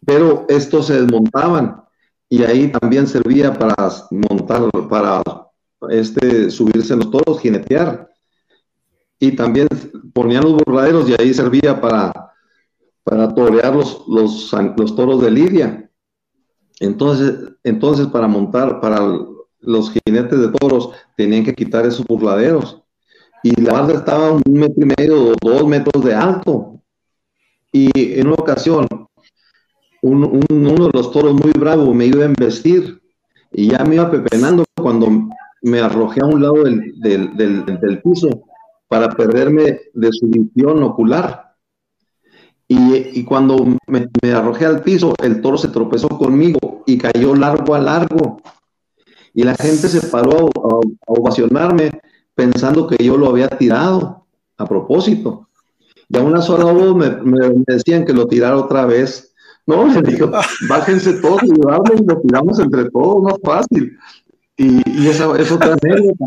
pero 0.05 0.45
estos 0.47 0.87
se 0.87 1.01
desmontaban 1.01 1.83
y 2.29 2.43
ahí 2.43 2.71
también 2.71 3.07
servía 3.07 3.53
para 3.53 3.75
montar, 4.11 4.69
para 4.89 5.21
este, 5.89 6.49
subirse 6.49 6.95
los 6.95 7.11
toros, 7.11 7.41
jinetear. 7.41 8.09
Y 9.19 9.31
también 9.31 9.67
ponían 10.13 10.43
los 10.43 10.55
burladeros 10.55 11.09
y 11.09 11.15
ahí 11.19 11.33
servía 11.33 11.79
para 11.79 12.25
para 13.05 13.33
torear 13.35 13.73
los, 13.75 14.95
toros 14.95 15.21
de 15.21 15.31
Lidia. 15.31 15.84
Entonces, 16.79 17.53
entonces, 17.63 18.07
para 18.07 18.27
montar, 18.27 18.79
para 18.81 18.99
los 19.61 19.91
jinetes 19.91 20.39
de 20.39 20.49
toros, 20.49 20.91
tenían 21.15 21.43
que 21.43 21.53
quitar 21.53 21.85
esos 21.85 22.05
burladeros. 22.05 22.81
Y 23.43 23.59
la 23.61 23.73
barda 23.73 23.93
estaba 23.93 24.31
un 24.31 24.43
metro 24.47 24.83
y 24.83 24.91
medio 24.97 25.35
dos 25.41 25.67
metros 25.67 26.03
de 26.03 26.13
alto. 26.13 26.81
Y 27.71 27.89
en 28.19 28.27
una 28.27 28.35
ocasión, 28.35 28.87
uno 30.01 30.85
de 30.87 30.91
los 30.93 31.11
toros 31.11 31.33
muy 31.33 31.51
bravo 31.51 31.93
me 31.93 32.05
iba 32.05 32.23
a 32.23 32.27
embestir 32.27 33.01
y 33.51 33.69
ya 33.69 33.83
me 33.83 33.95
iba 33.95 34.11
pepenando 34.11 34.65
cuando 34.75 35.07
me 35.61 35.79
arrojé 35.79 36.21
a 36.21 36.25
un 36.25 36.41
lado 36.41 36.63
del, 36.63 36.93
del, 37.01 37.65
del 37.65 38.01
piso 38.01 38.43
para 38.87 39.09
perderme 39.09 39.79
de 39.93 40.09
su 40.11 40.27
visión 40.27 40.83
ocular. 40.83 41.44
Y, 42.67 43.23
cuando 43.25 43.63
me, 43.87 44.09
arrojé 44.33 44.65
al 44.65 44.81
piso, 44.81 45.13
el 45.21 45.39
toro 45.39 45.57
se 45.57 45.67
tropezó 45.67 46.09
conmigo 46.09 46.83
y 46.87 46.97
cayó 46.97 47.35
largo 47.35 47.75
a 47.75 47.79
largo. 47.79 48.41
Y 49.33 49.43
la 49.43 49.55
gente 49.55 49.87
se 49.87 50.07
paró 50.07 50.47
a, 50.47 50.79
ovacionarme 51.05 51.91
pensando 52.33 52.87
que 52.87 53.03
yo 53.03 53.17
lo 53.17 53.29
había 53.29 53.49
tirado 53.49 54.25
a 54.57 54.65
propósito. 54.65 55.47
Y 56.09 56.17
a 56.17 56.21
unas 56.21 56.49
horas 56.49 56.73
me, 56.95 57.09
me, 57.21 57.63
decían 57.67 58.03
que 58.03 58.13
lo 58.13 58.27
tirara 58.27 58.57
otra 58.57 58.85
vez. 58.85 59.33
No, 59.67 59.85
le 59.87 60.01
digo, 60.01 60.31
bájense 60.69 61.13
todos 61.21 61.43
y 61.43 61.49
lo 61.49 62.21
tiramos 62.21 62.59
entre 62.59 62.89
todos, 62.89 63.23
más 63.23 63.35
fácil. 63.43 63.95
Y, 64.57 65.03
y 65.03 65.07
esa 65.07 65.35
es 65.37 65.51
otra 65.51 65.75
anécdota. 65.81 66.25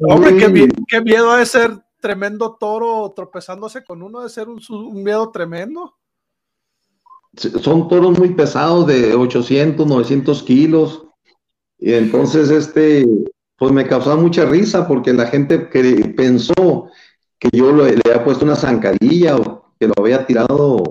Hombre, 0.00 0.36
qué, 0.36 0.68
qué 0.86 1.00
miedo 1.02 1.36
de 1.36 1.46
ser 1.46 1.87
tremendo 2.00 2.56
toro 2.58 3.12
tropezándose 3.14 3.84
con 3.84 4.02
uno 4.02 4.22
de 4.22 4.28
ser 4.28 4.48
un, 4.48 4.60
miedo 5.02 5.30
tremendo. 5.30 5.94
Son 7.36 7.88
toros 7.88 8.18
muy 8.18 8.30
pesados 8.30 8.86
de 8.86 9.14
800, 9.14 9.86
900 9.86 10.42
kilos. 10.42 11.06
Y 11.78 11.92
entonces, 11.92 12.50
este, 12.50 13.06
pues 13.56 13.72
me 13.72 13.86
causaba 13.86 14.16
mucha 14.16 14.44
risa 14.44 14.88
porque 14.88 15.12
la 15.12 15.26
gente 15.26 15.68
que 15.68 16.12
pensó 16.16 16.90
que 17.38 17.50
yo 17.52 17.72
le, 17.72 18.00
había 18.04 18.24
puesto 18.24 18.44
una 18.44 18.56
zancadilla 18.56 19.36
o 19.36 19.72
que 19.78 19.86
lo 19.86 19.94
había 19.98 20.26
tirado 20.26 20.82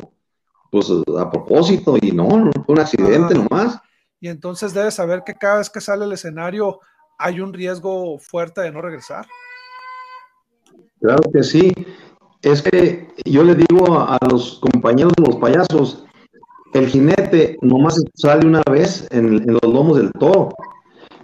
pues 0.72 0.88
a 1.18 1.30
propósito 1.30 1.98
y 2.02 2.12
no, 2.12 2.28
fue 2.66 2.76
un 2.76 2.80
accidente 2.80 3.34
ah. 3.36 3.46
nomás. 3.50 3.80
Y 4.20 4.30
entonces 4.30 4.74
debes 4.74 4.96
saber 4.96 5.24
que 5.26 5.36
cada 5.36 5.58
vez 5.58 5.70
que 5.70 5.82
sale 5.82 6.06
el 6.06 6.14
escenario 6.14 6.80
hay 7.18 7.40
un 7.40 7.54
riesgo 7.54 8.18
fuerte 8.20 8.62
de 8.62 8.72
no 8.72 8.82
regresar. 8.82 9.26
Claro 11.00 11.24
que 11.32 11.44
sí. 11.44 11.74
Es 12.42 12.62
que 12.62 13.08
yo 13.26 13.44
le 13.44 13.56
digo 13.56 14.00
a, 14.00 14.18
los 14.30 14.60
compañeros 14.60 15.14
de 15.18 15.24
los 15.26 15.36
payasos, 15.38 16.06
el 16.74 16.88
jinete 16.88 17.58
nomás 17.62 18.02
sale 18.14 18.48
una 18.48 18.62
vez 18.70 19.08
en, 19.12 19.46
los 19.46 19.64
lomos 19.64 19.98
del 19.98 20.12
toro, 20.14 20.50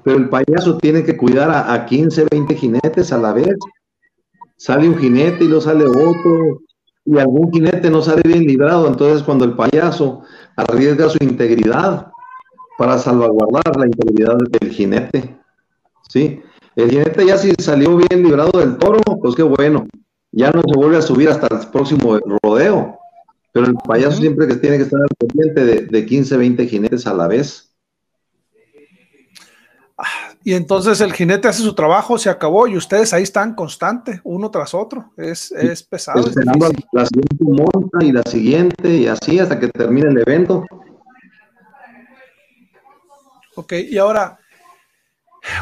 pero 0.04 0.18
el 0.18 0.30
payaso 0.30 0.78
tiene 0.78 1.04
que 1.04 1.16
cuidar 1.16 1.50
a, 1.50 1.74
a, 1.74 1.86
15, 1.86 2.26
20 2.32 2.56
jinetes 2.56 3.12
a 3.12 3.18
la 3.18 3.34
vez. 3.34 3.56
Sale 4.58 4.88
un 4.88 4.98
jinete 4.98 5.46
y 5.46 5.48
lo 5.48 5.62
sale 5.62 5.86
otro, 5.86 6.62
y 7.06 7.18
algún 7.18 7.52
jinete 7.52 7.90
no 7.90 8.02
sale 8.02 8.22
bien 8.26 8.46
librado, 8.46 8.88
entonces 8.88 9.24
cuando 9.24 9.46
el 9.46 9.56
payaso 9.56 10.22
arriesga 10.56 11.10
su 11.10 11.18
integridad 11.22 12.12
para 12.78 12.98
salvaguardar 12.98 13.76
la 13.78 13.86
integridad 13.86 14.38
del 14.38 14.72
jinete, 14.72 15.38
¿sí? 16.10 16.42
El 16.76 16.90
jinete 16.90 17.26
ya 17.26 17.38
si 17.38 17.54
salió 17.60 17.98
bien 17.98 18.24
librado 18.24 18.60
del 18.60 18.78
toro, 18.78 19.00
pues 19.22 19.36
qué 19.36 19.44
bueno. 19.44 19.88
Ya 20.32 20.52
no 20.52 20.62
se 20.62 20.76
vuelve 20.76 20.98
a 20.98 21.02
subir 21.02 21.30
hasta 21.30 21.48
el 21.48 21.68
próximo 21.70 22.18
rodeo. 22.42 22.98
Pero 23.52 23.68
el 23.68 23.76
payaso 23.76 24.18
siempre 24.18 24.48
que 24.48 24.56
tiene 24.56 24.78
que 24.78 24.84
estar 24.84 25.00
al 25.00 25.16
pendiente 25.16 25.64
de, 25.86 26.06
15, 26.06 26.38
20 26.38 26.68
jinetes 26.68 27.06
a 27.06 27.14
la 27.14 27.28
vez. 27.28 27.72
Y 30.44 30.56
entonces 30.56 31.00
el 31.02 31.14
jinete 31.14 31.48
hace 31.48 31.62
su 31.62 31.76
trabajo, 31.76 32.18
se 32.18 32.30
acabó 32.30 32.68
y 32.68 32.76
ustedes 32.76 33.14
ahí 33.14 33.24
están 33.24 33.54
constante, 33.54 34.20
uno 34.24 34.50
tras 34.50 34.74
otro. 34.74 35.14
Es, 35.16 35.52
es 35.52 35.84
pesado. 35.84 36.28
Esperando 36.28 36.72
la 36.92 37.06
siguiente 37.06 37.46
monta 37.46 38.04
y 38.04 38.12
la 38.12 38.24
siguiente 38.24 38.90
y 38.90 39.08
así 39.08 39.40
hasta 39.40 39.60
que 39.60 39.68
termine 39.68 40.10
el 40.10 40.18
evento. 40.18 40.66
Ok, 43.56 43.74
y 43.74 43.98
ahora, 44.00 44.40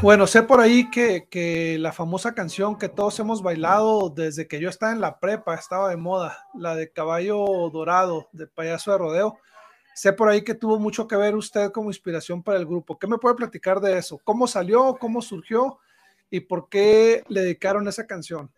bueno, 0.02 0.28
sé 0.28 0.44
por 0.44 0.60
ahí 0.60 0.90
que, 0.90 1.78
la 1.80 1.92
famosa 1.92 2.34
canción 2.34 2.78
que 2.78 2.90
todos 2.90 3.20
hemos 3.20 3.42
bailado 3.42 4.10
desde 4.10 4.48
que 4.48 4.60
yo 4.60 4.70
estaba 4.70 4.92
en 4.92 5.02
la 5.02 5.20
prepa, 5.20 5.56
estaba 5.56 5.90
de 5.90 5.98
moda, 5.98 6.48
la 6.54 6.76
de 6.76 6.92
Caballo 6.92 7.70
Dorado, 7.72 8.28
de 8.32 8.48
Payaso 8.48 8.92
de 8.92 8.98
Rodeo. 8.98 9.38
Sé 9.96 10.14
por 10.14 10.30
ahí 10.30 10.44
que 10.44 10.56
tuvo 10.56 10.80
mucho 10.80 11.08
que 11.08 11.16
ver 11.16 11.36
usted 11.36 11.72
como 11.72 11.90
inspiración 11.90 12.44
para 12.44 12.58
el 12.58 12.66
grupo. 12.66 12.98
¿Qué 12.98 13.08
me 13.08 13.18
puede 13.18 13.36
platicar 13.36 13.82
de 13.82 13.98
eso? 13.98 14.20
¿Cómo 14.24 14.48
salió? 14.48 14.98
¿Cómo 15.00 15.22
surgió? 15.22 15.80
¿Y 16.30 16.42
por 16.42 16.70
qué 16.70 17.24
le 17.28 17.42
dedicaron 17.42 17.88
esa 17.88 18.08
canción? 18.08 18.50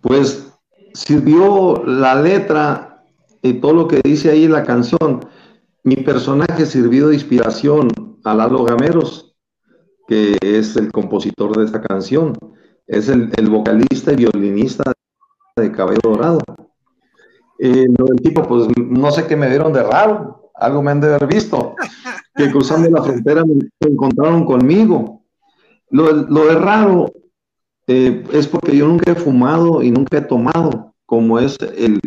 Pues 0.00 0.48
sirvió 0.94 1.84
la 1.84 2.14
letra 2.14 3.04
y 3.42 3.54
todo 3.54 3.72
lo 3.74 3.88
que 3.88 4.00
dice 4.02 4.30
ahí 4.30 4.48
la 4.48 4.64
canción. 4.64 5.28
Mi 5.82 5.96
personaje 5.96 6.64
sirvió 6.64 7.08
de 7.08 7.14
inspiración 7.14 8.07
a 8.28 8.34
Lalo 8.34 8.64
Gameros, 8.64 9.34
que 10.06 10.36
es 10.42 10.76
el 10.76 10.92
compositor 10.92 11.56
de 11.56 11.64
esta 11.64 11.80
canción. 11.80 12.34
Es 12.86 13.08
el, 13.08 13.30
vocalista 13.48 14.12
y 14.12 14.16
violinista 14.16 14.92
de 15.56 15.72
Cabello 15.72 16.00
Dorado. 16.02 16.40
Eh, 17.58 17.86
el 17.86 18.22
tipo, 18.22 18.42
pues 18.42 18.68
no 18.76 19.10
sé 19.10 19.26
qué 19.26 19.36
me 19.36 19.48
dieron 19.48 19.72
de 19.72 19.82
raro, 19.82 20.50
algo 20.54 20.82
me 20.82 20.90
han 20.90 21.00
de 21.00 21.08
haber 21.14 21.26
visto, 21.26 21.74
que 22.34 22.50
cruzando 22.50 22.88
la 22.90 23.02
frontera 23.02 23.44
me 23.44 23.68
encontraron 23.80 24.44
conmigo. 24.44 25.24
Lo, 25.90 26.12
de 26.12 26.54
raro 26.54 27.10
eh, 27.86 28.24
es 28.32 28.46
porque 28.46 28.76
yo 28.76 28.86
nunca 28.86 29.12
he 29.12 29.14
fumado 29.14 29.82
y 29.82 29.90
nunca 29.90 30.18
he 30.18 30.22
tomado, 30.22 30.94
como 31.06 31.38
es 31.38 31.56
el, 31.76 32.00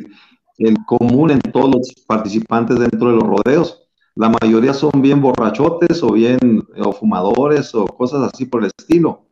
el 0.60 0.76
común 0.86 1.32
en 1.32 1.42
todos 1.42 1.76
los 1.76 1.94
participantes 2.08 2.80
dentro 2.80 3.10
de 3.10 3.16
los 3.16 3.24
rodeos 3.24 3.82
la 4.16 4.30
mayoría 4.30 4.74
son 4.74 5.02
bien 5.02 5.22
borrachotes 5.22 6.04
o 6.04 6.12
bien 6.12 6.68
o 6.78 6.92
fumadores 6.92 7.74
o 7.74 7.86
cosas 7.86 8.32
así 8.34 8.46
por 8.46 8.64
el 8.64 8.72
estilo. 8.78 9.26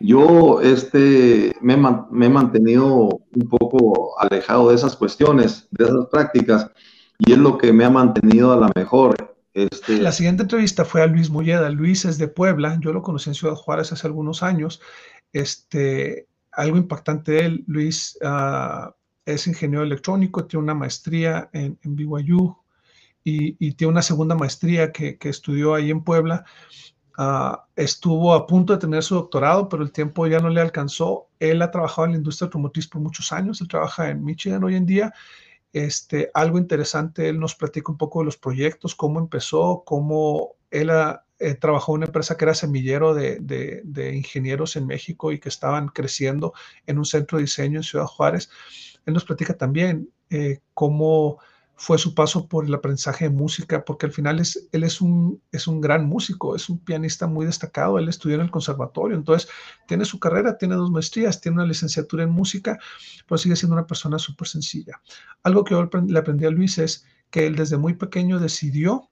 Yo 0.00 0.60
este, 0.60 1.54
me, 1.60 1.74
he 1.74 2.28
mantenido 2.28 3.20
un 3.34 3.48
poco 3.48 4.20
alejado 4.20 4.68
de 4.68 4.74
esas 4.74 4.96
cuestiones, 4.96 5.68
de 5.70 5.84
esas 5.84 6.06
prácticas, 6.10 6.70
y 7.18 7.32
es 7.32 7.38
lo 7.38 7.58
que 7.58 7.72
me 7.72 7.84
ha 7.84 7.90
mantenido 7.90 8.52
a 8.52 8.56
la 8.56 8.70
mejor. 8.74 9.36
Este... 9.54 9.98
La 9.98 10.12
siguiente 10.12 10.42
entrevista 10.42 10.84
fue 10.84 11.02
a 11.02 11.06
Luis 11.06 11.30
Molleda. 11.30 11.70
Luis 11.70 12.04
es 12.04 12.18
de 12.18 12.28
Puebla, 12.28 12.78
yo 12.80 12.92
lo 12.92 13.02
conocí 13.02 13.30
en 13.30 13.34
Ciudad 13.34 13.54
Juárez 13.54 13.92
hace 13.92 14.06
algunos 14.06 14.42
años. 14.42 14.80
Este, 15.32 16.28
algo 16.52 16.76
impactante 16.76 17.32
de 17.32 17.40
él, 17.40 17.64
Luis 17.66 18.18
uh, 18.22 18.90
es 19.24 19.46
ingeniero 19.46 19.84
electrónico, 19.84 20.44
tiene 20.44 20.64
una 20.64 20.74
maestría 20.74 21.48
en, 21.52 21.78
en 21.82 21.96
BYU, 21.96 22.56
y, 23.24 23.72
tiene 23.72 23.92
una 23.92 24.02
segunda 24.02 24.34
maestría 24.34 24.92
que, 24.92 25.18
estudió 25.22 25.74
ahí 25.74 25.90
en 25.90 26.04
Puebla. 26.04 26.44
Ah, 27.16 27.66
estuvo 27.76 28.34
a 28.34 28.46
punto 28.46 28.72
de 28.74 28.80
tener 28.80 29.02
su 29.02 29.14
doctorado, 29.14 29.68
pero 29.68 29.82
el 29.82 29.92
tiempo 29.92 30.26
ya 30.26 30.40
no 30.40 30.50
le 30.50 30.60
alcanzó. 30.60 31.28
Él 31.38 31.62
ha 31.62 31.70
trabajado 31.70 32.06
en 32.06 32.12
la 32.12 32.18
industria 32.18 32.46
automotriz 32.46 32.86
por 32.88 33.00
muchos 33.00 33.32
años, 33.32 33.60
él 33.60 33.68
trabaja 33.68 34.10
en 34.10 34.24
Michigan 34.24 34.62
hoy 34.64 34.76
en 34.76 34.86
día. 34.86 35.12
Este, 35.72 36.30
algo 36.34 36.58
interesante, 36.58 37.28
él 37.28 37.40
nos 37.40 37.56
platica 37.56 37.90
un 37.90 37.98
poco 37.98 38.20
de 38.20 38.26
los 38.26 38.36
proyectos, 38.36 38.94
cómo 38.94 39.18
empezó, 39.18 39.82
cómo 39.84 40.54
él 40.70 40.90
eh, 41.38 41.54
trabajó 41.54 41.92
en 41.92 41.98
una 41.98 42.06
empresa 42.06 42.36
que 42.36 42.44
era 42.44 42.54
semillero 42.54 43.14
de, 43.14 44.12
ingenieros 44.14 44.76
en 44.76 44.86
México 44.86 45.32
y 45.32 45.40
que 45.40 45.48
estaban 45.48 45.88
creciendo 45.88 46.52
en 46.86 46.98
un 46.98 47.04
centro 47.04 47.38
de 47.38 47.44
diseño 47.44 47.78
en 47.78 47.82
Ciudad 47.82 48.06
Juárez. 48.06 48.50
Él 49.06 49.14
nos 49.14 49.24
platica 49.24 49.54
también 49.56 50.10
eh, 50.30 50.60
cómo 50.74 51.38
fue 51.76 51.98
su 51.98 52.14
paso 52.14 52.48
por 52.48 52.64
el 52.64 52.74
aprendizaje 52.74 53.24
de 53.24 53.30
música, 53.30 53.84
porque 53.84 54.06
al 54.06 54.12
final 54.12 54.38
es, 54.38 54.68
él 54.72 54.84
es 54.84 55.00
un, 55.00 55.42
es 55.50 55.66
un 55.66 55.80
gran 55.80 56.06
músico, 56.06 56.54
es 56.54 56.68
un 56.68 56.78
pianista 56.78 57.26
muy 57.26 57.46
destacado, 57.46 57.98
él 57.98 58.08
estudió 58.08 58.36
en 58.36 58.42
el 58.42 58.50
conservatorio, 58.50 59.16
entonces 59.16 59.50
tiene 59.86 60.04
su 60.04 60.20
carrera, 60.20 60.56
tiene 60.56 60.76
dos 60.76 60.90
maestrías, 60.90 61.40
tiene 61.40 61.56
una 61.56 61.66
licenciatura 61.66 62.22
en 62.22 62.30
música, 62.30 62.78
pero 63.26 63.38
sigue 63.38 63.56
siendo 63.56 63.74
una 63.74 63.86
persona 63.86 64.18
súper 64.18 64.46
sencilla. 64.46 65.00
Algo 65.42 65.64
que 65.64 65.74
yo 65.74 65.88
le 66.06 66.18
aprendí 66.18 66.44
a 66.44 66.50
Luis 66.50 66.78
es 66.78 67.06
que 67.30 67.46
él 67.46 67.56
desde 67.56 67.76
muy 67.76 67.94
pequeño 67.94 68.38
decidió 68.38 69.10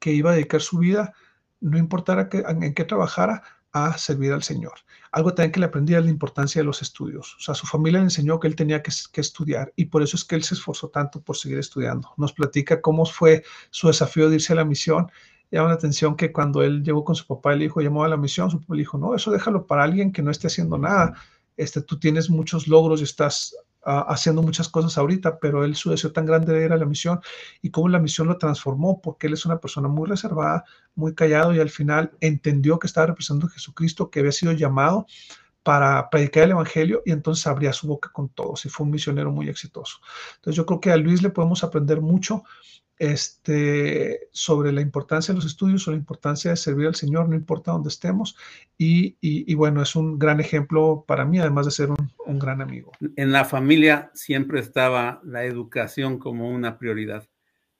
que 0.00 0.12
iba 0.12 0.30
a 0.30 0.34
dedicar 0.34 0.60
su 0.60 0.78
vida, 0.78 1.12
no 1.60 1.78
importara 1.78 2.28
en 2.32 2.74
qué 2.74 2.84
trabajara, 2.84 3.42
a 3.72 3.96
servir 3.98 4.32
al 4.32 4.42
Señor. 4.42 4.74
Algo 5.12 5.34
también 5.34 5.52
que 5.52 5.60
le 5.60 5.66
aprendí 5.66 5.94
es 5.94 6.04
la 6.04 6.10
importancia 6.10 6.60
de 6.60 6.64
los 6.64 6.82
estudios. 6.82 7.36
O 7.36 7.40
sea, 7.40 7.54
su 7.54 7.66
familia 7.66 8.00
le 8.00 8.04
enseñó 8.04 8.38
que 8.40 8.46
él 8.46 8.56
tenía 8.56 8.82
que, 8.82 8.92
estudiar 9.20 9.72
y 9.76 9.86
por 9.86 10.02
eso 10.02 10.16
es 10.16 10.24
que 10.24 10.36
él 10.36 10.44
se 10.44 10.54
esforzó 10.54 10.88
tanto 10.88 11.20
por 11.20 11.36
seguir 11.36 11.58
estudiando. 11.58 12.12
Nos 12.16 12.32
platica 12.32 12.80
cómo 12.80 13.06
fue 13.06 13.44
su 13.70 13.88
desafío 13.88 14.28
de 14.28 14.36
irse 14.36 14.52
a 14.52 14.56
la 14.56 14.64
misión. 14.64 15.10
Llama 15.50 15.68
la 15.68 15.74
atención 15.74 16.16
que 16.16 16.32
cuando 16.32 16.62
él 16.62 16.82
llegó 16.82 17.04
con 17.04 17.14
su 17.14 17.26
papá 17.26 17.54
y 17.54 17.58
le 17.58 17.64
dijo, 17.64 17.80
llamó 17.80 18.04
a 18.04 18.08
la 18.08 18.16
misión, 18.16 18.50
su 18.50 18.60
papá 18.60 18.74
le 18.74 18.80
dijo, 18.80 18.98
no, 18.98 19.14
eso 19.14 19.30
déjalo 19.30 19.66
para 19.66 19.84
alguien 19.84 20.12
que 20.12 20.22
no 20.22 20.30
esté 20.30 20.48
haciendo 20.48 20.76
nada. 20.76 21.14
Este, 21.56 21.80
tú 21.80 21.98
tienes 21.98 22.28
muchos 22.28 22.68
logros 22.68 23.00
y 23.00 23.04
estás 23.04 23.56
haciendo 23.84 24.42
muchas 24.42 24.68
cosas 24.68 24.98
ahorita, 24.98 25.38
pero 25.38 25.64
él 25.64 25.74
su 25.74 25.90
deseo 25.90 26.12
tan 26.12 26.26
grande 26.26 26.64
era 26.64 26.76
la 26.76 26.84
misión 26.84 27.20
y 27.62 27.70
cómo 27.70 27.88
la 27.88 27.98
misión 27.98 28.26
lo 28.28 28.36
transformó, 28.36 29.00
porque 29.00 29.28
él 29.28 29.32
es 29.32 29.46
una 29.46 29.58
persona 29.58 29.88
muy 29.88 30.08
reservada, 30.08 30.64
muy 30.94 31.14
callado 31.14 31.54
y 31.54 31.60
al 31.60 31.70
final 31.70 32.12
entendió 32.20 32.78
que 32.78 32.86
estaba 32.86 33.06
representando 33.06 33.46
a 33.46 33.50
Jesucristo, 33.50 34.10
que 34.10 34.20
había 34.20 34.32
sido 34.32 34.52
llamado 34.52 35.06
para 35.62 36.08
predicar 36.10 36.44
el 36.44 36.52
Evangelio 36.52 37.02
y 37.04 37.12
entonces 37.12 37.46
abría 37.46 37.72
su 37.72 37.86
boca 37.86 38.10
con 38.12 38.28
todos 38.30 38.64
y 38.64 38.68
fue 38.68 38.84
un 38.84 38.92
misionero 38.92 39.30
muy 39.30 39.48
exitoso. 39.48 39.98
Entonces 40.36 40.56
yo 40.56 40.66
creo 40.66 40.80
que 40.80 40.90
a 40.90 40.96
Luis 40.96 41.22
le 41.22 41.30
podemos 41.30 41.62
aprender 41.64 42.00
mucho 42.00 42.44
este, 42.98 44.28
sobre 44.32 44.72
la 44.72 44.80
importancia 44.80 45.32
de 45.32 45.36
los 45.36 45.46
estudios, 45.46 45.82
sobre 45.82 45.96
la 45.96 46.00
importancia 46.00 46.50
de 46.50 46.56
servir 46.56 46.88
al 46.88 46.94
Señor, 46.94 47.28
no 47.28 47.36
importa 47.36 47.72
dónde 47.72 47.88
estemos. 47.88 48.36
Y, 48.76 49.54
bueno, 49.54 49.82
es 49.82 49.94
un 49.94 50.18
gran 50.18 50.40
ejemplo 50.40 51.04
para 51.06 51.24
mí, 51.24 51.38
además 51.38 51.66
de 51.66 51.72
ser 51.72 51.90
un, 51.90 52.38
gran 52.38 52.60
amigo. 52.60 52.92
En 53.16 53.32
la 53.32 53.44
familia 53.44 54.10
siempre 54.14 54.60
estaba 54.60 55.20
la 55.24 55.44
educación 55.44 56.18
como 56.18 56.50
una 56.50 56.78
prioridad. 56.78 57.28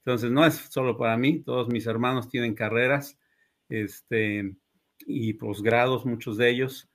Entonces, 0.05 0.31
no 0.31 0.47
es 0.47 0.55
solo 0.55 0.97
para 0.97 1.17
mí, 1.17 1.41
todos 1.41 1.69
mis 1.69 1.87
hermanos 1.87 2.29
tienen 2.29 2.55
carreras 2.55 3.19
este, 3.69 4.55
y 5.07 5.33
posgrados, 5.35 6.07
muchos 6.07 6.37
de 6.37 6.51
ellos. 6.51 6.89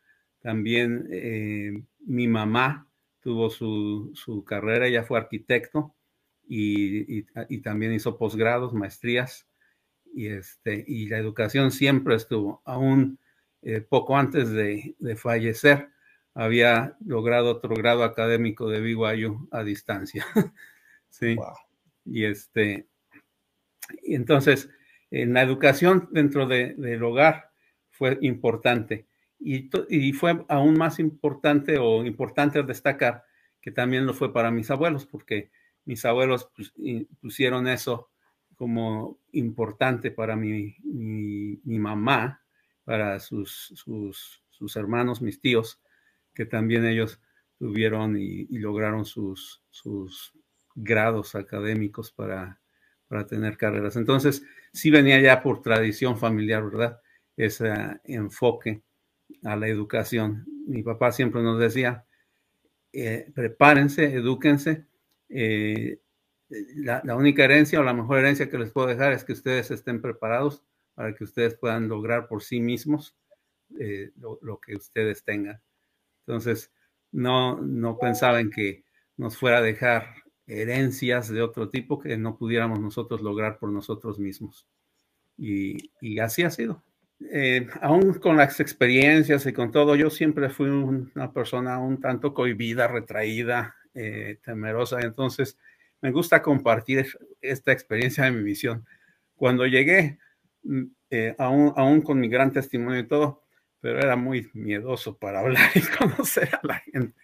También 0.43 1.07
eh, 1.09 1.81
mi 2.05 2.27
mamá 2.27 2.85
tuvo 3.21 3.49
su, 3.49 4.11
su 4.13 4.43
carrera, 4.43 4.85
ella 4.85 5.03
fue 5.03 5.17
arquitecto 5.17 5.95
y, 6.45 7.23
también 7.61 7.93
hizo 7.93 8.17
posgrados, 8.17 8.73
maestrías, 8.73 9.47
y, 10.13 10.27
este, 10.27 10.83
y 10.85 11.07
la 11.07 11.17
educación 11.17 11.71
siempre 11.71 12.15
estuvo, 12.15 12.61
aún 12.65 13.17
eh, 13.61 13.79
poco 13.79 14.17
antes 14.17 14.51
de, 14.51 14.95
fallecer, 15.15 15.89
había 16.33 16.97
logrado 17.05 17.51
otro 17.51 17.73
grado 17.75 18.03
académico 18.03 18.69
de 18.69 18.81
BYU 18.81 19.47
a 19.49 19.63
distancia. 19.63 20.25
sí. 21.09 21.37
Y 22.05 22.25
este, 22.25 22.87
y 24.03 24.15
entonces, 24.15 24.69
en 25.09 25.33
la 25.33 25.41
educación 25.41 26.09
dentro 26.11 26.47
del 26.47 27.01
hogar 27.01 27.51
fue 27.91 28.17
importante. 28.21 29.05
Y, 29.45 29.69
y, 29.89 30.13
fue 30.13 30.45
aún 30.47 30.77
más 30.77 30.99
importante 30.99 31.77
o 31.77 32.05
importante 32.05 32.63
destacar 32.63 33.25
que 33.63 33.71
también 33.71 34.05
lo 34.05 34.13
fue 34.13 34.33
para 34.33 34.51
mis 34.51 34.69
abuelos, 34.71 35.05
porque 35.05 35.49
mis 35.85 36.03
abuelos 36.05 36.49
pues, 36.55 36.73
pusieron 37.21 37.67
eso 37.67 38.09
como 38.55 39.19
importante 39.31 40.11
para 40.11 40.35
mi, 40.35 40.75
mi, 40.83 41.79
mamá, 41.79 42.41
para 42.83 43.19
sus, 43.19 43.73
sus, 43.75 44.75
hermanos, 44.75 45.21
mis 45.21 45.39
tíos, 45.39 45.81
que 46.33 46.45
también 46.45 46.85
ellos 46.85 47.21
tuvieron 47.57 48.17
y, 48.17 48.45
lograron 48.57 49.05
sus, 49.05 49.63
sus 49.69 50.33
grados 50.75 51.35
académicos 51.35 52.11
para, 52.11 52.61
para 53.07 53.25
tener 53.25 53.57
carreras. 53.57 53.95
Entonces, 53.95 54.43
sí 54.73 54.91
venía 54.91 55.21
ya 55.21 55.41
por 55.41 55.61
tradición 55.61 56.17
familiar, 56.17 56.63
¿verdad? 56.63 57.01
Ese 57.37 57.73
enfoque 58.03 58.83
a 59.43 59.55
la 59.55 59.67
educación. 59.67 60.45
Mi 60.67 60.83
papá 60.83 61.11
siempre 61.11 61.41
nos 61.41 61.59
decía, 61.59 62.05
eh, 62.91 63.31
prepárense, 63.33 64.05
edúquense, 64.13 64.85
eh, 65.29 65.99
la, 66.75 67.15
única 67.15 67.43
herencia 67.43 67.79
o 67.79 67.83
la 67.83 67.93
mejor 67.93 68.19
herencia 68.19 68.49
que 68.49 68.57
les 68.57 68.71
puedo 68.71 68.87
dejar 68.87 69.13
es 69.13 69.23
que 69.23 69.33
ustedes 69.33 69.71
estén 69.71 70.01
preparados 70.01 70.63
para 70.93 71.15
que 71.15 71.23
ustedes 71.23 71.55
puedan 71.55 71.87
lograr 71.87 72.27
por 72.27 72.43
sí 72.43 72.59
mismos 72.59 73.15
eh, 73.79 74.11
lo, 74.17 74.59
que 74.59 74.75
ustedes 74.75 75.23
tengan. 75.23 75.59
Entonces, 76.19 76.71
no, 77.11 77.59
no 77.61 77.97
pensaba 77.97 78.39
en 78.39 78.51
que 78.51 78.83
nos 79.17 79.37
fuera 79.37 79.57
a 79.57 79.61
dejar 79.63 80.07
herencias 80.45 81.29
de 81.29 81.41
otro 81.41 81.69
tipo 81.69 81.99
que 81.99 82.17
no 82.17 82.37
pudiéramos 82.37 82.79
nosotros 82.79 83.21
lograr 83.21 83.57
por 83.57 83.71
nosotros 83.71 84.19
mismos. 84.19 84.67
Y, 85.37 85.91
y 85.99 86.19
así 86.19 86.43
ha 86.43 86.51
sido. 86.51 86.83
Eh, 87.31 87.67
aún 87.81 88.13
con 88.15 88.37
las 88.37 88.59
experiencias 88.59 89.45
y 89.45 89.53
con 89.53 89.71
todo, 89.71 89.95
yo 89.95 90.09
siempre 90.09 90.49
fui 90.49 90.69
una 90.69 91.31
persona 91.31 91.79
un 91.79 91.99
tanto 91.99 92.33
cohibida, 92.33 92.87
retraída, 92.87 93.75
eh, 93.93 94.39
temerosa. 94.43 94.99
Entonces, 95.01 95.57
me 96.01 96.11
gusta 96.11 96.41
compartir 96.41 97.07
esta 97.41 97.71
experiencia 97.71 98.25
de 98.25 98.31
mi 98.31 98.43
misión. 98.43 98.85
Cuando 99.35 99.65
llegué, 99.65 100.19
mm, 100.63 100.83
eh, 101.11 101.35
aún, 101.37 101.73
aún 101.75 102.01
con 102.01 102.19
mi 102.19 102.29
gran 102.29 102.51
testimonio 102.51 102.99
y 102.99 103.07
todo, 103.07 103.43
pero 103.79 103.99
era 103.99 104.15
muy 104.15 104.49
miedoso 104.53 105.17
para 105.17 105.39
hablar 105.41 105.71
y 105.75 105.81
conocer 105.97 106.49
a 106.55 106.61
la 106.63 106.79
gente. 106.79 107.15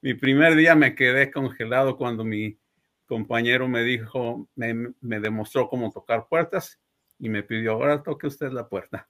Mi 0.00 0.14
primer 0.14 0.54
día 0.56 0.74
me 0.74 0.94
quedé 0.94 1.30
congelado 1.30 1.96
cuando 1.96 2.24
mi 2.24 2.58
compañero 3.06 3.68
me 3.68 3.82
dijo, 3.84 4.48
me, 4.56 4.92
me 5.00 5.20
demostró 5.20 5.68
cómo 5.68 5.90
tocar 5.90 6.26
puertas 6.28 6.80
y 7.18 7.28
me 7.28 7.42
pidió, 7.42 7.72
ahora 7.72 8.02
toque 8.02 8.26
usted 8.26 8.50
la 8.52 8.68
puerta. 8.68 9.08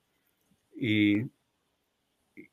Y, 0.77 1.23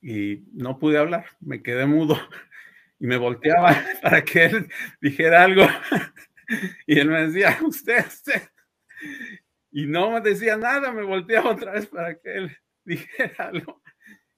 y 0.01 0.43
no 0.53 0.79
pude 0.79 0.97
hablar, 0.97 1.25
me 1.39 1.61
quedé 1.61 1.85
mudo 1.85 2.17
y 2.99 3.07
me 3.07 3.17
volteaba 3.17 3.75
para 4.01 4.23
que 4.23 4.45
él 4.45 4.69
dijera 5.01 5.43
algo. 5.43 5.63
Y 6.85 6.99
él 6.99 7.09
me 7.09 7.25
decía, 7.27 7.57
usted, 7.65 8.05
usted. 8.05 8.41
Y 9.71 9.87
no 9.87 10.11
me 10.11 10.21
decía 10.21 10.57
nada, 10.57 10.91
me 10.91 11.03
volteaba 11.03 11.51
otra 11.51 11.71
vez 11.71 11.87
para 11.87 12.19
que 12.19 12.35
él 12.35 12.57
dijera 12.83 13.47
algo. 13.47 13.81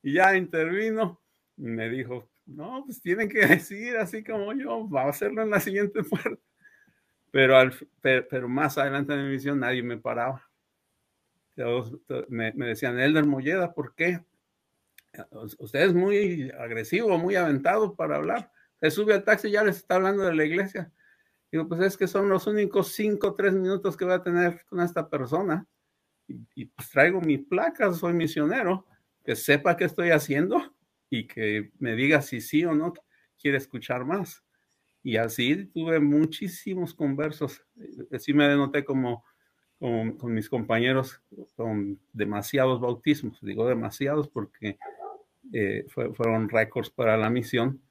Y 0.03 0.13
ya 0.13 0.37
intervino 0.37 1.19
y 1.57 1.63
me 1.63 1.89
dijo, 1.89 2.29
no, 2.45 2.83
pues 2.85 3.01
tienen 3.01 3.27
que 3.27 3.45
decir 3.45 3.97
así 3.97 4.23
como 4.23 4.53
yo, 4.53 4.87
va 4.87 5.03
a 5.03 5.09
hacerlo 5.09 5.41
en 5.41 5.49
la 5.49 5.59
siguiente 5.59 6.03
puerta. 6.03 6.41
Pero, 7.31 7.57
al, 7.57 7.75
pero, 8.01 8.47
más 8.47 8.77
adelante 8.77 9.13
en 9.13 9.25
mi 9.25 9.31
misión 9.33 9.59
nadie 9.59 9.83
me 9.83 9.97
paraba. 9.97 10.47
Me, 12.27 12.53
me 12.53 12.67
decían, 12.67 12.99
Elder 12.99 13.25
Molleda, 13.25 13.73
¿por 13.73 13.95
qué? 13.95 14.23
Usted 15.59 15.81
es 15.81 15.93
muy 15.93 16.51
agresivo, 16.51 17.17
muy 17.17 17.35
aventado 17.35 17.95
para 17.95 18.17
hablar 18.17 18.51
se 18.79 18.91
sube 18.91 19.13
al 19.13 19.23
taxi 19.23 19.47
y 19.47 19.51
ya 19.51 19.63
les 19.63 19.77
está 19.77 19.95
hablando 19.95 20.23
de 20.23 20.35
la 20.35 20.45
iglesia. 20.45 20.91
Digo, 21.51 21.67
pues 21.67 21.81
es 21.81 21.97
que 21.97 22.07
son 22.07 22.29
los 22.29 22.47
únicos 22.47 22.91
cinco 22.91 23.29
o 23.29 23.35
tres 23.35 23.53
minutos 23.53 23.95
que 23.95 24.05
voy 24.05 24.13
a 24.13 24.23
tener 24.23 24.65
con 24.65 24.81
esta 24.81 25.09
persona. 25.09 25.65
Y, 26.27 26.65
pues 26.65 26.89
traigo 26.89 27.21
mi 27.21 27.37
placa, 27.37 27.93
soy 27.93 28.13
misionero, 28.13 28.85
que 29.23 29.35
sepa 29.35 29.77
qué 29.77 29.85
estoy 29.85 30.09
haciendo 30.09 30.75
y 31.09 31.27
que 31.27 31.71
me 31.79 31.95
diga 31.95 32.21
si 32.21 32.41
sí 32.41 32.65
o 32.65 32.73
no 32.73 32.93
quiere 33.39 33.57
escuchar 33.57 34.05
más. 34.05 34.43
Y 35.03 35.17
así 35.17 35.67
tuve 35.67 35.99
muchísimos 35.99 36.93
conversos. 36.93 37.63
Así 38.11 38.33
me 38.33 38.47
denoté 38.47 38.83
como, 38.83 39.23
con 39.79 40.33
mis 40.33 40.49
compañeros 40.49 41.21
con 41.55 41.99
demasiados 42.13 42.79
bautismos. 42.79 43.39
Digo 43.41 43.67
demasiados 43.67 44.27
porque 44.29 44.77
eh, 45.53 45.85
fueron 45.89 46.49
récords 46.49 46.89
para 46.89 47.17
la 47.17 47.29
misión 47.29 47.81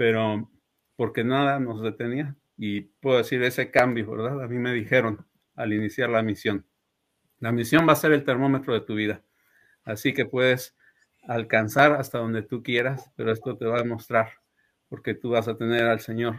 pero 0.00 0.50
porque 0.96 1.24
nada 1.24 1.60
nos 1.60 1.82
detenía. 1.82 2.34
Y 2.56 2.80
puedo 2.80 3.18
decir 3.18 3.42
ese 3.42 3.70
cambio, 3.70 4.10
¿verdad? 4.10 4.42
A 4.42 4.48
mí 4.48 4.56
me 4.56 4.72
dijeron 4.72 5.26
al 5.56 5.74
iniciar 5.74 6.08
la 6.08 6.22
misión, 6.22 6.64
la 7.38 7.52
misión 7.52 7.86
va 7.86 7.92
a 7.92 7.96
ser 7.96 8.12
el 8.12 8.24
termómetro 8.24 8.72
de 8.72 8.80
tu 8.80 8.94
vida. 8.94 9.22
Así 9.84 10.14
que 10.14 10.24
puedes 10.24 10.74
alcanzar 11.28 11.92
hasta 11.92 12.16
donde 12.16 12.40
tú 12.40 12.62
quieras, 12.62 13.10
pero 13.14 13.30
esto 13.30 13.58
te 13.58 13.66
va 13.66 13.76
a 13.76 13.82
demostrar, 13.82 14.30
porque 14.88 15.12
tú 15.12 15.28
vas 15.28 15.48
a 15.48 15.58
tener 15.58 15.84
al 15.84 16.00
Señor 16.00 16.36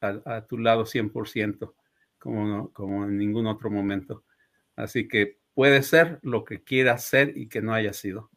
a, 0.00 0.42
tu 0.42 0.56
lado 0.56 0.84
100%. 0.84 1.74
como, 2.16 2.72
como 2.72 3.06
en 3.06 3.18
ningún 3.18 3.48
otro 3.48 3.72
momento. 3.72 4.22
Así 4.82 5.08
que 5.08 5.38
puede 5.54 5.82
ser 5.82 6.18
lo 6.22 6.44
que 6.44 6.62
quiera 6.62 6.98
ser 6.98 7.36
y 7.36 7.48
que 7.48 7.62
no 7.62 7.74
haya 7.74 7.92
sido. 7.92 8.30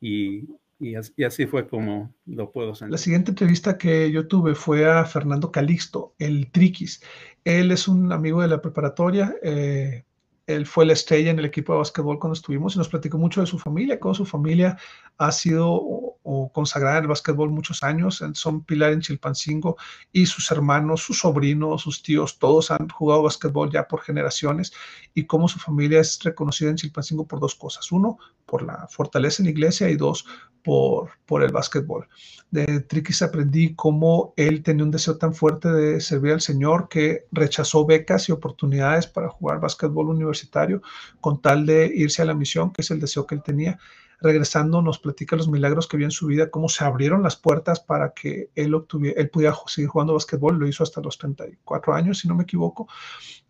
Y, 0.00 0.48
y, 0.78 0.96
así, 0.96 1.46
fue 1.46 1.66
como 1.66 2.14
lo 2.26 2.52
puedo 2.52 2.74
sentir. 2.74 2.92
La 2.92 2.98
siguiente 2.98 3.30
entrevista 3.30 3.78
que 3.78 4.10
yo 4.10 4.26
tuve 4.26 4.54
fue 4.54 4.88
a 4.88 5.04
Fernando 5.04 5.50
Calixto, 5.50 6.14
el 6.18 6.50
Triquis. 6.50 7.02
Él 7.44 7.70
es 7.70 7.88
un 7.88 8.12
amigo 8.12 8.42
de 8.42 8.48
la 8.48 8.60
preparatoria. 8.60 9.34
Eh, 9.42 10.04
él 10.46 10.66
fue 10.66 10.84
la 10.84 10.92
estrella 10.92 11.30
en 11.30 11.38
el 11.38 11.46
equipo 11.46 11.72
de 11.72 11.78
básquetbol 11.78 12.18
cuando 12.18 12.34
estuvimos 12.34 12.74
y 12.74 12.78
nos 12.78 12.88
platicó 12.88 13.16
mucho 13.16 13.40
de 13.40 13.46
su 13.46 13.58
familia, 13.58 13.98
cómo 13.98 14.14
su 14.14 14.26
familia 14.26 14.76
ha 15.16 15.32
sido 15.32 16.13
o, 16.24 16.50
consagrada 16.52 16.98
en 16.98 17.04
el 17.04 17.08
básquetbol 17.08 17.50
muchos 17.50 17.82
años, 17.82 18.24
son 18.32 18.64
pilar 18.64 18.92
en 18.92 19.00
Chilpancingo 19.00 19.76
y 20.10 20.26
sus 20.26 20.50
hermanos, 20.50 21.02
sus 21.02 21.20
sobrinos, 21.20 21.82
sus 21.82 22.02
tíos, 22.02 22.38
todos 22.38 22.70
han 22.70 22.88
jugado 22.88 23.22
básquetbol 23.22 23.70
ya 23.70 23.86
por 23.86 24.00
generaciones 24.00 24.72
y 25.14 25.26
cómo 25.26 25.48
su 25.48 25.58
familia 25.58 26.00
es 26.00 26.18
reconocida 26.22 26.70
en 26.70 26.76
Chilpancingo 26.76 27.26
por 27.26 27.40
dos 27.40 27.54
cosas. 27.54 27.92
Uno, 27.92 28.18
por 28.46 28.62
la 28.62 28.88
fortaleza 28.88 29.42
en 29.42 29.46
la 29.46 29.50
iglesia 29.52 29.88
y 29.90 29.96
dos, 29.96 30.24
por, 30.64 31.10
por 31.26 31.42
el 31.42 31.52
básquetbol. 31.52 32.08
De 32.50 32.80
Triquis 32.80 33.20
aprendí 33.20 33.74
cómo 33.74 34.32
él 34.36 34.62
tenía 34.62 34.84
un 34.84 34.90
deseo 34.90 35.18
tan 35.18 35.34
fuerte 35.34 35.70
de 35.70 36.00
servir 36.00 36.32
al 36.32 36.40
Señor 36.40 36.88
que 36.88 37.26
rechazó 37.32 37.84
becas 37.84 38.28
y 38.28 38.32
oportunidades 38.32 39.06
para 39.06 39.28
jugar 39.28 39.60
básquetbol 39.60 40.08
universitario 40.08 40.80
con 41.20 41.42
tal 41.42 41.66
de 41.66 41.92
irse 41.94 42.22
a 42.22 42.24
la 42.24 42.34
misión, 42.34 42.72
que 42.72 42.82
es 42.82 42.90
el 42.90 43.00
deseo 43.00 43.26
que 43.26 43.34
él 43.34 43.42
tenía. 43.42 43.78
Regresando 44.24 44.80
nos 44.80 44.98
platica 44.98 45.36
los 45.36 45.48
milagros 45.48 45.86
que 45.86 45.98
vio 45.98 46.06
en 46.06 46.10
su 46.10 46.28
vida, 46.28 46.48
cómo 46.48 46.70
se 46.70 46.82
abrieron 46.82 47.22
las 47.22 47.36
puertas 47.36 47.78
para 47.78 48.14
que 48.14 48.48
él, 48.54 48.74
obtuviera, 48.74 49.20
él 49.20 49.28
pudiera 49.28 49.54
seguir 49.66 49.90
jugando 49.90 50.14
básquetbol. 50.14 50.58
Lo 50.58 50.66
hizo 50.66 50.82
hasta 50.82 51.02
los 51.02 51.18
34 51.18 51.92
años, 51.92 52.20
si 52.20 52.28
no 52.28 52.34
me 52.34 52.44
equivoco. 52.44 52.88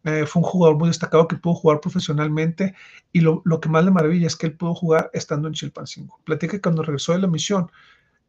Eh, 0.03 0.27
fue 0.27 0.43
un 0.43 0.49
jugador 0.49 0.77
muy 0.77 0.89
destacado 0.89 1.29
que 1.29 1.37
pudo 1.37 1.55
jugar 1.55 1.81
profesionalmente 1.81 2.75
y 3.13 3.21
lo, 3.21 3.43
que 3.61 3.69
más 3.69 3.85
le 3.85 3.93
maravilla 3.93 4.27
es 4.27 4.35
que 4.35 4.47
él 4.47 4.57
pudo 4.57 4.75
jugar 4.75 5.11
estando 5.15 5.47
en 5.47 5.55
Chilpancingo. 5.55 6.21
Platica 6.25 6.57
que 6.57 6.61
cuando 6.61 6.83
regresó 6.83 7.13
de 7.13 7.21
la 7.21 7.29
misión, 7.29 7.71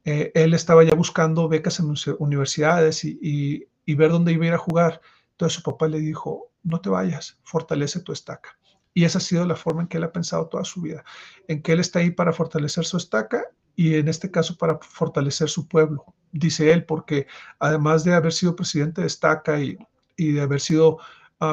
eh, 0.03 0.31
él 0.35 0.53
estaba 0.53 0.83
ya 0.83 0.93
buscando 0.93 1.49
becas 1.49 1.79
en 1.79 1.93
universidades 2.19 3.03
y, 3.03 3.67
ver 3.87 4.11
dónde 4.11 4.33
iba 4.33 4.45
a 4.45 4.47
ir 4.49 4.53
a 4.53 4.59
jugar. 4.59 5.01
Entonces 5.31 5.55
su 5.55 5.63
papá 5.63 5.87
le 5.87 5.99
dijo, 5.99 6.51
no 6.61 6.79
te 6.79 6.89
vayas, 6.89 7.39
fortalece 7.41 8.01
tu 8.01 8.13
estaca. 8.13 8.59
Y 8.95 9.03
esa 9.03 9.19
ha 9.19 9.21
sido 9.21 9.45
la 9.45 9.55
forma 9.55 9.83
en 9.83 9.87
que 9.87 9.97
él 9.97 10.03
ha 10.05 10.11
pensado 10.11 10.47
toda 10.47 10.63
su 10.63 10.81
vida, 10.81 11.03
en 11.47 11.61
que 11.61 11.73
él 11.73 11.79
está 11.79 11.99
ahí 11.99 12.09
para 12.09 12.33
fortalecer 12.33 12.85
su 12.85 12.97
estaca 12.97 13.43
y 13.75 13.95
en 13.95 14.07
este 14.07 14.31
caso 14.31 14.57
para 14.57 14.79
fortalecer 14.79 15.49
su 15.49 15.67
pueblo, 15.67 16.05
dice 16.31 16.71
él, 16.71 16.85
porque 16.85 17.27
además 17.59 18.03
de 18.03 18.13
haber 18.13 18.33
sido 18.33 18.55
presidente 18.55 19.01
de 19.01 19.07
estaca 19.07 19.59
y, 19.59 19.77
y 20.17 20.31
de 20.31 20.41
haber 20.41 20.61
sido 20.61 20.97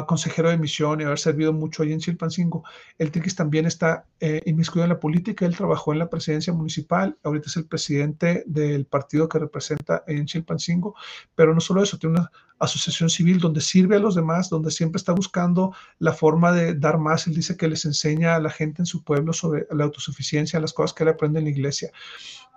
consejero 0.06 0.48
de 0.48 0.58
misión 0.58 1.00
y 1.00 1.04
haber 1.04 1.18
servido 1.18 1.52
mucho 1.52 1.82
ahí 1.82 1.92
en 1.92 1.98
Chilpancingo. 1.98 2.64
El 2.98 3.10
Triquis 3.10 3.34
también 3.34 3.66
está 3.66 4.06
eh, 4.20 4.40
inmiscuido 4.46 4.84
en 4.84 4.90
la 4.90 5.00
política, 5.00 5.44
él 5.44 5.56
trabajó 5.56 5.92
en 5.92 5.98
la 5.98 6.08
presidencia 6.08 6.52
municipal, 6.52 7.18
ahorita 7.22 7.48
es 7.48 7.56
el 7.56 7.66
presidente 7.66 8.44
del 8.46 8.86
partido 8.86 9.28
que 9.28 9.38
representa 9.38 10.04
en 10.06 10.26
Chilpancingo, 10.26 10.94
pero 11.34 11.54
no 11.54 11.60
solo 11.60 11.82
eso, 11.82 11.98
tiene 11.98 12.18
una 12.18 12.30
asociación 12.64 13.10
civil 13.10 13.38
donde 13.38 13.60
sirve 13.60 13.96
a 13.96 13.98
los 13.98 14.14
demás, 14.14 14.48
donde 14.48 14.70
siempre 14.70 14.98
está 14.98 15.12
buscando 15.12 15.74
la 15.98 16.12
forma 16.12 16.52
de 16.52 16.74
dar 16.74 16.98
más. 16.98 17.26
Él 17.26 17.34
dice 17.34 17.56
que 17.56 17.68
les 17.68 17.84
enseña 17.84 18.34
a 18.34 18.40
la 18.40 18.50
gente 18.50 18.82
en 18.82 18.86
su 18.86 19.02
pueblo 19.02 19.32
sobre 19.32 19.66
la 19.70 19.84
autosuficiencia, 19.84 20.60
las 20.60 20.72
cosas 20.72 20.94
que 20.94 21.02
él 21.02 21.08
aprende 21.08 21.40
en 21.40 21.46
la 21.46 21.50
iglesia. 21.50 21.90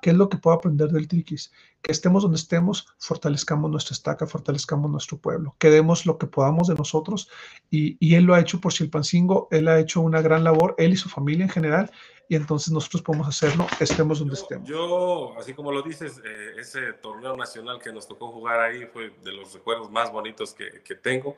¿Qué 0.02 0.12
es 0.12 0.16
lo 0.16 0.30
que 0.30 0.38
puedo 0.38 0.56
aprender 0.56 0.90
del 0.90 1.08
triquis? 1.08 1.52
Que 1.82 1.92
estemos 1.92 2.22
donde 2.22 2.38
estemos, 2.38 2.88
fortalezcamos 3.00 3.72
nuestra 3.72 3.94
estaca, 3.94 4.28
fortalezcamos 4.28 4.92
nuestro 4.92 5.18
pueblo, 5.18 5.56
que 5.58 5.70
demos 5.70 6.06
lo 6.06 6.18
que 6.18 6.28
podamos 6.28 6.68
de 6.68 6.76
nosotros 6.76 7.30
y, 7.72 7.98
y 8.00 8.16
él 8.16 8.26
lo 8.26 8.36
ha 8.36 8.40
hecho 8.40 8.62
por 8.62 8.74
Chilpancingo, 8.74 9.48
él 9.50 9.68
ha 9.68 9.80
hecho 9.80 10.02
una 10.02 10.22
gran 10.22 10.44
labor, 10.44 10.76
él 10.78 10.94
y 10.94 10.98
su 10.98 11.10
familia 11.10 11.46
en 11.46 11.50
general, 11.50 11.92
y 12.28 12.36
entonces 12.36 12.74
nosotros 12.74 13.04
podemos 13.04 13.28
hacerlo, 13.28 13.68
estemos 13.80 14.20
donde 14.20 14.34
estemos. 14.34 14.68
Yo, 14.68 15.38
así 15.38 15.54
como 15.54 15.72
lo 15.72 15.82
dices, 15.82 16.22
eh, 16.26 16.54
ese 16.58 16.94
torneo 16.94 17.38
nacional 17.38 17.80
que 17.80 17.92
nos 17.92 18.08
tocó 18.08 18.32
jugar 18.32 18.60
ahí 18.60 18.86
fue 18.88 19.12
de 19.24 19.32
los 19.32 19.54
recuerdos 19.54 19.92
más 19.92 20.12
bonitos 20.12 20.54
que, 20.54 20.82
que 20.84 20.96
tengo. 20.96 21.36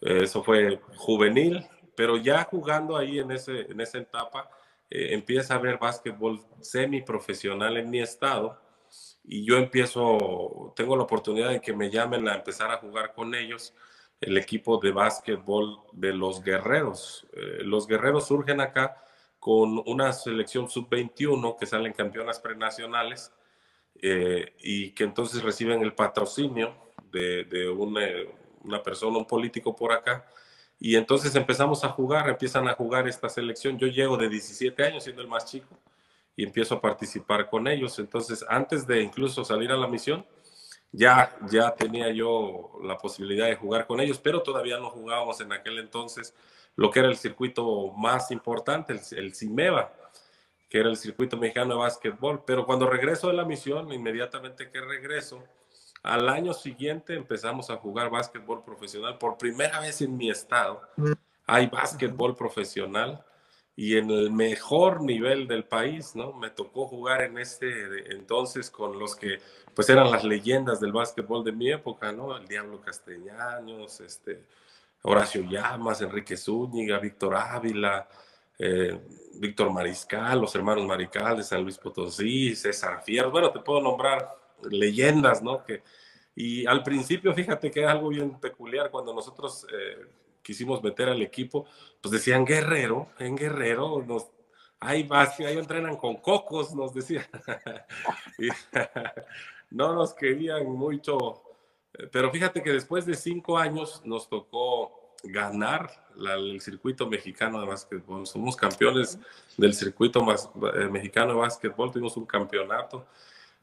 Eh, 0.00 0.20
eso 0.24 0.42
fue 0.42 0.80
juvenil, 0.96 1.64
pero 1.94 2.16
ya 2.16 2.44
jugando 2.44 2.96
ahí 2.96 3.20
en, 3.20 3.30
ese, 3.30 3.60
en 3.70 3.80
esa 3.80 3.98
etapa, 3.98 4.50
eh, 4.90 5.14
empieza 5.14 5.54
a 5.54 5.58
ver 5.58 5.78
básquetbol 5.78 6.40
semiprofesional 6.60 7.76
en 7.76 7.88
mi 7.88 8.00
estado 8.00 8.60
y 9.22 9.44
yo 9.44 9.58
empiezo, 9.58 10.72
tengo 10.74 10.96
la 10.96 11.04
oportunidad 11.04 11.50
de 11.50 11.60
que 11.60 11.72
me 11.72 11.90
llamen 11.90 12.28
a 12.28 12.34
empezar 12.34 12.72
a 12.72 12.78
jugar 12.78 13.14
con 13.14 13.34
ellos 13.34 13.74
el 14.20 14.36
equipo 14.36 14.78
de 14.78 14.90
básquetbol 14.90 15.78
de 15.92 16.12
los 16.12 16.42
guerreros. 16.42 17.26
los 17.60 17.86
guerreros 17.86 18.26
surgen 18.26 18.60
acá 18.60 19.02
con 19.40 19.82
una 19.86 20.12
selección 20.12 20.68
sub-21 20.68 21.56
que 21.58 21.66
salen 21.66 21.94
campeonas 21.94 22.38
prenacionales 22.38 23.32
eh, 24.02 24.54
y 24.60 24.90
que 24.90 25.04
entonces 25.04 25.42
reciben 25.42 25.82
el 25.82 25.94
patrocinio 25.94 26.74
de, 27.10 27.68
una, 27.76 28.06
una, 28.62 28.82
persona, 28.82 29.16
un 29.16 29.26
político 29.26 29.74
por 29.74 29.92
acá. 29.92 30.26
Y 30.78 30.94
entonces 30.96 31.34
empezamos 31.34 31.82
a 31.84 31.88
jugar, 31.88 32.28
empiezan 32.28 32.68
a 32.68 32.74
jugar 32.74 33.08
esta 33.08 33.28
selección. 33.30 33.78
Yo 33.78 33.86
llego 33.86 34.16
de 34.16 34.28
17 34.28 34.84
años, 34.84 35.04
siendo 35.04 35.22
el 35.22 35.28
más 35.28 35.46
chico, 35.46 35.76
y 36.36 36.44
empiezo 36.44 36.76
a 36.76 36.80
participar 36.80 37.48
con 37.48 37.66
ellos. 37.66 37.98
Entonces, 37.98 38.44
antes 38.48 38.86
de 38.86 39.02
incluso 39.02 39.44
salir 39.44 39.72
a 39.72 39.76
la 39.76 39.88
misión, 39.88 40.24
ya, 40.92 41.36
ya 41.50 41.74
tenía 41.74 42.10
yo 42.12 42.78
la 42.82 42.98
posibilidad 42.98 43.46
de 43.46 43.56
jugar 43.56 43.86
con 43.86 44.00
ellos, 44.00 44.18
pero 44.18 44.42
todavía 44.42 44.78
no 44.78 44.90
jugábamos 44.90 45.40
en 45.40 45.52
aquel 45.52 45.78
entonces 45.78 46.34
lo 46.76 46.90
que 46.90 47.00
era 47.00 47.08
el 47.08 47.16
circuito 47.16 47.92
más 47.92 48.30
importante, 48.30 48.92
el, 48.92 49.00
el 49.18 49.32
que 50.68 50.78
era 50.78 50.88
el 50.88 50.96
circuito 50.96 51.36
mexicano 51.36 51.74
de 51.74 51.80
básquetbol. 51.80 52.44
Pero 52.46 52.64
cuando 52.64 52.88
regreso 52.88 53.28
de 53.28 53.34
la 53.34 53.44
misión, 53.44 53.92
inmediatamente 53.92 54.70
que 54.70 54.80
regreso, 54.80 55.42
al 56.02 56.28
año 56.28 56.54
siguiente 56.54 57.14
empezamos 57.14 57.70
a 57.70 57.76
jugar 57.76 58.08
básquetbol 58.08 58.64
profesional. 58.64 59.18
Por 59.18 59.36
primera 59.36 59.80
vez 59.80 60.00
en 60.00 60.16
mi 60.16 60.30
estado 60.30 60.80
hay 61.46 61.66
básquetbol 61.66 62.36
profesional 62.36 63.24
y 63.76 63.96
en 63.96 64.10
el 64.10 64.30
mejor 64.30 65.02
nivel 65.02 65.48
del 65.48 65.64
país, 65.64 66.14
¿no? 66.14 66.32
Me 66.32 66.50
tocó 66.50 66.86
jugar 66.86 67.22
en 67.22 67.38
este 67.38 68.12
entonces 68.14 68.70
con 68.70 68.98
los 68.98 69.16
que 69.16 69.40
pues 69.74 69.88
eran 69.88 70.10
las 70.10 70.24
leyendas 70.24 70.80
del 70.80 70.92
básquetbol 70.92 71.44
de 71.44 71.52
mi 71.52 71.70
época, 71.70 72.12
¿no? 72.12 72.36
El 72.36 72.46
Diablo 72.46 72.80
Castellanos, 72.80 74.00
este, 74.00 74.44
Horacio 75.02 75.42
Llamas, 75.42 76.00
Enrique 76.02 76.36
Zúñiga, 76.36 76.98
Víctor 76.98 77.34
Ávila, 77.34 78.08
eh, 78.58 79.00
Víctor 79.34 79.70
Mariscal, 79.70 80.40
los 80.40 80.54
hermanos 80.54 80.86
Mariscal 80.86 81.38
de 81.38 81.42
San 81.42 81.62
Luis 81.62 81.78
Potosí, 81.78 82.54
César 82.54 83.02
Fierro, 83.02 83.30
bueno, 83.30 83.50
te 83.50 83.60
puedo 83.60 83.80
nombrar 83.80 84.36
leyendas, 84.70 85.42
¿no? 85.42 85.64
Que, 85.64 85.82
y 86.34 86.66
al 86.66 86.82
principio, 86.82 87.32
fíjate 87.32 87.70
que 87.70 87.82
es 87.82 87.88
algo 87.88 88.08
bien 88.08 88.38
peculiar 88.38 88.90
cuando 88.90 89.14
nosotros 89.14 89.66
eh, 89.72 90.06
quisimos 90.42 90.82
meter 90.82 91.08
al 91.08 91.22
equipo, 91.22 91.66
pues 92.00 92.12
decían 92.12 92.44
Guerrero, 92.44 93.08
en 93.18 93.36
Guerrero, 93.36 94.04
nos, 94.06 94.30
ahí, 94.78 95.08
ahí 95.10 95.58
entrenan 95.58 95.96
con 95.96 96.16
cocos, 96.16 96.74
nos 96.74 96.92
decían. 96.92 97.26
no 99.70 99.94
nos 99.94 100.12
querían 100.14 100.66
mucho 100.66 101.49
pero 102.12 102.30
fíjate 102.30 102.62
que 102.62 102.72
después 102.72 103.06
de 103.06 103.14
cinco 103.14 103.58
años 103.58 104.02
nos 104.04 104.28
tocó 104.28 105.14
ganar 105.22 105.90
el 106.16 106.60
circuito 106.60 107.06
mexicano 107.08 107.60
de 107.60 107.66
básquetbol. 107.66 108.26
Somos 108.26 108.56
campeones 108.56 109.18
del 109.56 109.74
circuito 109.74 110.24
eh, 110.74 110.88
mexicano 110.88 111.34
de 111.34 111.40
básquetbol, 111.40 111.90
tuvimos 111.90 112.16
un 112.16 112.26
campeonato. 112.26 113.06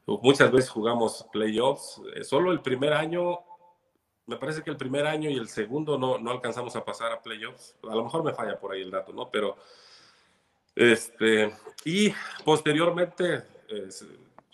Muchas 0.06 0.50
veces 0.50 0.70
jugamos 0.70 1.26
playoffs. 1.32 2.00
Eh, 2.14 2.24
solo 2.24 2.52
el 2.52 2.60
primer 2.60 2.92
año, 2.92 3.40
me 4.26 4.36
parece 4.36 4.62
que 4.62 4.70
el 4.70 4.76
primer 4.76 5.06
año 5.06 5.28
y 5.30 5.36
el 5.36 5.48
segundo 5.48 5.98
no, 5.98 6.18
no 6.18 6.30
alcanzamos 6.30 6.76
a 6.76 6.84
pasar 6.84 7.12
a 7.12 7.22
playoffs. 7.22 7.76
A 7.82 7.94
lo 7.94 8.04
mejor 8.04 8.24
me 8.24 8.32
falla 8.32 8.58
por 8.58 8.72
ahí 8.72 8.82
el 8.82 8.90
dato, 8.90 9.12
¿no? 9.12 9.30
Pero, 9.30 9.56
este, 10.74 11.52
y 11.84 12.12
posteriormente 12.44 13.42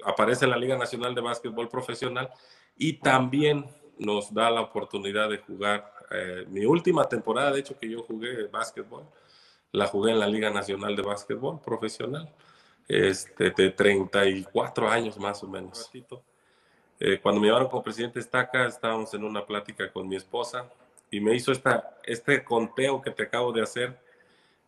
aparece 0.04 0.44
en 0.44 0.50
la 0.50 0.56
Liga 0.56 0.76
Nacional 0.76 1.14
de 1.14 1.20
Básquetbol 1.20 1.68
Profesional 1.68 2.30
y 2.76 2.94
también 2.94 3.66
nos 3.98 4.32
da 4.32 4.50
la 4.50 4.60
oportunidad 4.60 5.28
de 5.30 5.38
jugar. 5.38 5.92
Eh, 6.10 6.44
mi 6.48 6.64
última 6.64 7.08
temporada, 7.08 7.52
de 7.52 7.60
hecho, 7.60 7.78
que 7.78 7.88
yo 7.88 8.02
jugué 8.02 8.46
básquetbol, 8.48 9.04
la 9.72 9.86
jugué 9.86 10.12
en 10.12 10.20
la 10.20 10.26
Liga 10.26 10.50
Nacional 10.50 10.94
de 10.94 11.02
Básquetbol 11.02 11.60
Profesional, 11.60 12.32
este, 12.86 13.50
de 13.50 13.70
34 13.70 14.88
años 14.88 15.18
más 15.18 15.42
o 15.42 15.48
menos. 15.48 15.90
Eh, 17.00 17.18
cuando 17.20 17.40
me 17.40 17.48
llevaron 17.48 17.68
como 17.68 17.82
presidente 17.82 18.20
Estaca, 18.20 18.66
estábamos 18.66 19.12
en 19.14 19.24
una 19.24 19.44
plática 19.44 19.90
con 19.92 20.08
mi 20.08 20.16
esposa 20.16 20.70
y 21.10 21.20
me 21.20 21.34
hizo 21.34 21.52
esta, 21.52 21.96
este 22.04 22.44
conteo 22.44 23.02
que 23.02 23.10
te 23.10 23.24
acabo 23.24 23.52
de 23.52 23.62
hacer 23.62 23.98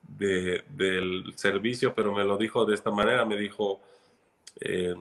de, 0.02 0.64
del 0.70 1.32
servicio, 1.36 1.94
pero 1.94 2.12
me 2.12 2.24
lo 2.24 2.36
dijo 2.36 2.64
de 2.64 2.74
esta 2.74 2.90
manera, 2.90 3.24
me 3.24 3.36
dijo, 3.36 3.80
eh, 4.60 4.94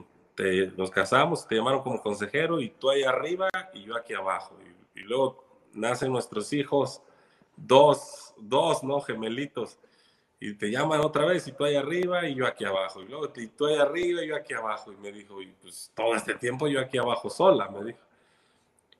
nos 0.76 0.90
casamos, 0.90 1.46
te 1.46 1.54
llamaron 1.54 1.82
como 1.82 2.00
consejero 2.00 2.60
y 2.60 2.70
tú 2.70 2.90
ahí 2.90 3.02
arriba 3.02 3.48
y 3.72 3.84
yo 3.84 3.96
aquí 3.96 4.14
abajo. 4.14 4.56
Y, 4.94 5.00
luego 5.00 5.44
nacen 5.72 6.10
nuestros 6.10 6.52
hijos 6.52 7.02
dos, 7.56 8.34
dos, 8.36 8.82
¿no? 8.82 9.00
Gemelitos. 9.00 9.78
Y 10.38 10.54
te 10.54 10.70
llaman 10.70 11.00
otra 11.00 11.24
vez 11.24 11.46
y 11.46 11.52
tú 11.52 11.64
ahí 11.64 11.76
arriba 11.76 12.28
y 12.28 12.34
yo 12.34 12.46
aquí 12.46 12.64
abajo. 12.64 13.02
Y 13.02 13.06
luego 13.06 13.32
y 13.34 13.46
tú 13.48 13.66
ahí 13.66 13.76
arriba 13.76 14.22
y 14.22 14.28
yo 14.28 14.36
aquí 14.36 14.52
abajo. 14.52 14.92
Y 14.92 14.96
me 14.96 15.12
dijo, 15.12 15.40
y 15.40 15.46
pues 15.62 15.90
todo 15.94 16.14
este 16.14 16.34
tiempo 16.34 16.68
yo 16.68 16.80
aquí 16.80 16.98
abajo 16.98 17.30
sola, 17.30 17.68
me 17.70 17.84
dijo. 17.84 18.00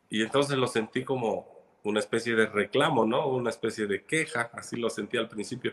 Y 0.08 0.22
entonces 0.22 0.56
lo 0.56 0.66
sentí 0.66 1.04
como 1.04 1.46
una 1.82 2.00
especie 2.00 2.34
de 2.34 2.46
reclamo, 2.46 3.04
¿no? 3.04 3.28
Una 3.28 3.50
especie 3.50 3.86
de 3.86 4.04
queja, 4.04 4.50
así 4.54 4.76
lo 4.76 4.88
sentí 4.88 5.16
al 5.16 5.28
principio. 5.28 5.72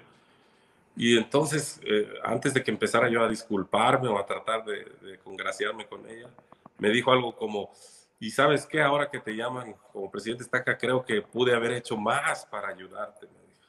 Y 0.95 1.17
entonces, 1.17 1.81
eh, 1.83 2.07
antes 2.23 2.53
de 2.53 2.63
que 2.63 2.71
empezara 2.71 3.09
yo 3.09 3.23
a 3.23 3.29
disculparme 3.29 4.07
o 4.09 4.17
a 4.17 4.25
tratar 4.25 4.63
de, 4.63 4.85
de, 5.01 5.17
congraciarme 5.19 5.87
con 5.87 6.07
ella, 6.07 6.29
me 6.77 6.89
dijo 6.89 7.11
algo 7.11 7.35
como, 7.35 7.71
y 8.19 8.29
sabes 8.29 8.65
qué, 8.65 8.81
ahora 8.81 9.09
que 9.09 9.19
te 9.19 9.35
llaman 9.35 9.75
como 9.91 10.11
presidente 10.11 10.43
Estaca, 10.43 10.77
creo 10.77 11.03
que 11.03 11.21
pude 11.21 11.55
haber 11.55 11.73
hecho 11.73 11.97
más 11.97 12.45
para 12.45 12.69
ayudarte, 12.69 13.27
me 13.27 13.39
dijo. 13.47 13.67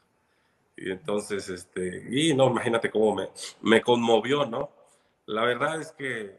Y 0.77 0.91
entonces, 0.91 1.49
este, 1.49 2.07
y 2.11 2.35
no, 2.35 2.51
imagínate 2.51 2.91
cómo 2.91 3.15
me, 3.15 3.29
me 3.63 3.81
conmovió, 3.81 4.45
¿no? 4.45 4.71
La 5.27 5.45
verdad 5.45 5.81
es 5.81 5.93
que 5.93 6.39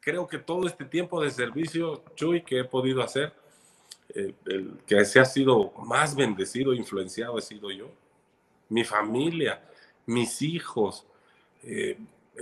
creo 0.00 0.26
que 0.26 0.38
todo 0.38 0.66
este 0.66 0.84
tiempo 0.84 1.22
de 1.22 1.30
servicio, 1.30 2.04
Chuy, 2.14 2.42
que 2.42 2.60
he 2.60 2.64
podido 2.64 3.02
hacer, 3.02 3.32
eh, 4.14 4.34
el 4.46 4.78
que 4.86 5.04
se 5.04 5.18
ha 5.18 5.24
sido 5.24 5.72
más 5.84 6.14
bendecido, 6.14 6.72
influenciado, 6.72 7.38
he 7.38 7.42
sido 7.42 7.70
yo. 7.70 7.90
Mi 8.68 8.84
familia, 8.84 9.62
mis 10.06 10.42
hijos. 10.42 11.06
Eh, 11.62 11.98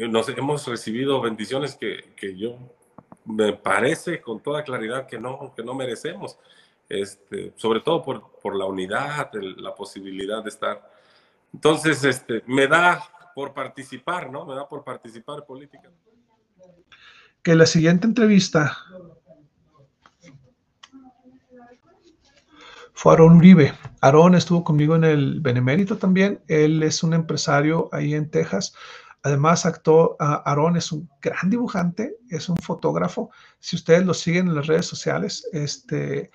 nos 0.09 0.29
hemos 0.29 0.67
recibido 0.67 1.21
bendiciones 1.21 1.77
que, 1.77 2.13
que, 2.17 2.37
yo 2.37 2.59
me 3.25 3.53
parece 3.53 4.21
con 4.21 4.41
toda 4.41 4.65
claridad 4.65 5.07
que 5.07 5.19
no, 5.19 5.53
que 5.55 5.63
no 5.63 5.75
merecemos. 5.75 6.39
Este, 6.89 7.53
sobre 7.57 7.81
todo 7.81 8.03
por, 8.03 8.31
por 8.43 8.55
la 8.55 8.67
unidad, 8.67 9.31
la 9.33 9.75
posibilidad 9.75 10.43
de 10.43 10.51
estar. 10.51 10.91
Entonces, 11.53 12.05
este, 12.05 12.43
me 12.47 12.67
da 12.67 13.03
por 13.35 13.55
participar, 13.55 14.31
¿no? 14.31 14.45
Me 14.45 14.55
da 14.55 14.69
por 14.69 14.85
participar 14.85 15.45
política. 15.47 15.91
Que 17.43 17.55
la 17.55 17.67
siguiente 17.67 18.07
entrevista 18.07 18.77
fue 22.95 23.13
Aarón 23.13 23.37
Uribe. 23.37 23.75
Aarón 24.01 24.35
estuvo 24.35 24.65
conmigo 24.65 24.97
en 24.97 25.05
el 25.05 25.41
Benemérito 25.41 25.99
también. 25.99 26.41
Él 26.49 26.83
es 26.83 27.03
un 27.03 27.13
empresario 27.13 27.89
ahí 27.93 28.15
en 28.15 28.31
Texas. 28.31 28.73
Además, 29.25 29.67
actuó, 29.67 30.17
uh, 30.21 30.41
Aarón 30.45 30.77
es 30.77 30.93
un 30.93 31.11
gran 31.21 31.51
dibujante, 31.51 32.17
es 32.31 32.49
un 32.49 32.57
fotógrafo. 32.57 33.31
Si 33.59 33.75
ustedes 33.75 34.07
lo 34.07 34.15
siguen 34.15 34.49
en 34.49 34.55
las 34.55 34.67
redes 34.69 34.87
sociales, 34.87 35.49
este, 35.53 36.31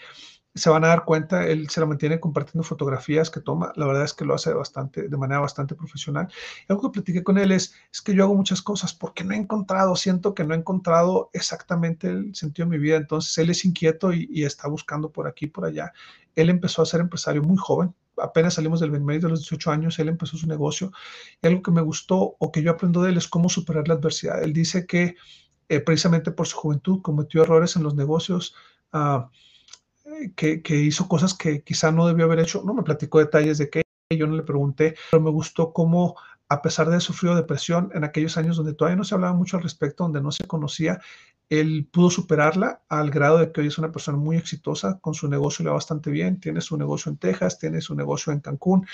se 0.56 0.70
van 0.70 0.84
a 0.84 0.88
dar 0.88 1.06
cuenta, 1.06 1.46
él 1.46 1.70
se 1.70 1.80
la 1.80 1.86
mantiene 1.86 2.20
compartiendo 2.20 2.64
fotografías 2.64 3.30
que 3.30 3.40
toma, 3.40 3.72
la 3.76 3.86
verdad 3.86 4.04
es 4.04 4.14
que 4.14 4.26
lo 4.26 4.34
hace 4.34 4.52
bastante, 4.54 5.08
de 5.08 5.18
manera 5.18 5.40
bastante 5.40 5.76
profesional. 5.76 6.28
Y 6.68 6.72
algo 6.72 6.84
que 6.84 6.96
platiqué 6.96 7.24
con 7.24 7.38
él 7.38 7.52
es, 7.52 7.76
es 7.92 8.02
que 8.02 8.16
yo 8.16 8.24
hago 8.24 8.36
muchas 8.36 8.62
cosas 8.62 8.94
porque 8.94 9.24
no 9.24 9.34
he 9.34 9.38
encontrado, 9.38 9.96
siento 9.96 10.34
que 10.34 10.44
no 10.44 10.54
he 10.54 10.58
encontrado 10.58 11.30
exactamente 11.34 12.08
el 12.08 12.36
sentido 12.36 12.68
de 12.68 12.78
mi 12.78 12.84
vida, 12.84 12.98
entonces 12.98 13.38
él 13.38 13.50
es 13.50 13.64
inquieto 13.64 14.12
y, 14.12 14.44
está 14.44 14.68
buscando 14.68 15.12
por 15.12 15.28
aquí, 15.28 15.48
por 15.48 15.66
allá. 15.66 15.94
Él 16.36 16.50
empezó 16.50 16.82
a 16.82 16.86
ser 16.86 17.02
empresario 17.02 17.44
muy 17.44 17.58
joven, 17.58 17.94
apenas 18.18 18.56
salimos 18.56 18.80
del 18.80 18.92
medio 18.92 19.22
de 19.22 19.30
los 19.30 19.42
18 19.42 19.72
años, 19.72 20.00
él 20.00 20.10
empezó 20.10 20.38
su 20.38 20.48
negocio. 20.48 20.92
Y 21.42 21.48
algo 21.48 21.62
que 21.62 21.72
me 21.72 21.82
gustó 21.82 22.36
o 22.40 22.52
que 22.52 22.64
yo 22.64 22.72
aprendo 22.72 23.04
de 23.04 23.12
él 23.12 23.18
es 23.18 23.28
cómo 23.28 23.50
superar 23.50 23.88
la 23.88 23.96
adversidad. 23.96 24.42
Él 24.42 24.54
dice 24.54 24.86
que 24.86 25.16
eh, 25.70 25.80
precisamente 25.82 26.32
por 26.32 26.48
su 26.48 26.58
juventud 26.58 27.02
cometió 27.02 27.44
errores 27.44 27.76
en 27.76 27.84
los 27.84 27.96
negocios, 27.96 28.56
uh, 28.94 29.30
que, 30.36 30.62
hizo 30.76 31.08
cosas 31.08 31.34
que 31.34 31.64
quizá 31.64 31.92
no 31.92 32.08
debió 32.08 32.26
haber 32.26 32.40
hecho. 32.40 32.64
No 32.66 32.74
me 32.74 32.84
platicó 32.84 33.20
detalles 33.20 33.58
de 33.58 33.70
qué, 33.70 33.82
yo 34.12 34.28
no 34.28 34.36
le 34.36 34.44
pregunté, 34.44 34.96
pero 35.12 35.22
me 35.22 35.30
gustó 35.30 35.74
cómo 35.74 36.16
a 36.50 36.62
pesar 36.62 36.90
de 36.90 37.00
sufrir 37.00 37.36
depresión 37.36 37.92
en 37.94 38.04
aquellos 38.04 38.38
años 38.38 38.58
donde 38.58 38.74
todavía 38.74 38.98
no 38.98 39.04
se 39.04 39.14
hablaba 39.14 39.34
mucho 39.34 39.58
al 39.58 39.64
respecto, 39.64 40.04
donde 40.04 40.22
no 40.22 40.32
se 40.32 40.48
conocía, 40.48 41.00
él 41.50 41.90
pudo 41.92 42.12
superarla 42.12 42.84
al 42.90 43.10
grado 43.10 43.40
de 43.40 43.52
que 43.52 43.62
hoy 43.62 43.68
es 43.68 43.80
una 43.80 43.92
persona 43.92 44.18
muy 44.18 44.38
exitosa, 44.38 45.00
con 45.00 45.16
su 45.16 45.28
negocio 45.28 45.64
le 45.64 45.70
va 45.70 45.76
bastante 45.76 46.12
bien, 46.12 46.40
tiene 46.40 46.62
su 46.62 46.78
negocio 46.78 47.12
en 47.12 47.18
Texas, 47.18 47.58
tiene 47.58 47.82
su 47.82 47.96
negocio 47.96 48.32
en 48.32 48.40
Cancún 48.40 48.86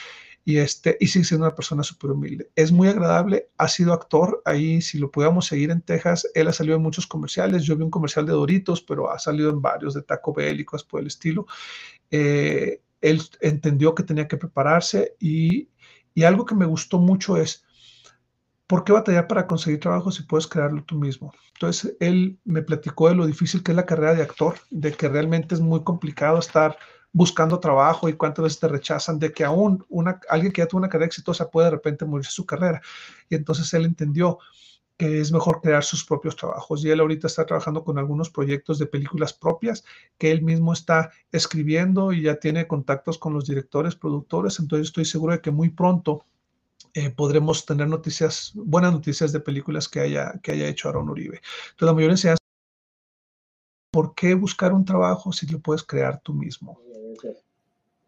y, 0.45 0.57
este, 0.57 0.97
y 1.01 1.07
sigue 1.07 1.25
siendo 1.25 1.45
una 1.45 1.55
persona 1.55 1.83
súper 1.83 2.11
humilde. 2.11 2.49
Es 2.55 2.71
muy 2.71 2.87
agradable, 2.87 3.49
ha 3.57 3.67
sido 3.67 3.91
actor, 3.91 4.41
ahí 4.45 4.81
si 4.81 4.97
lo 4.97 5.11
pudiéramos 5.11 5.47
seguir 5.47 5.69
en 5.69 5.81
Texas, 5.81 6.27
él 6.33 6.47
ha 6.47 6.53
salido 6.53 6.77
en 6.77 6.83
muchos 6.83 7.07
comerciales, 7.07 7.63
yo 7.63 7.75
vi 7.75 7.83
un 7.83 7.91
comercial 7.91 8.25
de 8.25 8.31
Doritos, 8.31 8.81
pero 8.81 9.11
ha 9.11 9.19
salido 9.19 9.49
en 9.49 9.61
varios 9.61 9.93
de 9.93 10.03
Taco 10.03 10.33
Bell 10.33 10.59
y 10.59 10.65
cosas 10.65 10.87
por 10.87 11.01
el 11.01 11.07
estilo. 11.07 11.47
Eh, 12.09 12.81
él 13.01 13.21
entendió 13.41 13.93
que 13.93 14.03
tenía 14.03 14.29
que 14.29 14.37
prepararse 14.37 15.15
y, 15.19 15.69
y 16.13 16.23
algo 16.23 16.45
que 16.45 16.55
me 16.55 16.65
gustó 16.65 16.99
mucho 16.99 17.35
es, 17.35 17.64
¿por 18.67 18.83
qué 18.83 18.93
batallar 18.93 19.27
para 19.27 19.47
conseguir 19.47 19.79
trabajo 19.79 20.11
si 20.11 20.23
puedes 20.23 20.47
crearlo 20.47 20.83
tú 20.83 20.95
mismo? 20.95 21.33
Entonces, 21.53 21.95
él 21.99 22.39
me 22.43 22.61
platicó 22.61 23.09
de 23.09 23.15
lo 23.15 23.25
difícil 23.25 23.63
que 23.63 23.71
es 23.71 23.75
la 23.75 23.85
carrera 23.85 24.13
de 24.13 24.23
actor, 24.23 24.55
de 24.69 24.91
que 24.93 25.07
realmente 25.07 25.55
es 25.55 25.61
muy 25.61 25.83
complicado 25.83 26.39
estar 26.39 26.77
buscando 27.11 27.59
trabajo 27.59 28.09
y 28.09 28.13
cuántas 28.13 28.43
veces 28.43 28.59
te 28.59 28.67
rechazan, 28.67 29.19
de 29.19 29.31
que 29.31 29.45
aún 29.45 29.85
una, 29.87 30.19
alguien 30.29 30.51
que 30.51 30.61
ya 30.61 30.67
tuvo 30.67 30.79
una 30.79 30.89
carrera 30.89 31.07
exitosa 31.07 31.49
puede 31.49 31.67
de 31.67 31.71
repente 31.71 32.05
morirse 32.05 32.31
su 32.31 32.45
carrera. 32.45 32.81
Y 33.29 33.35
entonces 33.35 33.73
él 33.73 33.85
entendió 33.85 34.39
que 34.97 35.19
es 35.19 35.31
mejor 35.31 35.61
crear 35.61 35.83
sus 35.83 36.05
propios 36.05 36.35
trabajos. 36.35 36.83
Y 36.83 36.89
él 36.89 36.99
ahorita 36.99 37.27
está 37.27 37.45
trabajando 37.45 37.83
con 37.83 37.97
algunos 37.97 38.29
proyectos 38.29 38.79
de 38.79 38.85
películas 38.85 39.33
propias 39.33 39.83
que 40.17 40.31
él 40.31 40.41
mismo 40.41 40.73
está 40.73 41.11
escribiendo 41.31 42.11
y 42.13 42.23
ya 42.23 42.35
tiene 42.35 42.67
contactos 42.67 43.17
con 43.17 43.33
los 43.33 43.45
directores, 43.45 43.95
productores. 43.95 44.59
Entonces 44.59 44.87
estoy 44.87 45.05
seguro 45.05 45.33
de 45.33 45.41
que 45.41 45.51
muy 45.51 45.69
pronto 45.69 46.25
eh, 46.95 47.11
podremos 47.11 47.65
tener 47.65 47.87
noticias, 47.87 48.51
buenas 48.55 48.93
noticias 48.93 49.31
de 49.31 49.39
películas 49.39 49.87
que 49.87 49.99
haya, 49.99 50.39
que 50.41 50.53
haya 50.53 50.67
hecho 50.67 50.89
Aaron 50.89 51.09
Uribe. 51.09 51.41
Entonces 51.71 51.85
la 51.85 51.93
mayor 51.93 52.11
enseñanza 52.11 52.39
¿por 53.91 54.15
qué 54.15 54.33
buscar 54.33 54.73
un 54.73 54.83
trabajo 54.83 55.31
si 55.31 55.45
lo 55.47 55.59
puedes 55.59 55.83
crear 55.83 56.19
tú 56.21 56.33
mismo? 56.33 56.79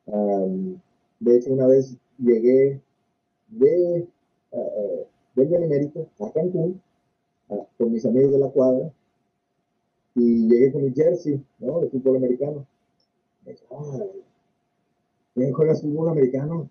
Um, 0.05 0.79
de 1.19 1.37
hecho, 1.37 1.51
una 1.51 1.67
vez 1.67 1.95
llegué 2.17 2.81
de... 3.47 4.07
Uh, 4.51 5.05
del 5.37 5.49
Benemérito 5.49 6.09
a 6.19 6.31
Cancún 6.31 6.81
a, 7.49 7.55
con 7.77 7.91
mis 7.91 8.05
amigos 8.05 8.31
de 8.31 8.39
la 8.39 8.49
cuadra 8.49 8.91
y 10.15 10.49
llegué 10.49 10.71
con 10.71 10.83
mi 10.83 10.93
jersey, 10.93 11.41
¿no? 11.59 11.79
De 11.79 11.89
fútbol 11.89 12.17
americano. 12.17 12.65
Me 13.45 13.51
dijo, 13.51 13.65
ah, 13.71 14.03
¿quién 15.35 15.53
juegas 15.53 15.81
fútbol 15.81 16.09
americano? 16.09 16.69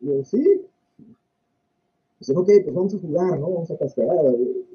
Y 0.00 0.06
yo, 0.06 0.24
sí. 0.24 0.62
Dice, 2.26 2.40
ok, 2.40 2.48
pues 2.64 2.74
vamos 2.74 2.92
a 2.92 2.98
jugar, 2.98 3.38
¿no? 3.38 3.50
Vamos 3.50 3.70
a 3.70 3.76
cascar. 3.76 4.08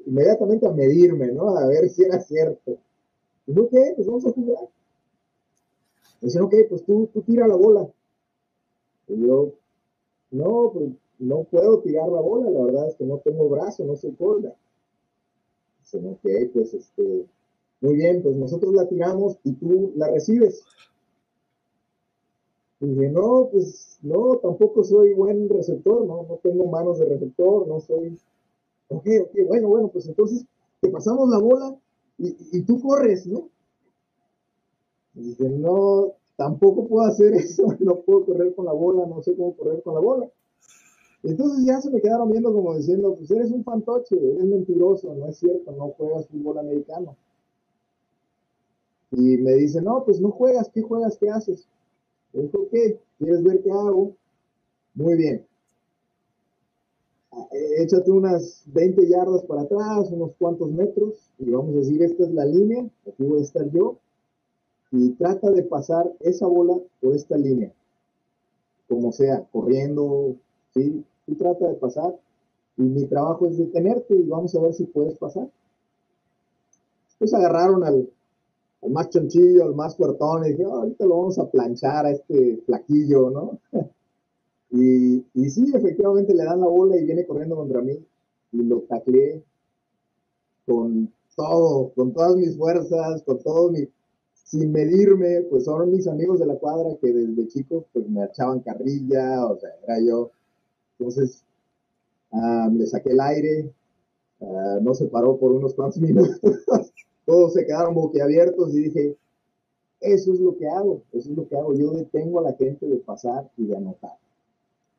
Inmediatamente 0.06 0.66
a 0.66 0.72
medirme, 0.72 1.32
¿no? 1.32 1.54
A 1.54 1.66
ver 1.66 1.86
si 1.90 2.02
era 2.02 2.18
cierto. 2.18 2.78
Yo, 3.46 3.64
ok, 3.64 3.74
pues 3.94 4.06
vamos 4.06 4.26
a 4.26 4.32
jugar. 4.32 4.68
Dice, 6.22 6.40
ok, 6.40 6.54
pues 6.70 6.82
tú, 6.84 7.10
tú 7.12 7.20
tira 7.20 7.46
la 7.46 7.56
bola. 7.56 7.86
Y 9.08 9.20
yo, 9.20 9.52
no, 10.30 10.70
pues 10.72 10.92
no 11.18 11.44
puedo 11.44 11.80
tirar 11.80 12.08
la 12.08 12.22
bola, 12.22 12.48
la 12.48 12.64
verdad 12.64 12.88
es 12.88 12.96
que 12.96 13.04
no 13.04 13.18
tengo 13.18 13.46
brazo, 13.50 13.84
no 13.84 13.96
soy 13.96 14.12
colga. 14.12 14.54
Dicen, 15.80 16.06
ok, 16.06 16.52
pues 16.54 16.72
este, 16.72 17.26
muy 17.82 17.96
bien, 17.96 18.22
pues 18.22 18.34
nosotros 18.34 18.72
la 18.72 18.88
tiramos 18.88 19.36
y 19.44 19.52
tú 19.52 19.92
la 19.96 20.10
recibes. 20.10 20.64
Y 22.82 22.86
dije, 22.86 23.10
no, 23.10 23.48
pues 23.52 23.96
no, 24.02 24.38
tampoco 24.38 24.82
soy 24.82 25.14
buen 25.14 25.48
receptor, 25.48 26.04
no, 26.04 26.26
no 26.28 26.40
tengo 26.42 26.66
manos 26.66 26.98
de 26.98 27.06
receptor, 27.06 27.68
no 27.68 27.78
soy. 27.78 28.18
Ok, 28.88 29.06
ok, 29.22 29.38
bueno, 29.46 29.68
bueno, 29.68 29.88
pues 29.88 30.08
entonces 30.08 30.44
te 30.80 30.88
pasamos 30.88 31.28
la 31.28 31.38
bola 31.38 31.76
y, 32.18 32.36
y 32.50 32.62
tú 32.62 32.80
corres, 32.82 33.24
¿no? 33.28 33.48
Y 35.14 35.20
dije, 35.28 35.48
no, 35.48 36.14
tampoco 36.36 36.88
puedo 36.88 37.06
hacer 37.06 37.32
eso, 37.34 37.68
no 37.78 38.00
puedo 38.00 38.26
correr 38.26 38.52
con 38.52 38.66
la 38.66 38.72
bola, 38.72 39.06
no 39.06 39.22
sé 39.22 39.36
cómo 39.36 39.56
correr 39.56 39.80
con 39.84 39.94
la 39.94 40.00
bola. 40.00 40.28
Entonces 41.22 41.64
ya 41.64 41.80
se 41.80 41.88
me 41.88 42.00
quedaron 42.00 42.32
viendo 42.32 42.52
como 42.52 42.76
diciendo, 42.76 43.14
pues 43.14 43.30
eres 43.30 43.52
un 43.52 43.62
fantoche, 43.62 44.16
eres 44.16 44.44
mentiroso, 44.44 45.14
no 45.14 45.28
es 45.28 45.36
cierto, 45.36 45.70
no 45.70 45.90
juegas 45.90 46.26
fútbol 46.26 46.58
americano. 46.58 47.14
Y 49.12 49.36
me 49.36 49.52
dice, 49.52 49.80
no, 49.80 50.04
pues 50.04 50.20
no 50.20 50.32
juegas, 50.32 50.68
¿qué 50.70 50.82
juegas? 50.82 51.16
¿Qué 51.16 51.30
haces? 51.30 51.68
Dijo, 52.32 52.68
¿qué? 52.70 52.98
¿Quieres 53.18 53.42
ver 53.42 53.62
qué 53.62 53.70
hago? 53.70 54.14
Muy 54.94 55.16
bien. 55.16 55.46
Échate 57.78 58.10
unas 58.10 58.62
20 58.66 59.08
yardas 59.08 59.42
para 59.44 59.62
atrás, 59.62 60.10
unos 60.10 60.32
cuantos 60.38 60.70
metros, 60.70 61.30
y 61.38 61.50
vamos 61.50 61.74
a 61.74 61.78
decir, 61.78 62.02
esta 62.02 62.24
es 62.24 62.30
la 62.32 62.44
línea, 62.44 62.84
aquí 63.06 63.24
voy 63.24 63.40
a 63.40 63.42
estar 63.42 63.70
yo, 63.70 63.96
y 64.90 65.10
trata 65.12 65.50
de 65.50 65.62
pasar 65.62 66.12
esa 66.20 66.46
bola 66.46 66.78
por 67.00 67.14
esta 67.14 67.36
línea, 67.38 67.72
como 68.88 69.12
sea, 69.12 69.46
corriendo, 69.50 70.36
¿sí? 70.74 71.02
Tú 71.26 71.34
trata 71.36 71.68
de 71.68 71.74
pasar 71.74 72.18
y 72.76 72.82
mi 72.82 73.06
trabajo 73.06 73.46
es 73.46 73.56
detenerte 73.56 74.14
y 74.14 74.22
vamos 74.24 74.54
a 74.54 74.60
ver 74.60 74.74
si 74.74 74.84
puedes 74.84 75.16
pasar. 75.18 75.48
Pues 77.18 77.32
agarraron 77.32 77.84
al, 77.84 78.10
al 78.82 78.90
más 78.90 79.10
chonchillo, 79.10 79.64
al 79.64 79.74
más 79.74 79.96
fuertón 79.96 80.44
y 80.44 80.50
dije, 80.50 80.66
oh, 80.66 80.76
ahorita 80.76 81.04
lo 81.06 81.16
vamos 81.16 81.38
a 81.38 81.50
planchar 81.50 82.06
a 82.06 82.10
este 82.10 82.58
flaquillo, 82.66 83.30
¿no? 83.30 83.58
Y, 84.74 85.22
y 85.34 85.50
sí, 85.50 85.70
efectivamente 85.74 86.32
le 86.32 86.44
dan 86.44 86.60
la 86.60 86.66
bola 86.66 86.96
y 86.96 87.04
viene 87.04 87.26
corriendo 87.26 87.56
contra 87.56 87.82
mí 87.82 87.92
y 88.52 88.62
lo 88.62 88.80
tacleé 88.80 89.44
con 90.64 91.12
todo, 91.36 91.92
con 91.94 92.14
todas 92.14 92.36
mis 92.36 92.56
fuerzas, 92.56 93.22
con 93.22 93.38
todo 93.42 93.70
mi, 93.70 93.86
sin 94.44 94.72
medirme, 94.72 95.42
pues 95.50 95.64
son 95.64 95.90
mis 95.90 96.06
amigos 96.06 96.38
de 96.38 96.46
la 96.46 96.56
cuadra 96.56 96.96
que 97.00 97.12
desde 97.12 97.48
chicos 97.48 97.84
pues 97.92 98.08
me 98.08 98.24
echaban 98.24 98.60
carrilla, 98.60 99.46
o 99.46 99.58
sea, 99.58 99.70
era 99.84 100.00
yo. 100.00 100.30
Entonces, 100.98 101.42
ah, 102.32 102.68
le 102.72 102.86
saqué 102.86 103.10
el 103.10 103.20
aire, 103.20 103.72
ah, 104.40 104.78
no 104.82 104.94
se 104.94 105.06
paró 105.06 105.38
por 105.38 105.52
unos 105.52 105.74
cuantos 105.74 106.00
minutos, 106.00 106.40
todos 107.24 107.54
se 107.54 107.64
quedaron 107.64 107.94
boquiabiertos 107.94 108.74
y 108.74 108.82
dije, 108.82 109.16
eso 110.00 110.32
es 110.32 110.40
lo 110.40 110.56
que 110.56 110.66
hago, 110.66 111.02
eso 111.12 111.30
es 111.30 111.36
lo 111.36 111.48
que 111.48 111.56
hago, 111.56 111.74
yo 111.74 111.92
detengo 111.92 112.40
a 112.40 112.42
la 112.42 112.54
gente 112.54 112.86
de 112.86 112.96
pasar 112.96 113.50
y 113.56 113.66
de 113.66 113.76
anotar. 113.76 114.16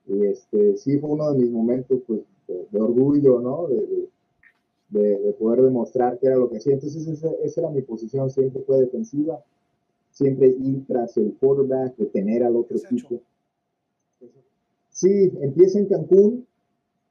Y 0.08 0.26
este, 0.26 0.78
sí 0.78 0.98
fue 1.00 1.12
uno 1.12 1.32
de 1.32 1.40
mis 1.40 1.52
momentos 1.52 2.00
pues, 2.08 2.22
de, 2.48 2.82
orgullo, 2.82 3.40
¿no? 3.40 3.68
De, 3.68 4.10
de, 4.90 5.20
de, 5.20 5.34
poder 5.34 5.62
demostrar 5.62 6.20
que 6.20 6.28
era 6.28 6.38
lo 6.38 6.50
que 6.50 6.58
hacía. 6.58 6.74
Entonces 6.74 7.08
esa, 7.08 7.32
esa, 7.44 7.62
era 7.62 7.70
mi 7.70 7.82
posición, 7.82 8.30
siempre 8.30 8.62
fue 8.64 8.80
defensiva, 8.80 9.44
siempre 10.12 10.48
ir 10.48 10.86
tras 10.88 11.18
el 11.18 11.36
quarterback, 11.40 11.96
detener 11.98 12.44
al 12.44 12.56
otro 12.56 12.78
equipo. 12.78 13.20
Sí, 14.90 15.32
empiezo 15.42 15.80
en 15.80 15.88
Cancún, 15.88 16.48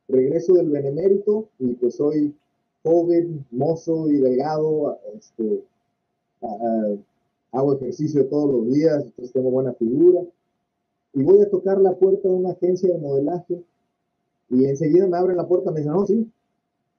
regreso 0.08 0.54
del 0.54 0.70
Benemérito 0.70 1.48
y 1.58 1.74
pues 1.74 1.96
soy 1.96 2.34
joven, 2.82 3.46
mozo 3.50 4.08
y 4.10 4.18
delgado, 4.18 4.98
este, 5.14 5.64
hago 7.52 7.74
ejercicio 7.74 8.26
todos 8.26 8.52
los 8.52 8.72
días, 8.72 9.04
entonces 9.04 9.32
tengo 9.32 9.50
buena 9.50 9.72
figura 9.74 10.22
y 11.12 11.22
voy 11.22 11.40
a 11.42 11.50
tocar 11.50 11.80
la 11.80 11.94
puerta 11.94 12.28
de 12.28 12.34
una 12.34 12.52
agencia 12.52 12.92
de 12.92 12.98
modelaje 12.98 13.62
y 14.50 14.64
enseguida 14.64 15.06
me 15.06 15.16
abren 15.16 15.36
la 15.36 15.46
puerta, 15.46 15.70
me 15.70 15.80
dicen, 15.80 15.92
no, 15.92 16.06
sí, 16.06 16.30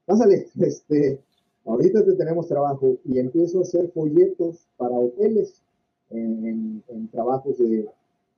pásale, 0.06 0.48
este, 0.60 1.20
ahorita 1.66 2.06
te 2.06 2.14
tenemos 2.14 2.48
trabajo 2.48 2.98
y 3.06 3.20
empiezo 3.20 3.60
a 3.60 3.64
hacer 3.64 3.92
folletos 3.92 4.68
para 4.78 4.96
hoteles 4.96 5.62
en, 6.10 6.84
en, 6.88 7.08
trabajos 7.10 7.58
de, 7.58 7.88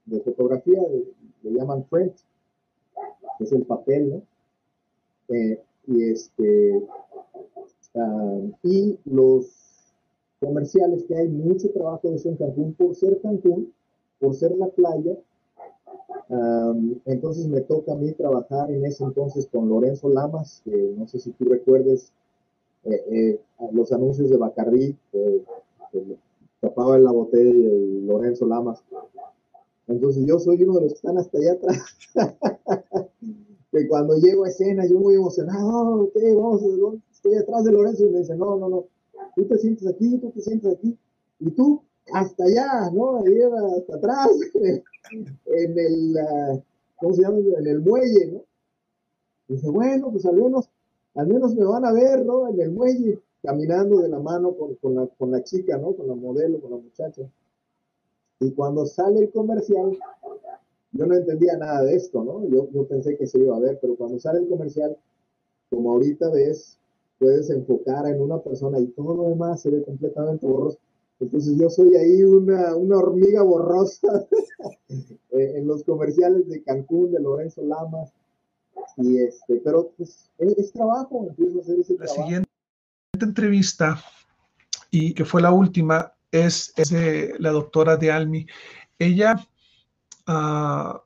de 0.06 0.20
fotografía, 0.22 0.82
le 1.44 1.52
llaman 1.52 1.84
print, 1.90 2.14
que 3.38 3.44
es 3.44 3.52
el 3.52 3.64
papel, 3.64 4.10
¿no? 4.10 4.22
Eh, 5.36 5.62
y 5.88 6.04
este, 6.04 6.84
uh, 7.94 8.52
y 8.64 9.00
los 9.06 9.94
comerciales 10.40 11.04
que 11.04 11.16
hay 11.16 11.28
mucho 11.28 11.72
trabajo 11.72 12.10
de 12.10 12.16
eso 12.16 12.30
en 12.30 12.38
Cancún 12.38 12.74
por 12.74 12.96
ser 12.96 13.20
Cancún, 13.22 13.74
por 14.20 14.36
ser 14.36 14.56
la 14.58 14.68
playa, 14.68 15.18
Um, 16.28 17.00
entonces 17.06 17.48
me 17.48 17.62
toca 17.62 17.92
a 17.94 17.96
mí 17.96 18.12
trabajar 18.14 18.72
en 18.72 18.84
ese 18.86 19.04
entonces 19.04 19.48
con 19.48 19.70
Lorenzo 19.70 20.10
Lamas, 20.10 20.62
que 20.66 20.94
no 20.98 21.08
sé 21.08 21.20
si 21.20 21.32
tú 21.32 21.46
recuerdes 21.46 22.12
eh, 22.84 23.04
eh, 23.12 23.40
los 23.72 23.92
anuncios 23.92 24.30
de 24.32 24.38
Bacarrí, 24.38 24.98
que 25.12 25.44
tapaba 26.60 26.98
en 26.98 27.04
la 27.04 27.12
botella 27.12 27.52
y 27.54 28.02
Lorenzo 28.02 28.48
Lamas. 28.48 28.84
Entonces 29.88 30.26
yo 30.26 30.40
soy 30.40 30.64
uno 30.64 30.76
de 30.76 30.82
los 30.82 30.94
que 30.94 30.96
están 30.96 31.18
hasta 31.20 31.38
allá 31.38 31.54
atrás. 31.54 31.84
que 33.76 33.88
cuando 33.88 34.16
llego 34.16 34.46
a 34.46 34.50
escena 34.50 34.86
yo 34.86 35.00
muy 35.00 35.16
emocionado, 35.16 36.04
ok, 36.04 36.16
vamos, 36.36 36.62
estoy 37.12 37.36
atrás 37.36 37.66
de 37.66 37.74
Lorenzo 37.74 38.06
y 38.06 38.10
me 38.10 38.20
dice, 38.20 38.36
no, 38.36 38.58
no, 38.58 38.70
no, 38.70 38.86
tú 39.36 39.46
te 39.46 39.58
sientes 39.58 39.86
aquí, 39.88 40.18
tú 40.18 40.32
te 40.32 40.42
sientes 40.42 40.74
aquí, 40.74 40.98
y 41.40 41.52
tú 41.52 41.82
hasta 42.14 42.46
allá, 42.46 42.90
¿no? 42.94 43.18
Ahí 43.18 43.42
hasta 43.42 43.96
atrás, 43.96 44.30
en 45.12 45.80
el, 45.80 46.16
uh, 46.16 46.62
¿cómo 46.98 47.14
se 47.14 47.24
llama? 47.24 47.38
En 47.58 47.68
el 47.68 47.82
muelle, 47.82 48.32
¿no? 48.32 48.44
Dice, 49.48 49.70
bueno, 49.70 50.10
pues 50.12 50.26
al 50.26 50.36
menos, 50.36 50.70
al 51.16 51.28
menos 51.28 51.54
me 51.56 51.66
van 51.66 51.84
a 51.86 51.92
ver, 51.92 52.26
¿no? 52.26 52.48
En 52.48 52.62
el 52.62 52.72
muelle, 52.72 53.20
caminando 53.44 54.00
de 54.00 54.08
la 54.10 54.20
mano 54.20 54.56
con, 54.56 54.76
con, 54.76 54.96
la, 54.96 55.08
con 55.18 55.32
la 55.32 55.44
chica, 55.44 55.78
¿no? 55.78 55.94
Con 55.94 56.08
la 56.08 56.16
modelo, 56.16 56.62
con 56.62 56.72
la 56.72 56.78
muchacha. 56.78 57.30
Y 58.40 58.52
cuando 58.52 58.86
sale 58.86 59.20
el 59.20 59.32
comercial, 59.32 59.98
yo 60.96 61.06
no 61.06 61.16
entendía 61.16 61.58
nada 61.58 61.84
de 61.84 61.96
esto, 61.96 62.24
¿no? 62.24 62.48
Yo, 62.50 62.70
yo 62.72 62.88
pensé 62.88 63.18
que 63.18 63.28
se 63.28 63.40
iba 63.40 63.56
a 63.56 63.60
ver, 63.60 63.78
pero 63.82 63.96
cuando 63.96 64.18
sale 64.18 64.40
el 64.40 64.48
comercial, 64.48 64.98
como 65.70 65.92
ahorita 65.92 66.30
ves, 66.30 66.80
puedes 67.20 67.50
enfocar 67.50 68.08
en 68.08 68.22
una 68.22 68.40
persona 68.40 68.80
y 68.80 68.88
todo 68.88 69.16
lo 69.16 69.30
demás 69.30 69.62
se 69.62 69.72
ve 69.72 69.84
completamente 69.84 70.46
borroso. 70.48 70.80
Entonces 71.20 71.58
yo 71.58 71.70
soy 71.70 71.96
ahí 71.96 72.24
una, 72.24 72.76
una 72.76 72.98
hormiga 72.98 73.42
borrosa 73.42 74.26
en 75.32 75.68
los 75.68 75.84
comerciales 75.84 76.48
de 76.48 76.64
Cancún, 76.64 77.12
de 77.12 77.20
Lorenzo 77.20 77.62
Lamas. 77.64 78.14
Y 78.98 79.18
este, 79.18 79.62
pero 79.64 79.92
pues 79.98 80.30
es, 80.38 80.72
trabajo, 80.72 81.28
empiezo 81.28 81.60
a 81.60 81.62
hacer 81.62 81.80
ese 81.80 81.94
la 81.94 82.06
trabajo. 82.06 82.24
siguiente 82.24 82.50
entrevista, 83.20 83.98
y 84.92 85.14
que 85.14 85.26
fue 85.26 85.42
la 85.42 85.52
última, 85.52 86.14
es, 86.32 86.74
es 86.78 86.90
de 86.90 87.34
la 87.40 87.52
doctora 87.52 87.98
de 87.98 88.12
Almi. 88.12 88.46
Ella 89.00 89.46
uh, 90.28 91.00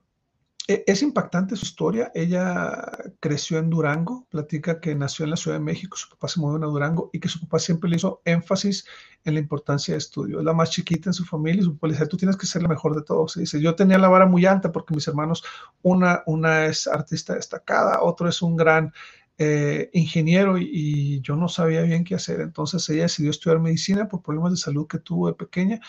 e, 0.70 0.84
es 0.86 1.02
impactante 1.02 1.56
su 1.56 1.66
historia. 1.66 2.12
Ella 2.14 2.92
creció 3.20 3.58
en 3.58 3.72
Durango, 3.72 4.28
platica 4.30 4.80
que 4.80 4.94
nació 4.94 5.24
en 5.26 5.32
la 5.32 5.36
Ciudad 5.36 5.58
de 5.58 5.64
México, 5.64 5.98
su 5.98 6.10
papá 6.10 6.28
se 6.28 6.40
movió 6.40 6.64
a 6.64 6.70
Durango 6.70 7.10
y 7.12 7.20
que 7.20 7.28
su 7.28 7.40
papá 7.40 7.58
siempre 7.58 7.90
le 7.90 7.96
hizo 7.96 8.22
énfasis 8.24 8.86
en 9.24 9.34
la 9.34 9.40
importancia 9.40 9.96
de 9.96 9.98
estudio. 9.98 10.38
Es 10.38 10.46
la 10.46 10.54
más 10.54 10.70
chiquita 10.70 11.10
en 11.10 11.16
su 11.16 11.26
familia 11.26 11.62
y 11.62 11.66
su 11.66 11.74
papá 11.74 11.88
le 11.88 11.94
dice, 11.94 12.06
tú 12.06 12.18
tienes 12.18 12.38
que 12.38 12.46
ser 12.46 12.62
la 12.62 12.68
mejor 12.68 12.96
de 12.96 13.02
todos. 13.02 13.36
Y 13.38 13.42
dice, 13.42 13.60
yo 13.60 13.74
tenía 13.74 13.98
la 13.98 14.10
vara 14.10 14.28
muy 14.28 14.46
alta 14.46 14.72
porque 14.72 14.94
mis 14.94 15.08
hermanos, 15.08 15.44
una, 15.82 16.22
una 16.28 16.68
es 16.68 16.88
artista 16.88 17.34
destacada, 17.34 18.04
otro 18.04 18.30
es 18.30 18.44
un 18.44 18.56
gran 18.56 18.94
eh, 19.40 19.90
ingeniero 19.94 20.60
y, 20.60 20.70
y, 20.72 21.22
yo 21.22 21.36
no 21.36 21.48
sabía 21.48 21.82
bien 21.82 22.04
qué 22.04 22.14
hacer. 22.14 22.42
Entonces 22.42 22.88
ella 22.90 23.04
decidió 23.04 23.32
estudiar 23.32 23.60
medicina 23.60 24.08
por 24.08 24.22
problemas 24.22 24.52
de 24.52 24.58
salud 24.58 24.86
que 24.86 25.00
tuvo 25.00 25.28
de 25.28 25.34
pequeña 25.34 25.80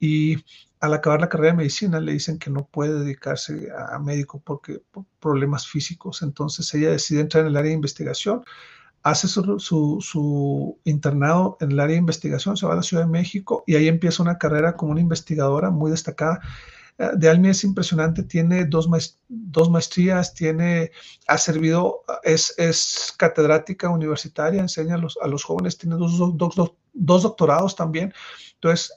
y 0.00 0.38
al 0.84 0.92
acabar 0.92 1.20
la 1.20 1.30
carrera 1.30 1.52
de 1.52 1.58
medicina 1.58 1.98
le 1.98 2.12
dicen 2.12 2.38
que 2.38 2.50
no 2.50 2.66
puede 2.66 3.00
dedicarse 3.00 3.68
a 3.90 3.98
médico 3.98 4.42
porque 4.44 4.82
por 4.90 5.06
problemas 5.18 5.66
físicos. 5.66 6.20
Entonces 6.20 6.72
ella 6.74 6.90
decide 6.90 7.20
entrar 7.20 7.42
en 7.42 7.48
el 7.48 7.56
área 7.56 7.70
de 7.70 7.76
investigación, 7.76 8.44
hace 9.02 9.26
su, 9.26 9.60
su, 10.00 10.78
internado 10.84 11.56
en 11.60 11.72
el 11.72 11.80
área 11.80 11.94
de 11.94 12.00
investigación, 12.00 12.58
se 12.58 12.66
va 12.66 12.74
a 12.74 12.76
la 12.76 12.82
Ciudad 12.82 13.04
de 13.04 13.10
México 13.10 13.64
y 13.66 13.76
ahí 13.76 13.88
empieza 13.88 14.22
una 14.22 14.36
carrera 14.36 14.76
como 14.76 14.92
una 14.92 15.00
investigadora 15.00 15.70
muy 15.70 15.90
destacada. 15.90 16.40
De 17.16 17.28
Almi 17.28 17.48
es 17.48 17.64
impresionante, 17.64 18.22
tiene 18.22 18.66
dos, 18.66 18.88
maest 18.88 19.18
dos 19.28 19.68
maestrías, 19.68 20.32
tiene, 20.34 20.92
ha 21.26 21.38
servido, 21.38 22.02
es, 22.22 22.54
es, 22.58 23.12
catedrática 23.16 23.88
universitaria, 23.88 24.60
enseña 24.60 24.94
a 24.94 24.98
los, 24.98 25.18
a 25.20 25.26
los 25.26 25.42
jóvenes, 25.44 25.78
tiene 25.78 25.96
dos, 25.96 26.18
dos, 26.18 26.54
dos, 26.54 26.72
dos 26.92 27.22
doctorados 27.22 27.74
también. 27.74 28.12
Entonces, 28.54 28.92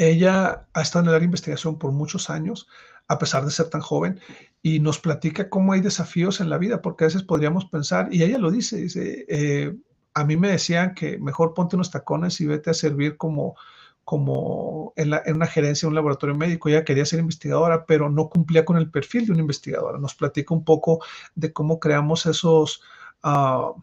ella 0.00 0.66
ha 0.72 0.80
estado 0.80 1.02
en 1.02 1.08
el 1.08 1.14
área 1.14 1.20
de 1.20 1.26
investigación 1.26 1.78
por 1.78 1.92
muchos 1.92 2.30
años, 2.30 2.66
a 3.06 3.18
pesar 3.18 3.44
de 3.44 3.50
ser 3.50 3.68
tan 3.68 3.82
joven, 3.82 4.18
y 4.62 4.80
nos 4.80 4.98
platica 4.98 5.50
cómo 5.50 5.74
hay 5.74 5.80
desafíos 5.82 6.40
en 6.40 6.48
la 6.48 6.56
vida, 6.56 6.80
porque 6.80 7.04
a 7.04 7.08
veces 7.08 7.22
podríamos 7.22 7.66
pensar, 7.66 8.08
y 8.10 8.22
ella 8.22 8.38
lo 8.38 8.50
dice, 8.50 8.76
dice 8.76 9.26
eh, 9.28 9.76
a 10.14 10.24
mí 10.24 10.38
me 10.38 10.48
decían 10.48 10.94
que 10.94 11.18
mejor 11.18 11.52
ponte 11.52 11.76
unos 11.76 11.90
tacones 11.90 12.40
y 12.40 12.46
vete 12.46 12.70
a 12.70 12.74
servir 12.74 13.18
como, 13.18 13.56
como 14.04 14.94
en, 14.96 15.12
una 15.34 15.46
gerencia 15.46 15.86
de 15.86 15.90
un 15.90 15.94
laboratorio 15.94 16.34
médico. 16.34 16.68
Ella 16.70 16.84
quería 16.84 17.04
ser 17.04 17.20
investigadora, 17.20 17.84
pero 17.84 18.08
no 18.08 18.30
cumplía 18.30 18.64
con 18.64 18.78
el 18.78 18.90
perfil 18.90 19.26
de 19.26 19.32
una 19.32 19.42
investigadora. 19.42 19.98
Nos 19.98 20.14
platica 20.14 20.54
un 20.54 20.64
poco 20.64 21.04
de 21.34 21.52
cómo 21.52 21.78
creamos 21.78 22.24
esos... 22.24 22.82
Uh, 23.22 23.78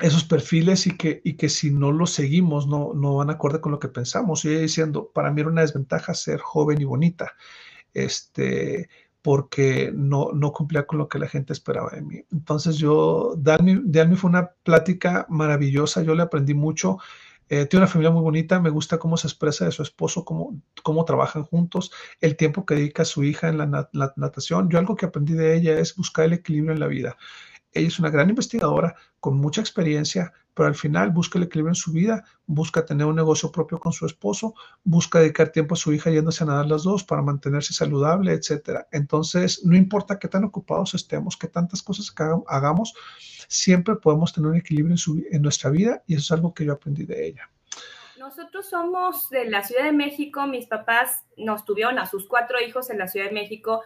esos 0.00 0.24
perfiles 0.24 0.86
y 0.86 0.96
que, 0.96 1.20
y 1.24 1.34
que 1.34 1.48
si 1.48 1.70
no 1.70 1.92
los 1.92 2.12
seguimos 2.12 2.66
no, 2.66 2.92
no 2.94 3.16
van 3.16 3.30
acorde 3.30 3.60
con 3.60 3.72
lo 3.72 3.78
que 3.78 3.88
pensamos. 3.88 4.44
Y 4.44 4.48
ella 4.48 4.60
diciendo, 4.60 5.10
para 5.12 5.30
mí 5.30 5.40
era 5.40 5.50
una 5.50 5.62
desventaja 5.62 6.14
ser 6.14 6.40
joven 6.40 6.80
y 6.80 6.84
bonita, 6.84 7.32
este, 7.92 8.88
porque 9.20 9.92
no, 9.94 10.30
no 10.32 10.52
cumplía 10.52 10.86
con 10.86 10.98
lo 10.98 11.08
que 11.08 11.18
la 11.18 11.28
gente 11.28 11.52
esperaba 11.52 11.90
de 11.90 12.02
mí. 12.02 12.24
Entonces 12.32 12.76
yo, 12.76 13.34
Dalmi, 13.36 14.16
fue 14.16 14.30
una 14.30 14.50
plática 14.62 15.26
maravillosa, 15.28 16.02
yo 16.02 16.14
le 16.14 16.22
aprendí 16.22 16.54
mucho. 16.54 16.98
Eh, 17.48 17.66
tiene 17.66 17.82
una 17.82 17.92
familia 17.92 18.10
muy 18.10 18.22
bonita, 18.22 18.60
me 18.60 18.70
gusta 18.70 18.98
cómo 18.98 19.18
se 19.18 19.26
expresa 19.26 19.66
de 19.66 19.72
su 19.72 19.82
esposo, 19.82 20.24
cómo, 20.24 20.58
cómo 20.82 21.04
trabajan 21.04 21.44
juntos, 21.44 21.92
el 22.20 22.34
tiempo 22.36 22.64
que 22.64 22.76
dedica 22.76 23.02
a 23.02 23.04
su 23.04 23.24
hija 23.24 23.48
en 23.48 23.58
la 23.58 23.90
natación. 24.16 24.70
Yo 24.70 24.78
algo 24.78 24.96
que 24.96 25.04
aprendí 25.04 25.34
de 25.34 25.54
ella 25.54 25.78
es 25.78 25.94
buscar 25.94 26.24
el 26.24 26.32
equilibrio 26.32 26.72
en 26.72 26.80
la 26.80 26.86
vida. 26.86 27.16
Ella 27.72 27.88
es 27.88 27.98
una 27.98 28.10
gran 28.10 28.28
investigadora 28.28 28.94
con 29.20 29.36
mucha 29.36 29.60
experiencia, 29.60 30.32
pero 30.54 30.68
al 30.68 30.74
final 30.74 31.10
busca 31.10 31.38
el 31.38 31.44
equilibrio 31.44 31.70
en 31.70 31.76
su 31.76 31.92
vida, 31.92 32.24
busca 32.46 32.84
tener 32.84 33.06
un 33.06 33.16
negocio 33.16 33.50
propio 33.50 33.78
con 33.78 33.92
su 33.92 34.04
esposo, 34.04 34.54
busca 34.84 35.20
dedicar 35.20 35.48
tiempo 35.48 35.74
a 35.74 35.78
su 35.78 35.92
hija 35.92 36.10
yéndose 36.10 36.44
a 36.44 36.48
nadar 36.48 36.66
las 36.66 36.82
dos 36.82 37.04
para 37.04 37.22
mantenerse 37.22 37.72
saludable, 37.72 38.32
etcétera. 38.32 38.88
Entonces, 38.92 39.64
no 39.64 39.76
importa 39.76 40.18
qué 40.18 40.28
tan 40.28 40.44
ocupados 40.44 40.94
estemos, 40.94 41.36
qué 41.36 41.48
tantas 41.48 41.82
cosas 41.82 42.14
hagamos, 42.46 42.94
siempre 43.48 43.96
podemos 43.96 44.32
tener 44.32 44.50
un 44.50 44.56
equilibrio 44.56 44.92
en, 44.92 44.98
su, 44.98 45.24
en 45.30 45.42
nuestra 45.42 45.70
vida 45.70 46.02
y 46.06 46.14
eso 46.14 46.22
es 46.22 46.32
algo 46.32 46.52
que 46.52 46.64
yo 46.64 46.72
aprendí 46.72 47.04
de 47.04 47.26
ella. 47.26 47.48
Nosotros 48.18 48.68
somos 48.68 49.30
de 49.30 49.46
la 49.46 49.64
Ciudad 49.64 49.84
de 49.84 49.92
México, 49.92 50.46
mis 50.46 50.66
papás 50.66 51.24
nos 51.36 51.64
tuvieron 51.64 51.98
a 51.98 52.06
sus 52.06 52.28
cuatro 52.28 52.58
hijos 52.60 52.88
en 52.90 52.98
la 52.98 53.08
Ciudad 53.08 53.26
de 53.26 53.32
México 53.32 53.82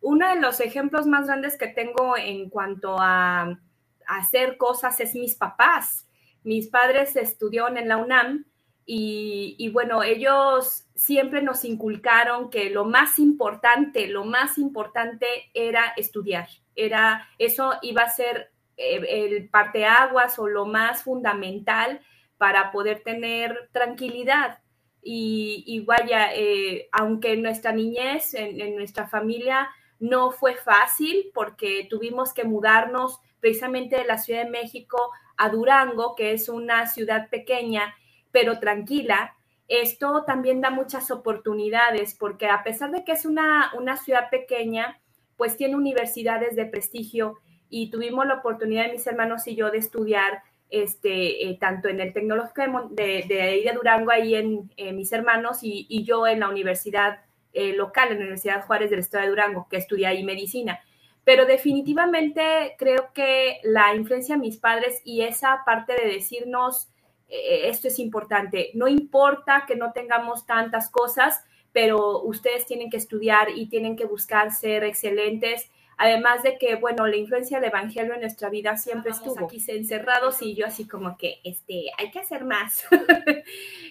uno 0.00 0.28
de 0.28 0.40
los 0.40 0.60
ejemplos 0.60 1.06
más 1.06 1.26
grandes 1.26 1.56
que 1.56 1.68
tengo 1.68 2.16
en 2.16 2.48
cuanto 2.50 2.96
a, 2.98 3.58
hacer 4.06 4.56
cosas 4.56 4.98
es 4.98 5.14
mis 5.14 5.36
papás. 5.36 6.08
Mis 6.42 6.66
padres 6.68 7.14
estudiaron 7.14 7.76
en 7.76 7.86
la 7.86 7.96
UNAM 7.96 8.44
y, 8.84 9.70
bueno, 9.72 10.02
ellos 10.02 10.88
siempre 10.96 11.42
nos 11.42 11.64
inculcaron 11.64 12.50
que 12.50 12.70
lo 12.70 12.84
más 12.84 13.20
importante, 13.20 14.08
lo 14.08 14.24
más 14.24 14.58
importante 14.58 15.26
era 15.54 15.92
estudiar. 15.96 16.48
Era, 16.74 17.28
eso 17.38 17.74
iba 17.82 18.02
a 18.02 18.10
ser 18.10 18.50
eh, 18.76 19.00
el 19.08 19.48
parteaguas 19.48 20.40
o 20.40 20.48
lo 20.48 20.66
más 20.66 21.04
fundamental 21.04 22.00
para 22.36 22.72
poder 22.72 23.02
tener 23.04 23.68
tranquilidad. 23.70 24.58
Y, 25.02 25.84
vaya, 25.86 26.34
eh, 26.34 26.88
aunque 26.90 27.34
en 27.34 27.42
nuestra 27.42 27.70
niñez, 27.72 28.34
en, 28.34 28.74
nuestra 28.76 29.06
familia, 29.06 29.70
no 30.00 30.32
fue 30.32 30.56
fácil 30.56 31.30
porque 31.32 31.86
tuvimos 31.88 32.32
que 32.32 32.44
mudarnos 32.44 33.20
precisamente 33.38 33.96
de 33.96 34.04
la 34.04 34.18
Ciudad 34.18 34.44
de 34.44 34.50
México 34.50 35.12
a 35.36 35.48
Durango, 35.48 36.14
que 36.16 36.32
es 36.32 36.48
una 36.48 36.86
ciudad 36.86 37.28
pequeña, 37.30 37.94
pero 38.32 38.58
tranquila. 38.58 39.36
Esto 39.68 40.24
también 40.26 40.60
da 40.60 40.70
muchas 40.70 41.10
oportunidades 41.10 42.16
porque 42.18 42.48
a 42.48 42.64
pesar 42.64 42.90
de 42.90 43.04
que 43.04 43.12
es 43.12 43.24
una, 43.24 43.70
una 43.78 43.96
ciudad 43.96 44.30
pequeña, 44.30 45.00
pues 45.36 45.56
tiene 45.56 45.76
universidades 45.76 46.56
de 46.56 46.66
prestigio 46.66 47.38
y 47.68 47.90
tuvimos 47.90 48.26
la 48.26 48.34
oportunidad, 48.34 48.90
mis 48.90 49.06
hermanos 49.06 49.46
y 49.46 49.54
yo, 49.54 49.70
de 49.70 49.78
estudiar 49.78 50.42
este, 50.70 51.48
eh, 51.48 51.56
tanto 51.60 51.88
en 51.88 52.00
el 52.00 52.12
Tecnológico 52.12 52.88
de, 52.90 53.24
de, 53.28 53.72
Durango, 53.74 54.10
ahí 54.10 54.34
en 54.34 54.96
mis 54.96 55.12
hermanos, 55.12 55.60
y, 55.62 56.04
yo 56.04 56.26
en 56.26 56.40
la 56.40 56.48
universidad 56.48 57.20
eh, 57.52 57.72
local, 57.74 58.08
en 58.08 58.14
la 58.14 58.20
Universidad 58.20 58.64
Juárez 58.66 58.90
del 58.90 59.00
Estado 59.00 59.24
de 59.24 59.30
Durango, 59.30 59.66
que 59.68 59.76
estudié 59.76 60.06
ahí 60.06 60.24
medicina. 60.24 60.80
Pero 61.24 61.46
definitivamente 61.46 62.74
creo 62.78 63.12
que 63.12 63.58
la 63.62 63.94
influencia 63.94 64.36
de 64.36 64.40
mis 64.40 64.56
padres 64.56 65.00
y 65.04 65.22
esa 65.22 65.62
parte 65.64 65.94
de 65.94 66.08
decirnos, 66.08 66.88
eh, 67.28 67.68
esto 67.68 67.88
es 67.88 67.98
importante, 67.98 68.70
no 68.74 68.88
importa 68.88 69.64
que 69.66 69.76
no 69.76 69.92
tengamos 69.92 70.46
tantas 70.46 70.90
cosas, 70.90 71.44
pero 71.72 72.22
ustedes 72.22 72.66
tienen 72.66 72.90
que 72.90 72.96
estudiar 72.96 73.48
y 73.54 73.68
tienen 73.68 73.96
que 73.96 74.06
buscar 74.06 74.50
ser 74.50 74.84
excelentes 74.84 75.70
Además 76.02 76.42
de 76.42 76.56
que, 76.56 76.76
bueno, 76.76 77.06
la 77.06 77.16
influencia 77.16 77.60
del 77.60 77.68
Evangelio 77.68 78.14
en 78.14 78.22
nuestra 78.22 78.48
vida 78.48 78.78
siempre 78.78 79.10
estuvo 79.10 79.44
aquí 79.44 79.62
encerrados 79.68 80.40
y 80.40 80.54
yo 80.54 80.64
así 80.64 80.88
como 80.88 81.18
que, 81.18 81.40
este, 81.44 81.90
hay 81.98 82.10
que 82.10 82.20
hacer 82.20 82.46
más. 82.46 82.86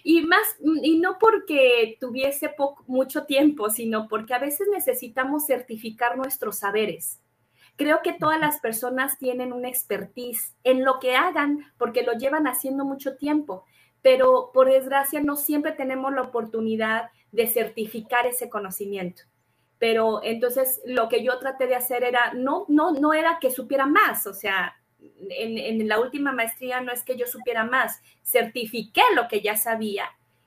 y 0.04 0.24
más, 0.24 0.58
y 0.82 0.98
no 0.98 1.20
porque 1.20 1.98
tuviese 2.02 2.56
mucho 2.88 3.26
tiempo, 3.26 3.70
sino 3.70 4.08
porque 4.08 4.34
a 4.34 4.40
veces 4.40 4.68
necesitamos 4.74 5.46
certificar 5.46 6.18
nuestros 6.18 6.58
saberes. 6.58 7.22
Creo 7.76 8.02
que 8.02 8.14
todas 8.14 8.40
las 8.40 8.60
personas 8.60 9.20
tienen 9.20 9.54
una 9.54 9.70
expertise 9.70 10.56
en 10.64 10.84
lo 10.84 10.98
que 10.98 11.14
hagan 11.16 11.60
porque 11.78 12.02
lo 12.02 12.14
llevan 12.14 12.48
haciendo 12.48 12.86
mucho 12.86 13.18
tiempo, 13.18 13.66
pero 14.02 14.50
por 14.52 14.68
desgracia 14.68 15.22
no 15.22 15.36
siempre 15.36 15.74
tenemos 15.74 16.12
la 16.12 16.24
oportunidad 16.24 17.12
de 17.32 17.46
certificar 17.46 18.26
ese 18.26 18.50
conocimiento 18.50 19.29
pero 19.80 20.22
entonces 20.24 20.82
lo 20.86 21.10
que 21.10 21.24
yo 21.24 21.40
traté 21.40 21.66
de 21.66 21.76
hacer 21.76 22.04
era, 22.04 22.34
no, 22.34 22.66
no, 22.68 22.92
no 22.92 23.14
era 23.14 23.40
que 23.40 23.50
supiera 23.50 23.86
más, 23.86 24.28
o 24.28 24.34
sea, 24.34 24.76
en, 25.00 25.58
en, 25.58 25.88
la 25.88 26.00
última 26.00 26.34
maestría 26.34 26.82
no 26.82 26.92
es 26.92 27.04
que 27.04 27.18
yo 27.18 27.26
supiera 27.26 27.64
más, 27.64 28.02
certifiqué 28.24 29.02
lo 29.16 29.28
que 29.28 29.42
ya 29.42 29.56
sabía 29.56 30.06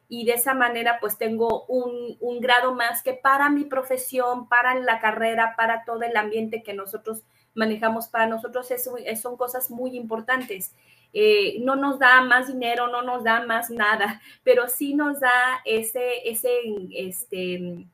y 0.08 0.26
de 0.26 0.32
esa 0.32 0.52
manera 0.52 0.98
pues 1.00 1.16
tengo 1.16 1.64
un, 1.68 2.18
un 2.20 2.40
grado 2.40 2.74
más 2.74 3.02
que 3.02 3.14
para 3.14 3.48
mi 3.48 3.64
profesión, 3.64 4.46
para 4.46 4.74
la 4.74 5.00
carrera, 5.00 5.54
para 5.56 5.84
todo 5.86 6.02
el 6.02 6.14
ambiente 6.18 6.62
que 6.62 6.74
nosotros 6.74 7.22
manejamos, 7.54 8.08
para 8.08 8.26
nosotros 8.26 8.70
eso, 8.70 8.96
son 9.20 9.38
cosas 9.38 9.70
muy 9.70 9.96
importantes. 9.96 10.74
Eh, 11.14 11.60
no 11.60 11.76
nos 11.76 11.98
da 11.98 12.20
más 12.20 12.48
dinero, 12.48 12.88
no 12.88 13.00
nos 13.00 13.24
da 13.24 13.44
más 13.46 13.70
nada, 13.70 14.20
pero 14.42 14.68
sí 14.68 14.94
nos 14.94 15.20
da 15.20 15.60
ese, 15.64 16.28
ese, 16.28 16.50
este, 16.94 17.86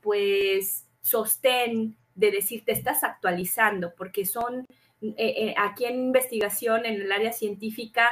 pues, 0.00 0.85
sostén 1.06 1.96
de 2.16 2.32
decir 2.32 2.64
te 2.64 2.72
estás 2.72 3.04
actualizando, 3.04 3.94
porque 3.96 4.26
son 4.26 4.66
eh, 5.00 5.14
eh, 5.18 5.54
aquí 5.56 5.84
en 5.84 6.06
investigación, 6.06 6.84
en 6.84 7.00
el 7.00 7.12
área 7.12 7.32
científica, 7.32 8.08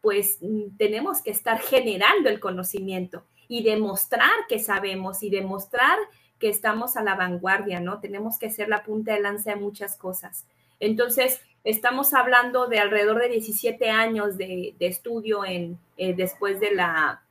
pues 0.00 0.38
mm, 0.40 0.76
tenemos 0.76 1.22
que 1.22 1.30
estar 1.30 1.60
generando 1.60 2.28
el 2.28 2.40
conocimiento 2.40 3.24
y 3.46 3.62
demostrar 3.62 4.32
que 4.48 4.58
sabemos 4.58 5.22
y 5.22 5.30
demostrar 5.30 5.96
que 6.40 6.48
estamos 6.48 6.96
a 6.96 7.04
la 7.04 7.14
vanguardia, 7.14 7.78
¿no? 7.78 8.00
Tenemos 8.00 8.40
que 8.40 8.50
ser 8.50 8.68
la 8.68 8.82
punta 8.82 9.14
de 9.14 9.20
lanza 9.20 9.50
de 9.50 9.60
muchas 9.60 9.96
cosas. 9.96 10.44
Entonces, 10.80 11.40
estamos 11.62 12.12
hablando 12.12 12.66
de 12.66 12.80
alrededor 12.80 13.20
de 13.20 13.28
17 13.28 13.88
años 13.88 14.36
de, 14.36 14.74
estudio 14.80 15.44
en, 15.44 15.78
eh, 15.96 16.12
después 16.14 16.58
de 16.58 16.74
la, 16.74 17.21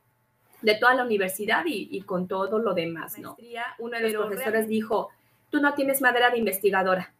de 0.62 0.74
toda 0.76 0.94
la 0.94 1.04
universidad 1.04 1.64
y, 1.66 2.00
con 2.02 2.28
todo 2.28 2.58
lo 2.58 2.74
demás, 2.74 3.18
¿no? 3.18 3.36
Uno 3.78 3.98
de 3.98 4.10
los 4.10 4.26
profesores 4.26 4.68
dijo, 4.68 5.10
tú 5.50 5.60
no 5.60 5.74
tienes 5.74 6.00
madera 6.00 6.30
de 6.30 6.38
investigadora, 6.38 7.12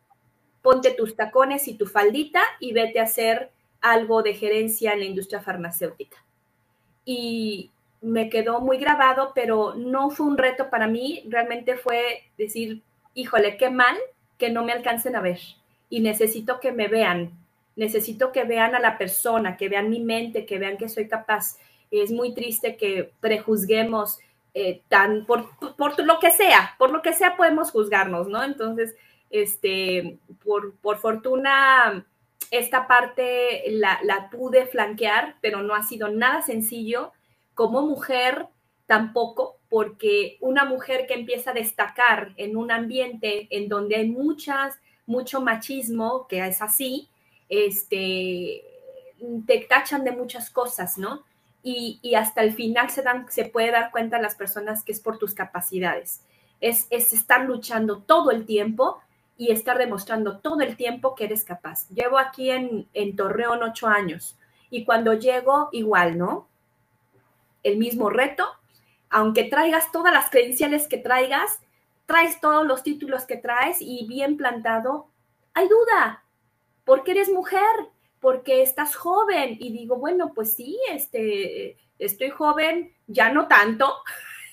ponte 0.62 0.92
tus 0.92 1.16
tacones 1.16 1.68
y 1.68 1.74
tu 1.74 1.86
faldita 1.86 2.42
y 2.60 2.72
vete 2.72 3.00
a 3.00 3.04
hacer 3.04 3.50
algo 3.80 4.22
de 4.22 4.34
gerencia 4.34 4.92
en 4.92 5.00
la 5.00 5.04
industria 5.04 5.40
farmacéutica. 5.40 6.24
Y 7.04 7.70
me 8.00 8.28
quedó 8.30 8.60
muy 8.60 8.78
grabado, 8.78 9.32
pero 9.34 9.74
no 9.74 10.10
fue 10.10 10.26
un 10.26 10.38
reto 10.38 10.70
para 10.70 10.86
mí, 10.86 11.24
realmente 11.28 11.76
fue 11.76 12.24
decir, 12.38 12.82
híjole, 13.14 13.56
qué 13.56 13.70
mal 13.70 13.96
que 14.38 14.50
no 14.50 14.64
me 14.64 14.72
alcancen 14.72 15.16
a 15.16 15.20
ver. 15.20 15.40
Y 15.88 16.00
necesito 16.00 16.58
que 16.58 16.72
me 16.72 16.88
vean, 16.88 17.32
necesito 17.76 18.32
que 18.32 18.44
vean 18.44 18.74
a 18.74 18.80
la 18.80 18.98
persona, 18.98 19.56
que 19.56 19.68
vean 19.68 19.90
mi 19.90 20.00
mente, 20.00 20.46
que 20.46 20.58
vean 20.58 20.78
que 20.78 20.88
soy 20.88 21.08
capaz 21.08 21.58
es 22.00 22.10
muy 22.10 22.34
triste 22.34 22.76
que 22.76 23.12
prejuzguemos 23.20 24.18
eh, 24.54 24.82
tan 24.88 25.24
por, 25.26 25.48
lo 25.98 26.18
que 26.18 26.30
sea, 26.30 26.74
por 26.78 26.90
lo 26.90 27.02
que 27.02 27.12
sea 27.12 27.36
podemos 27.36 27.70
juzgarnos, 27.70 28.28
¿no? 28.28 28.42
Entonces, 28.42 28.94
este, 29.30 30.18
por, 30.44 30.74
por 30.76 30.98
fortuna, 30.98 32.06
esta 32.50 32.86
parte 32.86 33.62
la, 33.68 33.98
la, 34.02 34.30
pude 34.30 34.66
flanquear, 34.66 35.36
pero 35.40 35.62
no 35.62 35.74
ha 35.74 35.82
sido 35.82 36.08
nada 36.08 36.42
sencillo. 36.42 37.12
Como 37.54 37.82
mujer, 37.82 38.46
tampoco, 38.86 39.56
porque 39.70 40.36
una 40.40 40.64
mujer 40.64 41.06
que 41.06 41.14
empieza 41.14 41.50
a 41.50 41.54
destacar 41.54 42.32
en 42.36 42.56
un 42.56 42.70
ambiente 42.70 43.48
en 43.50 43.68
donde 43.68 43.96
hay 43.96 44.08
muchas, 44.08 44.78
mucho 45.06 45.40
machismo, 45.40 46.26
que 46.28 46.46
es 46.46 46.60
así, 46.60 47.08
este, 47.48 48.62
te 49.46 49.58
tachan 49.68 50.04
de 50.04 50.12
muchas 50.12 50.50
cosas, 50.50 50.98
¿no? 50.98 51.24
Y, 51.62 52.14
hasta 52.14 52.42
el 52.42 52.52
final 52.52 52.90
se, 52.90 53.02
dan, 53.02 53.26
se 53.30 53.44
puede 53.44 53.70
dar 53.70 53.90
cuenta 53.90 54.20
las 54.20 54.34
personas 54.34 54.82
que 54.82 54.92
es 54.92 55.00
por 55.00 55.18
tus 55.18 55.34
capacidades. 55.34 56.22
Es, 56.60 56.86
es 56.90 57.12
estar 57.12 57.44
luchando 57.44 57.98
todo 57.98 58.30
el 58.30 58.46
tiempo 58.46 59.00
y 59.36 59.50
estar 59.50 59.78
demostrando 59.78 60.38
todo 60.38 60.60
el 60.60 60.76
tiempo 60.76 61.14
que 61.14 61.24
eres 61.24 61.44
capaz. 61.44 61.88
Llevo 61.88 62.18
aquí 62.18 62.50
en, 62.50 62.88
en 62.94 63.16
Torreón 63.16 63.62
ocho 63.62 63.86
años 63.86 64.36
y 64.70 64.84
cuando 64.84 65.14
llego, 65.14 65.68
igual, 65.72 66.18
¿no? 66.18 66.48
El 67.62 67.78
mismo 67.78 68.10
reto, 68.10 68.46
aunque 69.10 69.44
traigas 69.44 69.92
todas 69.92 70.12
las 70.12 70.30
credenciales 70.30 70.88
que 70.88 70.98
traigas, 70.98 71.60
traes 72.06 72.40
todos 72.40 72.66
los 72.66 72.82
títulos 72.82 73.24
que 73.24 73.36
traes 73.36 73.78
y 73.80 74.06
bien 74.08 74.36
plantado, 74.36 75.08
hay 75.54 75.68
duda, 75.68 76.24
porque 76.84 77.12
eres 77.12 77.30
mujer, 77.30 77.60
porque 78.22 78.62
estás 78.62 78.94
joven. 78.94 79.56
Y 79.58 79.72
digo, 79.72 79.96
bueno, 79.96 80.32
pues 80.32 80.54
sí, 80.54 80.78
este, 80.88 81.76
estoy 81.98 82.30
joven, 82.30 82.94
ya 83.08 83.30
no 83.32 83.48
tanto. 83.48 83.92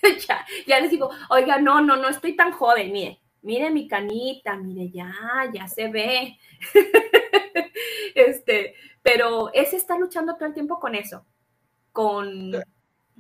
ya, 0.27 0.45
ya 0.65 0.79
les 0.79 0.89
digo, 0.89 1.11
oiga, 1.29 1.59
no, 1.59 1.79
no, 1.79 1.95
no 1.95 2.09
estoy 2.09 2.35
tan 2.35 2.51
joven, 2.51 2.91
mire, 2.91 3.19
mire 3.43 3.69
mi 3.69 3.87
canita, 3.87 4.57
mire, 4.57 4.89
ya, 4.89 5.13
ya 5.53 5.67
se 5.67 5.87
ve. 5.87 6.37
este, 8.15 8.73
pero 9.03 9.53
es 9.53 9.71
estar 9.73 9.99
luchando 9.99 10.33
todo 10.35 10.47
el 10.47 10.55
tiempo 10.55 10.79
con 10.79 10.95
eso, 10.95 11.23
con, 11.91 12.51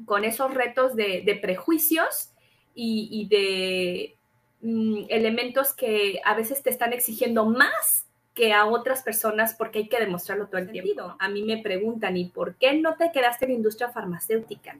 con 0.03 0.25
esos 0.25 0.51
retos 0.51 0.95
de, 0.95 1.39
prejuicios 1.39 2.31
y, 2.73 3.27
de 3.29 4.17
mm, 4.61 5.05
elementos 5.09 5.73
que 5.73 6.19
a 6.25 6.33
veces 6.33 6.63
te 6.63 6.71
están 6.71 6.91
exigiendo 6.91 7.45
más 7.45 8.08
que 8.39 8.53
a 8.53 8.65
otras 8.65 9.03
personas 9.03 9.53
porque 9.53 9.79
hay 9.79 9.89
que 9.89 9.99
demostrarlo 9.99 10.47
todo 10.47 10.61
el 10.61 10.71
tiempo. 10.71 11.13
A 11.19 11.27
mí 11.27 11.43
me 11.43 11.57
preguntan, 11.57 12.15
¿y 12.15 12.29
por 12.29 12.55
qué 12.55 12.73
no 12.73 12.95
te 12.95 13.11
quedaste 13.11 13.43
en 13.43 13.51
la 13.51 13.57
industria 13.57 13.89
farmacéutica? 13.89 14.79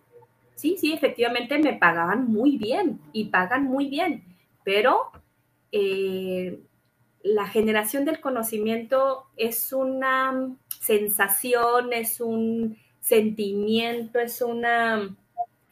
Sí, 0.55 0.77
sí, 0.77 0.93
efectivamente 0.93 1.59
me 1.59 1.73
pagaban 1.73 2.31
muy 2.31 2.57
bien 2.57 3.01
y 3.11 3.25
pagan 3.25 3.65
muy 3.65 3.89
bien, 3.89 4.23
pero 4.63 5.11
eh, 5.73 6.61
la 7.21 7.47
generación 7.47 8.05
del 8.05 8.21
conocimiento 8.21 9.25
es 9.35 9.73
una 9.73 10.55
sensación, 10.79 11.91
es 11.91 12.21
un 12.21 12.77
sentimiento, 13.01 14.19
es 14.19 14.41
una 14.41 15.17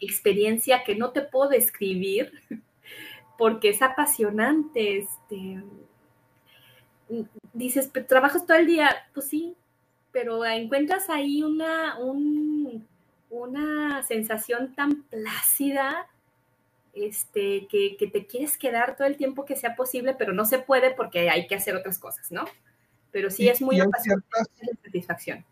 experiencia 0.02 0.84
que 0.84 0.96
no 0.96 1.12
te 1.12 1.22
puedo 1.22 1.52
describir, 1.52 2.34
porque 3.38 3.70
es 3.70 3.82
apasionante, 3.82 4.98
este, 4.98 5.64
dices, 7.54 7.92
trabajas 8.08 8.46
todo 8.46 8.58
el 8.58 8.68
día, 8.68 8.90
pues 9.14 9.28
sí, 9.28 9.56
pero 10.12 10.44
encuentras 10.46 11.10
ahí 11.10 11.44
una, 11.44 11.98
una 13.30 14.04
sensación 14.04 14.74
tan 14.74 15.04
plácida, 15.04 16.08
este, 16.94 17.68
que, 17.68 18.10
te 18.12 18.26
quieres 18.26 18.58
quedar 18.58 18.96
todo 18.96 19.08
el 19.08 19.18
tiempo 19.18 19.46
que 19.46 19.56
sea 19.56 19.76
posible, 19.76 20.16
pero 20.18 20.34
no 20.34 20.46
se 20.46 20.60
puede 20.60 20.92
porque 20.92 21.30
hay 21.30 21.48
que 21.48 21.56
hacer 21.56 21.76
otras 21.76 22.00
cosas, 22.00 22.32
¿no? 22.32 22.46
Pero 23.12 23.30
sí 23.30 23.48
es 23.48 23.62
muy 23.62 23.80
apasionante 23.80 24.28
la 24.62 24.82
satisfacción. 24.84 25.46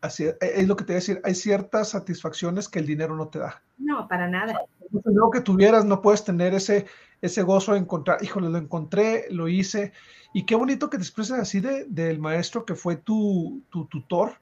Así 0.00 0.24
es, 0.24 0.36
e, 0.40 0.60
es, 0.60 0.68
lo 0.68 0.76
que 0.76 0.84
te 0.84 0.92
voy 0.92 0.96
a 0.96 1.00
decir, 1.00 1.20
hay 1.24 1.34
ciertas 1.34 1.90
satisfacciones 1.90 2.68
que 2.68 2.80
el 2.80 2.86
dinero 2.86 3.14
no 3.16 3.28
te 3.28 3.38
da. 3.38 3.62
No, 3.78 4.08
para 4.08 4.28
nada. 4.28 4.60
Lo 5.04 5.30
que 5.30 5.40
tuvieras, 5.40 5.84
no 5.84 6.02
puedes 6.02 6.24
tener 6.24 6.54
ese, 6.54 6.86
ese 7.20 7.42
gozo 7.42 7.72
de 7.72 7.78
encontrar, 7.78 8.22
híjole, 8.22 8.48
lo 8.48 8.58
encontré, 8.58 9.26
lo 9.30 9.48
hice, 9.48 9.92
y 10.32 10.44
qué 10.44 10.54
bonito 10.54 10.90
que 10.90 10.98
te 10.98 11.02
expreses 11.02 11.38
así 11.38 11.60
de, 11.60 11.86
del 11.86 12.18
maestro 12.18 12.64
que 12.64 12.74
fue 12.74 12.96
tu, 12.96 13.62
tu 13.70 13.86
tutor, 13.86 14.38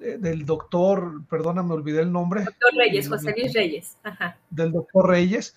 del 0.00 0.46
doctor, 0.46 1.22
perdona, 1.28 1.62
me 1.62 1.74
olvidé 1.74 2.00
el 2.00 2.10
nombre. 2.10 2.44
Doctor 2.44 2.72
Reyes, 2.74 3.06
José 3.06 3.34
Luis 3.36 3.52
Reyes. 3.52 3.98
Ajá. 4.02 4.38
Del 4.48 4.72
doctor 4.72 5.06
Reyes, 5.06 5.54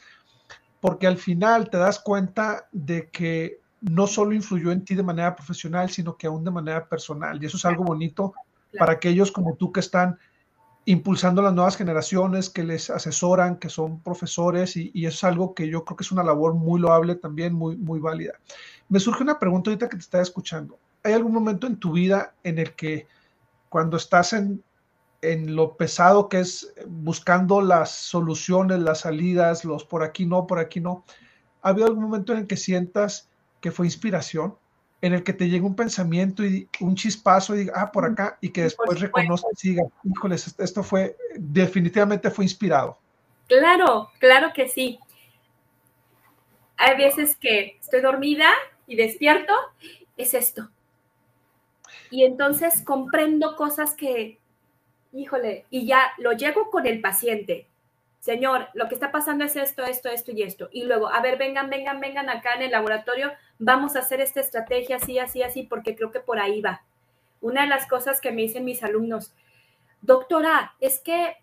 porque 0.82 1.08
al 1.08 1.18
final 1.18 1.70
te 1.70 1.78
das 1.78 2.00
cuenta 2.00 2.68
de 2.74 3.10
que 3.10 3.62
no 3.80 4.06
solo 4.06 4.34
influyó 4.34 4.72
en 4.72 4.84
ti 4.84 4.96
de 4.96 5.04
manera 5.04 5.36
profesional, 5.36 5.90
sino 5.90 6.18
que 6.18 6.28
aún 6.28 6.44
de 6.44 6.52
manera 6.52 6.88
personal. 6.88 7.42
Y 7.42 7.46
eso 7.46 7.58
es 7.58 7.66
algo 7.66 7.84
bonito 7.84 8.34
para 8.78 8.94
aquellos 8.94 9.32
como 9.32 9.56
tú 9.56 9.72
que 9.72 9.80
están 9.80 10.18
impulsando 10.86 11.42
las 11.42 11.54
nuevas 11.54 11.78
generaciones, 11.78 12.50
que 12.50 12.64
les 12.64 12.90
asesoran, 12.90 13.58
que 13.58 13.70
son 13.70 14.02
profesores, 14.02 14.76
y, 14.76 14.92
es 15.06 15.24
algo 15.24 15.54
que 15.54 15.68
yo 15.68 15.86
creo 15.86 15.98
que 15.98 16.04
es 16.04 16.12
una 16.12 16.24
labor 16.24 16.54
muy 16.54 16.80
loable 16.80 17.16
también, 17.16 17.54
muy, 17.54 17.78
muy 17.78 18.00
válida. 18.00 18.34
Me 18.90 19.00
surge 19.00 19.24
una 19.24 19.40
pregunta 19.40 19.70
ahorita 19.70 19.90
que 19.90 19.98
te 19.98 20.02
estaba 20.04 20.24
escuchando. 20.24 20.78
¿Hay 21.04 21.14
algún 21.14 21.34
momento 21.34 21.68
en 21.68 21.78
tu 21.78 21.94
vida 21.94 22.36
en 22.44 22.60
el 22.60 22.74
que 22.76 23.08
cuando 23.70 23.98
estás 23.98 24.34
en, 24.34 24.64
en 25.22 25.56
lo 25.56 25.78
pesado 25.78 26.28
que 26.28 26.42
es 26.42 26.74
buscando 26.88 27.62
las 27.62 27.92
soluciones, 27.92 28.80
las 28.80 29.02
salidas, 29.02 29.64
los 29.66 29.86
por 29.86 30.04
aquí 30.04 30.26
no, 30.26 30.46
por 30.46 30.60
aquí 30.60 30.82
no, 30.82 31.06
¿ha 31.62 31.70
habido 31.70 31.88
algún 31.88 32.04
momento 32.04 32.34
en 32.34 32.40
el 32.40 32.48
que 32.48 32.58
sientas 32.58 33.30
que 33.62 33.72
fue 33.72 33.88
inspiración? 33.88 34.56
En 35.04 35.12
el 35.12 35.22
que 35.22 35.34
te 35.34 35.50
llegue 35.50 35.66
un 35.66 35.76
pensamiento 35.76 36.46
y 36.46 36.70
un 36.80 36.96
chispazo 36.96 37.54
y 37.54 37.60
diga, 37.60 37.74
ah, 37.76 37.92
por 37.92 38.06
acá, 38.06 38.38
y 38.40 38.52
que 38.52 38.64
después 38.64 39.02
reconozca 39.02 39.50
y 39.52 39.56
siga, 39.58 39.84
híjoles, 40.02 40.56
esto 40.58 40.82
fue, 40.82 41.18
definitivamente 41.36 42.32
fue 42.32 42.46
inspirado. 42.46 42.98
Claro, 43.50 44.12
claro 44.20 44.54
que 44.56 44.70
sí. 44.70 44.98
Hay 46.78 46.96
veces 46.96 47.36
que 47.36 47.76
estoy 47.82 48.00
dormida 48.00 48.50
y 48.88 48.96
despierto, 48.96 49.52
es 50.16 50.34
esto. 50.34 50.70
Y 52.10 52.24
entonces 52.24 52.82
comprendo 52.82 53.58
cosas 53.58 53.96
que, 53.96 54.40
híjole, 55.12 55.66
y 55.70 55.86
ya 55.86 56.14
lo 56.18 56.32
llego 56.32 56.72
con 56.72 56.88
el 56.88 57.02
paciente 57.02 57.68
señor, 58.24 58.70
lo 58.74 58.88
que 58.88 58.94
está 58.94 59.12
pasando 59.12 59.44
es 59.44 59.58
esto, 59.58 59.84
esto, 59.84 60.08
esto 60.08 60.32
y 60.32 60.44
esto. 60.44 60.70
Y 60.72 60.86
luego, 60.86 61.10
a 61.10 61.22
ver, 61.22 61.38
vengan, 61.38 61.70
vengan, 61.70 62.00
vengan 62.00 62.30
acá 62.30 62.54
en 62.56 62.62
el 62.62 62.72
laboratorio, 62.72 63.34
vamos 63.64 63.96
a 63.96 64.00
hacer 64.00 64.20
esta 64.22 64.42
estrategia 64.42 64.98
así, 64.98 65.20
así, 65.20 65.42
así, 65.42 65.64
porque 65.64 65.96
creo 65.96 66.12
que 66.12 66.20
por 66.20 66.40
ahí 66.40 66.62
va. 66.62 66.84
Una 67.42 67.62
de 67.62 67.68
las 67.68 67.88
cosas 67.88 68.20
que 68.20 68.32
me 68.32 68.42
dicen 68.42 68.66
mis 68.66 68.84
alumnos, 68.84 69.34
doctora, 70.02 70.74
es 70.80 71.00
que 71.00 71.38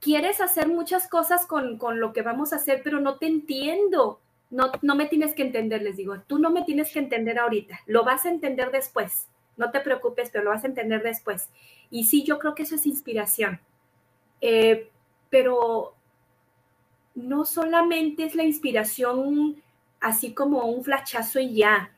quieres 0.00 0.40
hacer 0.40 0.68
muchas 0.68 1.08
cosas 1.08 1.46
con, 1.46 1.78
lo 2.00 2.12
que 2.12 2.22
vamos 2.22 2.52
a 2.52 2.56
hacer, 2.56 2.82
pero 2.82 3.00
no 3.00 3.18
te 3.18 3.26
entiendo. 3.26 4.20
No, 4.50 4.72
no 4.82 4.94
me 4.94 5.06
tienes 5.06 5.34
que 5.34 5.42
entender, 5.42 5.82
les 5.82 5.96
digo, 5.96 6.20
tú 6.26 6.38
no 6.38 6.50
me 6.50 6.62
tienes 6.62 6.92
que 6.92 7.00
entender 7.00 7.38
ahorita, 7.38 7.80
lo 7.86 8.04
vas 8.04 8.24
a 8.24 8.30
entender 8.30 8.70
después. 8.70 9.28
No 9.56 9.70
te 9.70 9.80
preocupes, 9.80 10.30
pero 10.30 10.44
lo 10.44 10.50
vas 10.50 10.64
a 10.64 10.68
entender 10.68 11.02
después. 11.02 11.50
Y 11.90 12.04
sí, 12.04 12.24
yo 12.24 12.38
creo 12.38 12.54
que 12.54 12.62
eso 12.62 12.76
es 12.76 12.86
inspiración. 12.86 13.60
Eh, 14.40 14.88
pero 15.30 15.94
no 17.16 17.44
solamente 17.44 18.24
es 18.24 18.36
la 18.36 18.44
inspiración 18.44 19.60
así 20.00 20.34
como 20.34 20.64
un 20.66 20.84
flachazo 20.84 21.40
y 21.40 21.54
ya. 21.54 21.90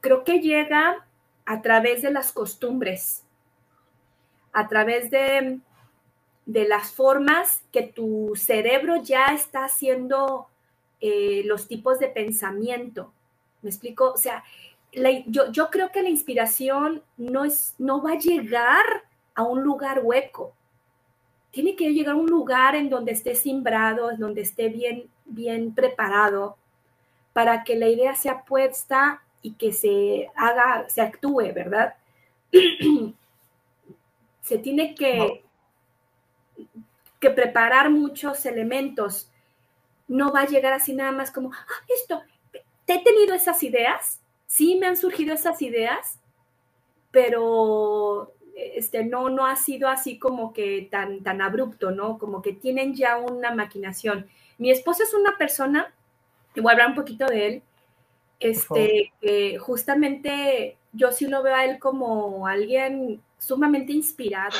Creo 0.00 0.24
que 0.24 0.40
llega 0.40 1.06
a 1.46 1.62
través 1.62 2.02
de 2.02 2.10
las 2.10 2.32
costumbres, 2.32 3.24
a 4.52 4.68
través 4.68 5.10
de, 5.10 5.60
de 6.46 6.68
las 6.68 6.92
formas 6.92 7.62
que 7.72 7.82
tu 7.82 8.32
cerebro 8.36 9.02
ya 9.02 9.26
está 9.26 9.64
haciendo 9.64 10.48
eh, 11.00 11.42
los 11.44 11.68
tipos 11.68 11.98
de 11.98 12.08
pensamiento. 12.08 13.12
¿Me 13.62 13.70
explico? 13.70 14.12
O 14.12 14.16
sea, 14.16 14.44
yo, 15.26 15.50
yo 15.50 15.70
creo 15.70 15.90
que 15.90 16.02
la 16.02 16.08
inspiración 16.08 17.02
no, 17.16 17.44
es, 17.44 17.74
no 17.78 18.02
va 18.02 18.12
a 18.12 18.18
llegar 18.18 18.84
a 19.34 19.42
un 19.42 19.62
lugar 19.62 20.00
hueco 20.02 20.54
tiene 21.54 21.76
que 21.76 21.92
llegar 21.92 22.16
a 22.16 22.18
un 22.18 22.26
lugar 22.26 22.74
en 22.74 22.90
donde 22.90 23.12
esté 23.12 23.36
simbrado, 23.36 24.10
en 24.10 24.18
donde 24.18 24.40
esté 24.40 24.68
bien, 24.68 25.08
bien 25.24 25.74
preparado, 25.74 26.56
para 27.32 27.64
que 27.64 27.76
la 27.76 27.88
idea 27.88 28.14
sea 28.14 28.44
puesta 28.44 29.22
y 29.42 29.52
que 29.54 29.72
se 29.72 30.30
haga, 30.36 30.88
se 30.88 31.02
actúe, 31.02 31.52
¿verdad? 31.52 31.94
se 34.40 34.58
tiene 34.58 34.94
que, 34.94 35.42
que 37.20 37.30
preparar 37.30 37.90
muchos 37.90 38.46
elementos. 38.46 39.30
No 40.06 40.32
va 40.32 40.42
a 40.42 40.46
llegar 40.46 40.72
así 40.72 40.94
nada 40.94 41.12
más 41.12 41.30
como, 41.30 41.52
ah, 41.52 41.84
esto, 41.88 42.22
¿te 42.84 42.94
he 42.94 43.02
tenido 43.02 43.34
esas 43.34 43.62
ideas? 43.62 44.20
Sí, 44.46 44.76
me 44.76 44.86
han 44.86 44.96
surgido 44.96 45.34
esas 45.34 45.60
ideas, 45.62 46.20
pero 47.10 48.32
este, 48.54 49.04
no, 49.04 49.28
no 49.30 49.46
ha 49.46 49.56
sido 49.56 49.88
así 49.88 50.18
como 50.18 50.52
que 50.52 50.88
tan, 50.90 51.22
tan 51.22 51.40
abrupto, 51.40 51.90
¿no? 51.90 52.18
Como 52.18 52.42
que 52.42 52.52
tienen 52.52 52.94
ya 52.94 53.16
una 53.16 53.54
maquinación. 53.54 54.28
Mi 54.58 54.70
esposo 54.70 55.02
es 55.02 55.14
una 55.14 55.36
persona, 55.36 55.92
y 56.54 56.60
voy 56.60 56.70
a 56.70 56.72
hablar 56.72 56.88
un 56.88 56.94
poquito 56.94 57.26
de 57.26 57.46
él, 57.46 57.62
este, 58.40 59.12
que 59.20 59.58
justamente 59.58 60.76
yo 60.92 61.12
sí 61.12 61.26
lo 61.26 61.42
veo 61.42 61.54
a 61.54 61.64
él 61.64 61.78
como 61.78 62.46
alguien 62.46 63.20
sumamente 63.38 63.92
inspirado. 63.92 64.56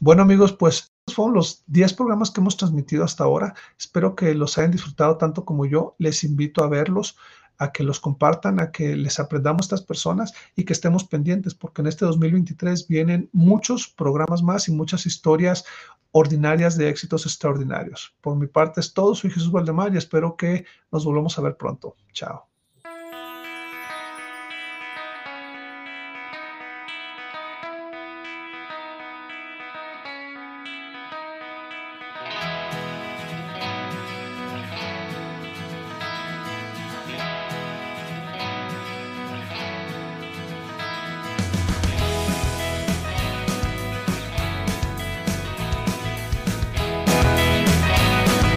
Bueno 0.00 0.22
amigos, 0.22 0.52
pues 0.52 0.92
fueron 1.12 1.34
los 1.34 1.62
10 1.66 1.94
programas 1.94 2.30
que 2.30 2.40
hemos 2.40 2.56
transmitido 2.56 3.04
hasta 3.04 3.24
ahora. 3.24 3.54
Espero 3.78 4.14
que 4.16 4.34
los 4.34 4.56
hayan 4.58 4.72
disfrutado 4.72 5.18
tanto 5.18 5.44
como 5.44 5.66
yo. 5.66 5.94
Les 5.98 6.24
invito 6.24 6.64
a 6.64 6.68
verlos 6.68 7.16
a 7.58 7.72
que 7.72 7.84
los 7.84 8.00
compartan, 8.00 8.60
a 8.60 8.70
que 8.70 8.96
les 8.96 9.18
aprendamos 9.20 9.66
estas 9.66 9.82
personas 9.82 10.32
y 10.56 10.64
que 10.64 10.72
estemos 10.72 11.04
pendientes, 11.04 11.54
porque 11.54 11.82
en 11.82 11.88
este 11.88 12.04
2023 12.04 12.88
vienen 12.88 13.28
muchos 13.32 13.88
programas 13.88 14.42
más 14.42 14.68
y 14.68 14.72
muchas 14.72 15.06
historias 15.06 15.64
ordinarias 16.12 16.76
de 16.76 16.88
éxitos 16.88 17.26
extraordinarios. 17.26 18.14
Por 18.20 18.36
mi 18.36 18.46
parte 18.46 18.80
es 18.80 18.92
todo, 18.94 19.14
soy 19.14 19.30
Jesús 19.30 19.50
Valdemar 19.50 19.92
y 19.94 19.98
espero 19.98 20.36
que 20.36 20.64
nos 20.92 21.04
volvamos 21.04 21.38
a 21.38 21.42
ver 21.42 21.56
pronto. 21.56 21.96
Chao. 22.12 22.53